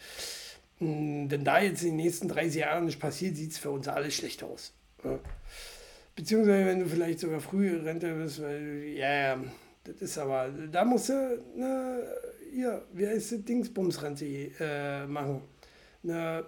Hm, 0.78 1.32
wenn 1.32 1.44
da 1.44 1.60
jetzt 1.60 1.82
in 1.82 1.90
den 1.90 1.98
nächsten 1.98 2.28
30 2.28 2.62
Jahren 2.62 2.86
nicht 2.86 3.00
passiert, 3.00 3.36
sieht 3.36 3.52
es 3.52 3.58
für 3.58 3.72
uns 3.72 3.88
alle 3.88 4.12
schlecht 4.12 4.44
aus. 4.44 4.74
Ja. 5.04 5.20
Beziehungsweise 6.16 6.66
wenn 6.68 6.80
du 6.80 6.86
vielleicht 6.86 7.20
sogar 7.20 7.40
frühe 7.40 7.84
Rente 7.84 8.14
bist, 8.14 8.42
weil, 8.42 8.84
ja, 8.96 9.14
ja, 9.14 9.44
das 9.84 10.02
ist 10.02 10.18
aber, 10.18 10.50
da 10.50 10.84
musst 10.86 11.10
du, 11.10 11.44
ne, 11.56 12.02
hier, 12.52 12.86
wie 12.94 13.08
heißt 13.08 13.34
das, 13.34 13.44
Dingsbumsrente 13.44 14.26
äh, 14.60 15.06
machen. 15.06 15.42
Ne, 16.04 16.46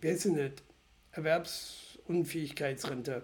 wie 0.00 0.08
heißt 0.08 0.26
denn 0.26 0.36
das? 0.36 0.52
Erwerbsunfähigkeitsrente. 1.12 3.22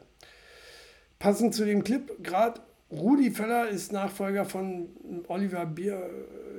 Passend 1.18 1.54
zu 1.54 1.64
dem 1.64 1.84
Clip, 1.84 2.10
gerade 2.22 2.60
Rudi 2.90 3.30
Völler 3.30 3.68
ist 3.68 3.92
Nachfolger 3.92 4.44
von 4.44 4.88
Oliver 5.28 5.66
Bier, 5.66 6.10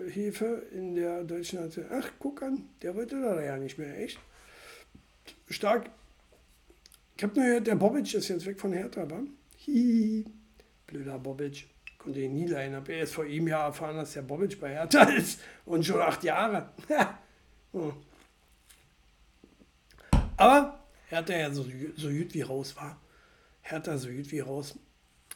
Hefe 0.10 0.64
in 0.72 0.95
der 0.95 1.23
deutschen 1.23 1.60
Nation. 1.60 1.85
Ach, 1.91 2.10
guck 2.19 2.41
an, 2.41 2.69
der 2.81 2.95
wollte 2.95 3.22
da 3.22 3.41
ja 3.41 3.57
nicht 3.57 3.77
mehr, 3.77 3.99
echt. 3.99 4.19
Stark. 5.49 5.89
Ich 7.18 7.23
habe 7.23 7.35
nur 7.35 7.45
gehört, 7.45 7.68
der 7.68 7.76
Bobic 7.76 8.14
ist 8.14 8.30
jetzt 8.30 8.45
weg 8.45 8.60
von 8.60 8.72
Hertha, 8.72 9.02
aber 9.02 9.23
Hihi. 9.57 10.26
Blöder 10.88 11.19
Bobic. 11.19 11.68
Konnte 12.02 12.19
ihn 12.19 12.34
nie 12.34 12.48
leihen. 12.48 12.73
Habe 12.76 12.94
erst 12.94 13.14
vor 13.14 13.26
ihm 13.26 13.48
ja 13.48 13.68
erfahren, 13.68 13.95
dass 13.95 14.14
der 14.14 14.23
Bobic 14.23 14.60
bei 14.60 14.69
Hertha 14.69 15.03
ist. 15.18 15.40
Und 15.65 15.86
schon 15.86 16.02
acht 16.02 16.23
Jahre. 16.23 16.69
Hm. 17.73 17.94
Aber 20.36 20.84
Hertha 21.07 21.34
ja 21.34 21.49
so, 21.53 21.64
so 21.95 22.10
gut 22.10 22.34
wie 22.34 22.41
raus 22.41 22.76
war. 22.76 22.99
Hertha 23.61 23.98
so 23.98 24.10
gut 24.10 24.30
wie 24.30 24.41
raus. 24.41 24.78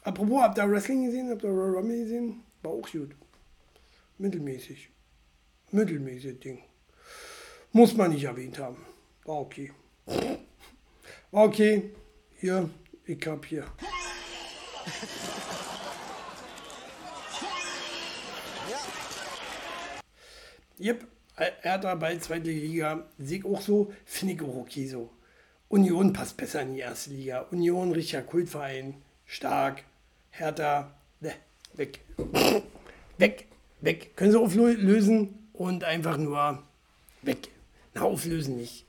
Apropos, 0.02 0.42
habt 0.42 0.58
ihr 0.58 0.70
Wrestling 0.70 1.06
gesehen? 1.06 1.30
Habt 1.30 1.44
ihr 1.44 1.48
Royal 1.48 1.76
Rumble 1.76 1.96
gesehen? 1.96 2.42
War 2.62 2.72
auch 2.72 2.92
gut. 2.92 3.16
Mittelmäßig. 4.18 4.90
Mittelmäßig 5.70 6.40
Ding. 6.40 6.62
Muss 7.72 7.96
man 7.96 8.10
nicht 8.10 8.24
erwähnt 8.24 8.58
haben. 8.58 8.84
War 9.24 9.36
okay. 9.36 9.72
War 11.30 11.44
okay. 11.44 11.94
Hier, 12.38 12.68
ich 13.06 13.26
hab 13.26 13.46
hier. 13.46 13.64
Jep, 20.78 21.06
Hertha 21.36 21.94
bei 21.94 22.18
zweite 22.18 22.50
Liga, 22.50 23.06
ich 23.18 23.44
auch 23.44 23.60
so, 23.62 23.92
finde 24.04 24.34
ich 24.34 24.42
auch 24.42 24.56
okay 24.56 24.86
so. 24.86 25.10
Union 25.68 26.12
passt 26.12 26.36
besser 26.36 26.62
in 26.62 26.74
die 26.74 26.80
erste 26.80 27.10
Liga. 27.10 27.46
Union, 27.50 27.92
richtiger 27.92 28.22
Kultverein, 28.22 28.94
stark. 29.24 29.82
Hertha, 30.30 30.94
ne, 31.20 31.32
weg. 31.74 32.00
weg, 33.18 33.46
weg. 33.80 34.16
Können 34.16 34.32
sie 34.32 34.38
auflösen 34.38 35.48
und 35.54 35.82
einfach 35.82 36.18
nur 36.18 36.62
weg. 37.22 37.48
Na, 37.94 38.02
auflösen 38.02 38.56
nicht. 38.56 38.84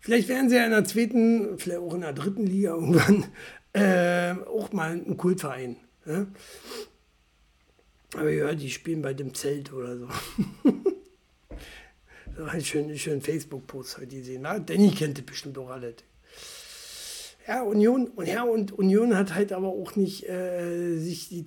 Vielleicht 0.00 0.28
werden 0.28 0.50
sie 0.50 0.56
ja 0.56 0.64
in 0.64 0.72
der 0.72 0.84
zweiten, 0.84 1.56
vielleicht 1.58 1.80
auch 1.80 1.94
in 1.94 2.00
der 2.00 2.12
dritten 2.12 2.46
Liga 2.46 2.70
irgendwann 2.74 3.26
äh, 3.74 4.34
auch 4.48 4.72
mal 4.72 4.90
ein 4.90 5.16
Kultverein. 5.16 5.76
Ne? 6.04 6.26
Aber 8.14 8.30
ja, 8.30 8.52
die 8.54 8.70
spielen 8.70 9.02
bei 9.02 9.14
dem 9.14 9.32
Zelt 9.34 9.72
oder 9.72 9.96
so. 9.96 10.08
einen 12.38 12.64
schönen, 12.64 12.98
schönen 12.98 13.20
Facebook-Post 13.20 13.98
heute 13.98 14.16
gesehen. 14.16 14.42
Na, 14.42 14.58
Danny 14.58 14.90
kennt 14.90 15.18
das 15.18 15.24
bestimmt 15.24 15.58
auch 15.58 15.70
alles. 15.70 15.96
Ja, 17.46 17.62
Union, 17.62 18.06
und 18.08 18.28
ja, 18.28 18.44
und 18.44 18.70
Union 18.72 19.16
hat 19.16 19.34
halt 19.34 19.52
aber 19.52 19.68
auch 19.68 19.96
nicht 19.96 20.28
äh, 20.28 20.96
sich 20.96 21.28
die 21.28 21.44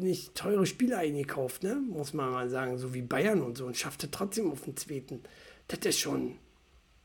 nicht 0.00 0.34
teure 0.34 0.66
Spiele 0.66 0.98
eingekauft, 0.98 1.62
ne? 1.62 1.76
Muss 1.76 2.14
man 2.14 2.32
mal 2.32 2.50
sagen, 2.50 2.78
so 2.78 2.94
wie 2.94 3.02
Bayern 3.02 3.40
und 3.40 3.56
so 3.56 3.66
und 3.66 3.76
schaffte 3.76 4.10
trotzdem 4.10 4.50
auf 4.50 4.62
den 4.62 4.76
zweiten. 4.76 5.22
Das 5.68 5.78
ist 5.80 6.00
schon. 6.00 6.36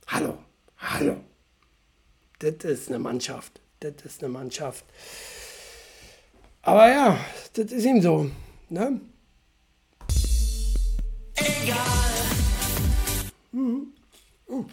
Hallo, 0.07 0.39
hallo. 0.77 1.17
Das 2.39 2.55
ist 2.63 2.89
eine 2.89 2.97
Mannschaft. 2.97 3.61
Das 3.79 3.93
ist 4.03 4.23
eine 4.23 4.33
Mannschaft. 4.33 4.85
Aber 6.63 6.89
ja, 6.89 7.19
das 7.53 7.71
ist 7.71 7.85
ihm 7.85 8.01
so. 8.01 8.29
Ne? 8.69 9.01
Egal. 11.35 12.18
Mhm. 14.49 14.65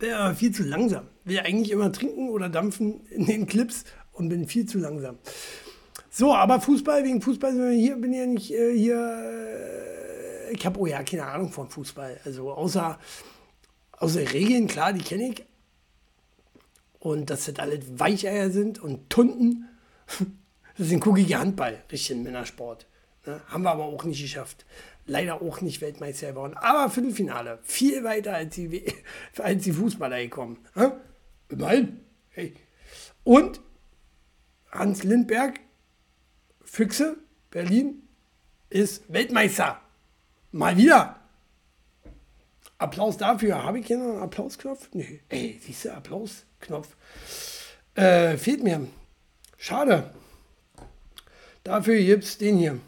Wäre 0.00 0.18
aber 0.18 0.34
viel 0.34 0.52
zu 0.52 0.62
langsam. 0.62 1.06
Will 1.24 1.40
eigentlich 1.40 1.70
immer 1.70 1.92
trinken 1.92 2.28
oder 2.30 2.48
dampfen 2.48 3.06
in 3.08 3.26
den 3.26 3.46
Clips 3.46 3.84
und 4.12 4.28
bin 4.28 4.46
viel 4.46 4.66
zu 4.66 4.78
langsam. 4.78 5.18
So, 6.10 6.34
aber 6.34 6.60
Fußball, 6.60 7.04
wegen 7.04 7.20
Fußball 7.20 7.52
sind 7.52 7.62
wir 7.62 7.70
hier, 7.70 7.96
bin 7.96 8.12
ja 8.12 8.26
nicht 8.26 8.52
äh, 8.52 8.76
hier. 8.76 8.96
Äh, 8.96 10.52
ich 10.52 10.64
habe 10.64 10.80
oh 10.80 10.86
ja 10.86 11.02
keine 11.02 11.26
Ahnung 11.26 11.50
von 11.50 11.68
Fußball. 11.68 12.20
Also 12.24 12.52
außer, 12.52 12.98
außer 13.92 14.32
Regeln, 14.32 14.66
klar, 14.66 14.92
die 14.92 15.02
kenne 15.02 15.30
ich. 15.30 15.44
Und 17.00 17.30
dass 17.30 17.44
das 17.44 17.58
alle 17.58 17.80
Weicheier 17.98 18.50
sind 18.50 18.78
und 18.78 19.10
Tunden. 19.10 19.68
Das 20.76 20.86
ist 20.86 20.92
ein 20.92 21.00
kuckiger 21.00 21.40
Handball, 21.40 21.82
richtig 21.90 22.16
ein 22.16 22.22
Männersport. 22.22 22.86
Ne? 23.26 23.40
Haben 23.48 23.64
wir 23.64 23.72
aber 23.72 23.84
auch 23.84 24.04
nicht 24.04 24.22
geschafft 24.22 24.64
leider 25.08 25.42
auch 25.42 25.60
nicht 25.60 25.80
Weltmeister 25.80 26.30
geworden. 26.30 26.54
Aber 26.54 26.90
Viertelfinale, 26.90 27.58
viel 27.62 28.04
weiter 28.04 28.34
als 28.34 28.54
die, 28.54 28.84
als 29.38 29.64
die 29.64 29.72
Fußballer 29.72 30.22
gekommen. 30.22 30.64
Immerhin. 31.48 32.00
Hey. 32.30 32.54
Und 33.24 33.60
Hans 34.70 35.02
Lindberg, 35.02 35.60
Füchse, 36.62 37.16
Berlin, 37.50 38.02
ist 38.70 39.10
Weltmeister. 39.12 39.80
Mal 40.52 40.76
wieder. 40.76 41.16
Applaus 42.76 43.16
dafür. 43.16 43.64
Habe 43.64 43.80
ich 43.80 43.86
hier 43.86 43.98
noch 43.98 44.14
einen 44.14 44.22
Applausknopf? 44.22 44.90
Nee. 44.92 45.20
Ey, 45.28 45.58
siehst 45.60 45.86
du, 45.86 45.92
Applausknopf. 45.92 46.96
Äh, 47.94 48.36
fehlt 48.36 48.62
mir. 48.62 48.86
Schade. 49.56 50.10
Dafür 51.64 51.96
gibt 51.98 52.24
es 52.24 52.38
den 52.38 52.56
hier. 52.56 52.80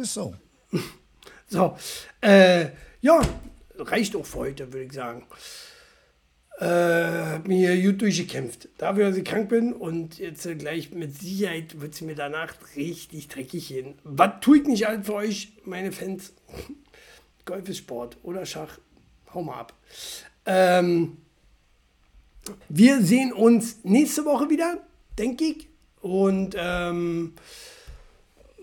Ist 0.00 0.14
so. 0.14 0.34
So, 1.48 1.76
äh, 2.22 2.68
ja, 3.02 3.20
reicht 3.76 4.16
auch 4.16 4.24
für 4.24 4.38
heute, 4.38 4.72
würde 4.72 4.86
ich 4.86 4.92
sagen. 4.92 5.26
Äh, 6.58 7.40
mir 7.40 7.82
gut 7.82 8.00
durchgekämpft. 8.00 8.68
Dafür, 8.78 9.08
dass 9.08 9.18
ich 9.18 9.24
krank 9.24 9.50
bin 9.50 9.74
und 9.74 10.18
jetzt 10.18 10.48
gleich 10.58 10.90
mit 10.92 11.18
Sicherheit 11.18 11.80
wird 11.80 11.92
es 11.94 12.00
mir 12.00 12.14
danach 12.14 12.54
richtig 12.76 13.28
dreckig 13.28 13.68
gehen. 13.68 13.98
Was 14.04 14.40
tue 14.40 14.58
ich 14.58 14.66
nicht 14.66 14.86
alt 14.86 15.04
für 15.04 15.14
euch, 15.14 15.52
meine 15.64 15.92
Fans? 15.92 16.32
Golf 17.44 17.68
ist 17.68 17.78
Sport 17.78 18.16
oder 18.22 18.46
Schach. 18.46 18.78
Hau 19.34 19.42
mal 19.42 19.60
ab. 19.60 19.74
Ähm, 20.46 21.18
wir 22.70 23.02
sehen 23.02 23.34
uns 23.34 23.80
nächste 23.82 24.24
Woche 24.24 24.48
wieder, 24.48 24.78
denke 25.18 25.44
ich. 25.44 25.68
Und 26.00 26.54
ähm, 26.58 27.34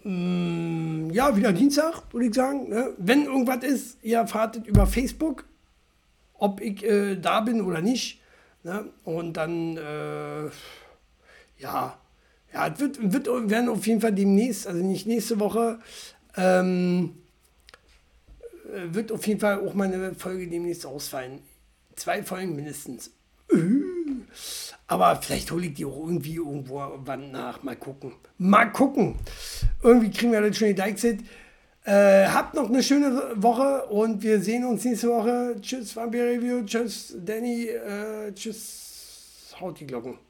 Mm, 0.08 1.10
ja, 1.12 1.36
wieder 1.36 1.52
Dienstag, 1.52 2.02
würde 2.14 2.28
ich 2.28 2.34
sagen. 2.34 2.70
Ne? 2.70 2.94
Wenn 2.98 3.26
irgendwas 3.26 3.62
ist, 3.66 3.98
ihr 4.04 4.20
erfahrt 4.20 4.66
über 4.66 4.88
Facebook, 4.88 5.44
ob 6.36 6.62
ich 6.62 6.82
äh, 6.86 7.18
da 7.18 7.42
bin 7.42 7.60
oder 7.60 7.82
nicht. 7.82 8.22
Ne? 8.64 8.86
Und 9.04 9.34
dann, 9.34 9.76
äh, 9.76 10.46
ja, 11.58 12.00
ja, 12.54 12.68
es 12.68 12.80
wird, 12.80 13.12
wird, 13.12 13.28
werden 13.50 13.68
auf 13.68 13.86
jeden 13.86 14.00
Fall 14.00 14.14
demnächst, 14.14 14.66
also 14.66 14.82
nicht 14.82 15.08
nächste 15.08 15.42
Woche, 15.42 15.80
ähm, 16.38 17.18
äh, 18.74 18.94
wird 18.96 19.12
auf 19.12 19.28
jeden 19.28 19.42
Fall 19.42 19.60
auch 19.60 19.74
meine 19.74 20.16
Folge 20.16 20.48
demnächst 20.48 20.86
ausfallen. 20.86 21.42
Zwei 21.98 22.24
Folgen 22.24 22.56
mindestens. 22.56 23.12
Aber 24.88 25.18
vielleicht 25.18 25.52
hole 25.52 25.68
ich 25.68 25.74
die 25.74 25.86
auch 25.86 25.98
irgendwie 25.98 26.36
irgendwo 26.36 26.82
wann 27.04 27.32
nach. 27.32 27.62
Mal 27.62 27.76
gucken. 27.76 28.14
Mal 28.38 28.72
gucken. 28.72 29.16
Irgendwie 29.84 30.10
kriegen 30.10 30.32
wir 30.32 30.42
das 30.42 30.58
schon 30.58 30.70
die 30.70 30.76
Deichset. 30.76 31.20
Äh, 31.84 32.28
habt 32.28 32.54
noch 32.54 32.70
eine 32.70 32.84
schöne 32.84 33.32
Woche 33.36 33.86
und 33.86 34.22
wir 34.24 34.42
sehen 34.42 34.66
uns 34.66 34.84
nächste 34.84 35.10
Woche. 35.10 35.56
Tschüss, 35.62 35.96
Vampire 35.96 36.28
Review. 36.28 36.64
Tschüss, 36.66 37.16
Danny. 37.18 37.68
Äh, 37.68 38.34
tschüss, 38.34 39.54
haut 39.60 39.80
die 39.80 39.88
Glocken. 39.88 40.27